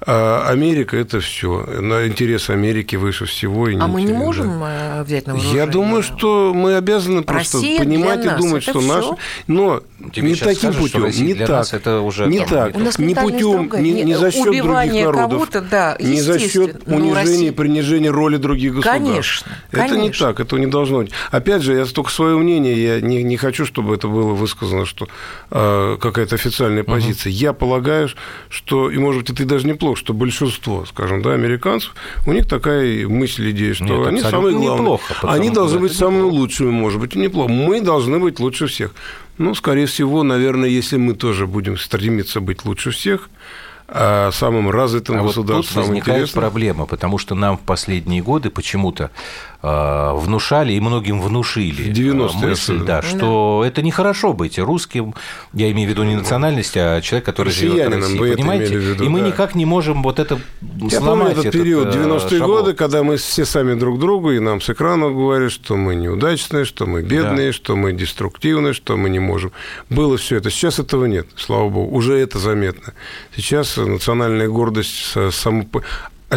А 0.05 0.47
Америка– 0.47 0.95
это 0.97 1.19
все. 1.19 1.65
На 1.81 2.07
интерес 2.07 2.49
Америки 2.49 2.95
выше 2.95 3.25
всего. 3.25 3.67
И 3.67 3.75
А 3.77 3.87
мы 3.87 4.01
не 4.03 4.13
можем 4.13 4.59
да. 4.59 4.99
э, 4.99 5.03
взять 5.03 5.27
на 5.27 5.33
вооружение? 5.33 5.65
Я 5.65 5.67
думаю, 5.67 6.03
что 6.03 6.53
мы 6.55 6.75
обязаны 6.75 7.21
просто 7.23 7.57
Россия 7.57 7.79
понимать 7.79 8.25
и 8.25 8.29
думать, 8.29 8.63
это 8.67 8.79
что 8.79 8.81
наше... 8.81 9.09
Но 9.47 9.81
Тебе 10.13 10.29
не 10.29 10.35
таким 10.35 10.71
что 10.71 10.81
путем, 10.81 11.05
не 11.25 11.33
для 11.33 11.47
так. 11.47 11.57
нас 11.57 11.73
это 11.73 11.99
уже 11.99 12.27
не 12.27 12.45
так. 12.45 12.75
У 12.75 12.79
нас 12.79 12.97
не 12.97 13.13
путем, 13.13 13.69
не, 13.79 14.03
не 14.03 14.15
за 14.15 14.31
счет 14.31 14.43
других 14.43 14.63
Убивание 14.63 15.05
народов. 15.05 15.31
кого-то, 15.31 15.61
да, 15.61 15.97
не 15.99 16.21
за 16.21 16.39
счет 16.39 16.81
унижения 16.85 17.49
Россия- 17.49 17.51
принижения 17.51 18.09
роли 18.09 18.37
других 18.37 18.75
государств. 18.75 19.03
Конечно, 19.03 19.51
Это 19.71 19.97
не 19.97 20.09
так, 20.11 20.39
этого 20.39 20.59
не 20.59 20.67
должно 20.67 20.99
быть. 20.99 21.11
Опять 21.31 21.61
же, 21.63 21.73
я 21.73 21.85
только 21.85 22.11
свое 22.11 22.37
мнение, 22.37 22.81
я 22.81 23.01
не, 23.01 23.23
не 23.23 23.35
хочу, 23.35 23.65
чтобы 23.65 23.95
это 23.95 24.07
было 24.07 24.33
высказано, 24.33 24.85
что 24.85 25.09
э, 25.51 25.97
какая-то 25.99 26.35
официальная 26.35 26.83
позиция. 26.85 27.31
Я 27.31 27.51
полагаю, 27.51 28.09
что, 28.49 28.89
и 28.89 28.97
может 28.97 29.23
быть, 29.23 29.31
это 29.31 29.43
и 29.43 29.45
даже 29.45 29.67
неплохо, 29.67 29.88
что 29.95 30.13
большинство, 30.13 30.85
скажем, 30.85 31.21
да, 31.21 31.33
американцев, 31.33 31.93
у 32.25 32.33
них 32.33 32.47
такая 32.47 33.07
мысль, 33.07 33.51
идея, 33.51 33.73
что 33.73 33.85
Нет, 33.85 34.07
они 34.07 34.21
самые 34.21 34.55
главные. 34.55 34.73
неплохо, 34.73 35.15
они 35.23 35.49
должны 35.49 35.79
быть 35.79 35.93
самыми 35.93 36.29
лучшими, 36.29 36.71
может 36.71 36.99
быть, 36.99 37.15
и 37.15 37.19
неплохо. 37.19 37.51
Мы 37.51 37.81
должны 37.81 38.19
быть 38.19 38.39
лучше 38.39 38.67
всех. 38.67 38.91
Ну, 39.37 39.55
скорее 39.55 39.85
всего, 39.85 40.23
наверное, 40.23 40.69
если 40.69 40.97
мы 40.97 41.13
тоже 41.13 41.47
будем 41.47 41.77
стремиться 41.77 42.41
быть 42.41 42.65
лучше 42.65 42.91
всех, 42.91 43.29
а 43.91 44.29
самым 44.31 44.69
развитым 44.69 45.17
А 45.17 45.23
вот 45.23 45.33
тут 45.33 45.47
государством, 45.47 45.81
возникает 45.83 46.19
интересным. 46.23 46.41
проблема, 46.43 46.85
потому 46.85 47.17
что 47.17 47.33
нам 47.33 47.57
в 47.57 47.61
последние 47.61 48.21
годы 48.21 48.51
почему-то 48.51 49.09
внушали 49.61 50.71
и 50.71 50.79
многим 50.79 51.19
внушили 51.21 51.91
В 51.91 51.93
90-е 51.93 52.43
э, 52.43 52.47
мысль, 52.47 52.79
да, 52.85 53.01
что 53.01 53.63
это 53.65 53.81
нехорошо 53.81 54.31
быть 54.31 54.57
русским, 54.57 55.13
я 55.53 55.69
имею 55.71 55.87
в 55.87 55.91
виду 55.91 56.03
не 56.03 56.15
национальность, 56.15 56.77
а 56.77 57.01
человек, 57.01 57.25
который 57.25 57.51
живет 57.51 57.89
в 57.89 57.95
России, 57.97 58.17
вы 58.17 58.35
понимаете? 58.35 58.77
виду, 58.77 59.03
и 59.03 59.09
мы 59.09 59.19
да. 59.19 59.27
никак 59.27 59.55
не 59.55 59.65
можем 59.65 60.01
вот 60.01 60.19
это 60.19 60.35
Я 60.61 60.69
помню 60.79 60.89
сломать 60.91 61.37
этот 61.37 61.51
период, 61.51 61.93
э, 61.93 61.99
90-е 61.99 62.39
шаблон. 62.39 62.47
годы, 62.61 62.73
когда 62.73 63.03
мы 63.03 63.17
все 63.17 63.43
сами 63.43 63.73
друг 63.73 63.99
другу, 63.99 64.31
и 64.31 64.39
нам 64.39 64.61
с 64.61 64.69
экрана 64.69 65.09
говорят, 65.09 65.51
что 65.51 65.75
мы 65.75 65.95
неудачные, 65.95 66.63
что 66.63 66.85
мы 66.85 67.01
бедные, 67.01 67.47
Да. 67.47 67.53
что 67.53 67.75
мы 67.75 67.91
деструктивные, 67.91 68.71
что 68.73 68.95
мы 68.95 69.09
не 69.09 69.19
можем. 69.19 69.51
Было 69.89 70.15
все 70.17 70.37
это. 70.37 70.49
Сейчас 70.49 70.79
этого 70.79 71.03
нет, 71.03 71.27
слава 71.35 71.67
богу. 71.67 71.93
Уже 71.95 72.17
это 72.17 72.39
заметно. 72.39 72.93
Сейчас 73.35 73.75
национальная 73.75 74.47
гордость, 74.47 75.13
само- 75.31 75.65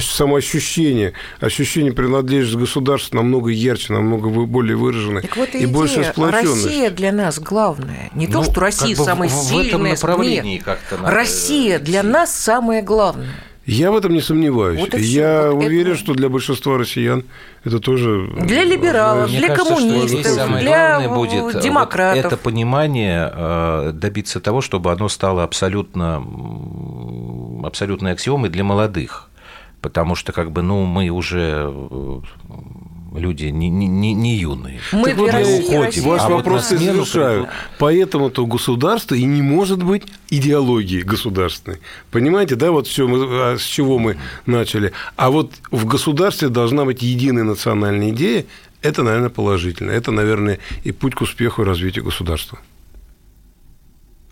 самоощущение, 0.01 1.13
ощущение 1.41 1.93
принадлежности 1.93 2.57
государству 2.59 3.17
намного 3.17 3.51
ярче, 3.51 3.93
намного 3.93 4.29
более 4.47 4.77
выраженное 4.77 5.23
Так 5.23 5.37
вот 5.37 5.49
и 5.55 5.59
и 5.59 5.61
идея. 5.65 5.69
больше 5.69 6.05
сплоченность. 6.05 6.65
Россия 6.67 6.91
для 6.91 7.13
нас 7.13 7.39
главная. 7.39 8.11
Не 8.15 8.27
то, 8.27 8.39
Ну, 8.39 8.45
что 8.45 8.61
Россия 8.61 8.89
как 8.89 8.99
бы 8.99 9.03
в- 9.03 9.07
самая 9.07 9.29
в 9.29 9.33
сильная. 9.33 9.67
этом 9.69 9.83
направлении 9.85 10.55
Нет. 10.55 10.63
как-то 10.65 10.97
надо 10.99 11.15
Россия 11.15 11.79
для 11.79 12.01
идти. 12.01 12.09
нас 12.09 12.35
самое 12.35 12.83
главное. 12.83 13.29
Я 13.65 13.93
в 13.93 13.97
этом 13.97 14.13
не 14.13 14.21
сомневаюсь. 14.21 14.81
Вот. 14.81 14.95
Я 14.99 15.51
Вот 15.53 15.59
это- 15.63 15.67
уверен, 15.69 15.97
что 15.97 16.15
для 16.15 16.29
большинства 16.29 16.77
россиян 16.77 17.23
это 17.65 17.79
тоже... 17.79 18.29
Для 18.41 18.65
либералов, 18.65 19.29
Мне 19.31 19.39
для 19.39 19.49
кажется, 19.55 19.75
коммунистов, 19.77 20.59
для 20.59 20.99
главное 20.99 21.09
будет 21.11 21.43
вот 21.55 21.61
демократов. 21.63 22.25
это 22.25 22.37
понимание 22.37 23.31
э, 23.33 23.91
добиться 23.95 24.41
того, 24.41 24.63
чтобы 24.63 24.91
оно 24.91 25.09
стало 25.09 25.45
абсолютно, 25.45 26.25
абсолютной 27.65 28.13
аксиомой 28.13 28.51
для 28.51 28.65
молодых. 28.65 29.29
Потому 29.83 30.15
что, 30.15 30.33
как 30.33 30.53
бы, 30.53 30.63
ну, 30.63 30.85
мы 30.85 31.09
уже 31.11 31.67
э, 31.69 32.21
люди 33.15 33.47
не, 33.47 33.69
не, 33.69 34.15
не- 34.15 34.37
юные. 34.37 34.81
Мы 34.93 35.11
Так 35.11 35.19
вот 35.19 35.31
России, 35.31 35.61
уходим. 35.63 35.83
Россия 35.83 36.05
Ваш 36.09 36.21
А 36.23 36.29
вот 36.29 36.35
вопрос 36.37 36.71
я 36.71 36.79
смену 36.79 36.93
завершаю. 37.05 37.43
придут- 37.43 37.55
Поэтому-то 37.79 38.47
государство 38.47 39.15
и 39.15 39.25
не 39.25 39.43
может 39.43 39.83
быть 39.83 40.05
идеологией 40.31 41.03
государственной. 41.03 41.79
Понимаете, 42.11 42.55
да, 42.55 42.71
вот 42.71 42.87
все, 42.87 43.57
с 43.59 43.63
чего 43.63 43.99
мы 43.99 44.17
начали. 44.47 44.93
А 45.17 45.31
вот 45.31 45.53
в 45.71 45.85
государстве 45.85 46.49
должна 46.49 46.85
быть 46.85 47.03
единая 47.03 47.45
национальная 47.45 48.11
идея. 48.11 48.45
Это, 48.83 49.03
наверное, 49.03 49.31
положительно. 49.31 49.91
Это, 49.91 50.11
наверное, 50.11 50.59
и 50.85 50.93
путь 50.93 51.15
к 51.15 51.21
успеху 51.23 51.63
и 51.63 51.65
развитию 51.65 52.05
государства. 52.05 52.59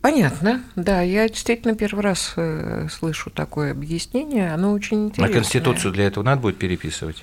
Понятно, 0.00 0.62
да, 0.76 1.02
я 1.02 1.28
действительно 1.28 1.74
первый 1.74 2.00
раз 2.00 2.32
э, 2.36 2.88
слышу 2.90 3.28
такое 3.28 3.72
объяснение, 3.72 4.52
оно 4.52 4.72
очень 4.72 4.96
А 4.96 5.06
интересное. 5.08 5.34
Конституцию 5.34 5.92
для 5.92 6.06
этого 6.06 6.24
надо 6.24 6.40
будет 6.40 6.56
переписывать? 6.56 7.22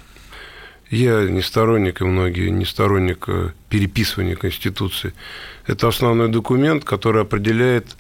Я 0.90 1.24
не 1.24 1.42
сторонник, 1.42 2.02
и 2.02 2.06
многие 2.06 2.50
не 2.50 2.66
сторонник 2.66 3.26
э, 3.28 3.50
переписывания 3.70 4.36
Конституции. 4.36 5.14
Это 5.66 5.88
основной 5.88 6.30
документ, 6.30 6.86
который 6.86 7.24
определяет 7.24 7.98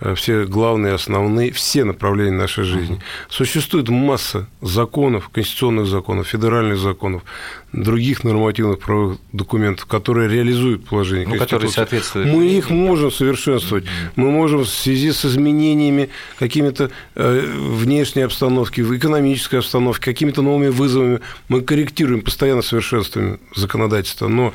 э, 0.00 0.14
все 0.14 0.46
главные, 0.46 0.94
основные, 0.94 1.50
все 1.50 1.82
направления 1.82 2.36
нашей 2.36 2.62
жизни. 2.62 3.00
Существует 3.28 3.88
масса 3.88 4.46
законов, 4.60 5.30
конституционных 5.30 5.86
законов, 5.86 6.28
федеральных 6.28 6.78
законов, 6.78 7.22
других 7.72 8.22
нормативных 8.22 8.78
правовых 8.80 9.18
документов, 9.32 9.86
которые 9.86 10.28
реализуют 10.28 10.84
положение 10.84 11.26
Ну, 11.26 11.34
которые 11.34 11.72
Конституции. 11.72 11.74
соответствуют 11.74 12.28
Мы 12.28 12.46
их 12.46 12.70
можем 12.70 13.10
совершенствовать. 13.10 13.84
Мы 14.16 14.30
можем 14.30 14.60
в 14.60 14.68
связи 14.68 15.12
с 15.12 15.24
изменениями 15.24 16.10
какими-то 16.38 16.90
э, 17.14 17.40
внешней 17.56 18.22
обстановки, 18.22 18.80
экономической 18.80 19.56
обстановке, 19.56 20.04
какими-то 20.04 20.42
новыми 20.42 20.68
вызовами, 20.68 21.20
мы 21.48 21.62
корректируем, 21.62 22.20
постоянно 22.20 22.62
совершенствуем 22.62 23.40
законодательство. 23.54 24.28
Но 24.28 24.52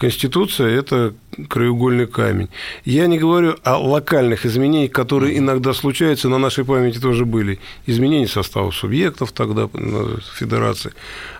Конституция– 0.00 0.68
это 0.78 1.12
краеугольный 1.48 2.06
камень. 2.06 2.48
Я 2.86 3.06
не 3.06 3.18
говорю 3.18 3.56
о 3.64 3.76
локальных 3.78 4.46
изменениях, 4.46 4.92
которые 4.92 5.36
иногда 5.36 5.74
случаются, 5.74 6.30
на 6.30 6.38
нашей 6.38 6.64
памяти 6.64 6.98
тоже 6.98 7.26
были. 7.26 7.58
Изменения 7.84 8.26
состава 8.26 8.70
субъектов 8.70 9.32
тогда 9.32 9.68
Федерации, 10.38 10.92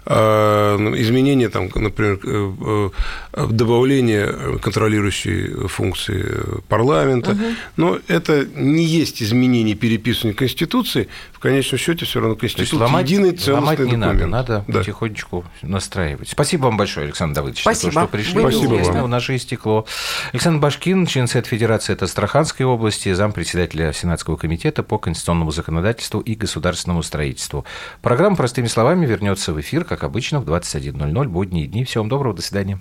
а, 0.04 0.76
изменения, 1.20 1.48
там, 1.48 1.68
например, 1.74 2.18
э, 2.24 2.90
э, 3.34 3.46
добавление 3.50 4.58
контролирующей 4.58 5.68
функции 5.68 6.24
парламента. 6.68 7.36
Но 7.76 7.98
это 8.08 8.46
не 8.54 8.84
есть 8.84 9.22
изменение 9.22 9.74
переписывания 9.74 10.34
Конституции. 10.34 11.08
В 11.32 11.38
конечном 11.38 11.78
счете 11.78 12.04
все 12.04 12.20
равно 12.20 12.36
Конституция 12.36 12.78
ломать, 12.80 13.08
единый 13.08 13.30
целостный 13.32 13.54
ломать 13.54 13.78
не 13.78 13.84
документ. 13.84 14.12
надо, 14.12 14.26
надо 14.28 14.64
Да. 14.68 14.78
потихонечку 14.80 15.44
настраивать. 15.62 16.28
Спасибо 16.28 16.64
вам 16.64 16.76
большое, 16.76 17.04
Александр 17.06 17.36
Давыдович, 17.36 17.64
за 17.64 17.70
то, 17.70 17.74
Спасибо. 17.76 17.92
что 17.92 18.06
пришли. 18.08 18.34
Было 18.34 18.50
Спасибо 18.50 18.74
Интересно, 18.74 18.94
вам. 18.94 19.04
У 19.04 19.08
нас 19.08 19.22
же 19.22 19.36
истекло. 19.36 19.86
Александр 20.32 20.60
Башкин, 20.60 21.06
член 21.06 21.26
Совет 21.28 21.46
Федерации 21.46 21.92
от 21.94 22.02
Астраханской 22.02 22.66
области, 22.66 23.12
зампредседателя 23.12 23.92
Сенатского 23.92 24.36
комитета 24.36 24.82
по 24.82 24.98
конституционному 24.98 25.50
законодательству 25.50 26.20
и 26.20 26.34
государственному 26.34 27.02
строительству. 27.02 27.64
Программа 28.02 28.36
«Простыми 28.36 28.66
словами» 28.66 29.06
вернется 29.06 29.52
в 29.52 29.60
эфир, 29.60 29.84
как 29.84 30.04
обычно, 30.04 30.40
в 30.40 30.44
21.00 30.44 31.09
будние 31.28 31.66
дни. 31.66 31.84
Всего 31.84 32.02
вам 32.02 32.08
доброго, 32.08 32.34
до 32.34 32.42
свидания. 32.42 32.78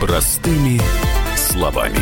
Простыми 0.00 0.80
словами. 1.36 1.98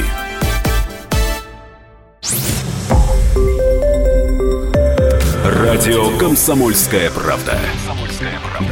Радио 5.44 6.16
«Комсомольская 6.18 7.10
правда». 7.10 7.58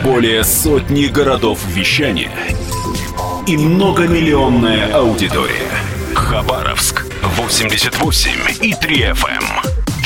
Более 0.03 0.45
сотни 0.45 1.07
городов 1.07 1.65
вещания 1.69 2.33
и 3.47 3.57
многомиллионная 3.57 4.93
аудитория. 4.95 5.71
Хабаровск 6.15 7.07
88 7.23 8.31
и 8.63 8.75
3 8.75 9.03
FM. 9.13 9.68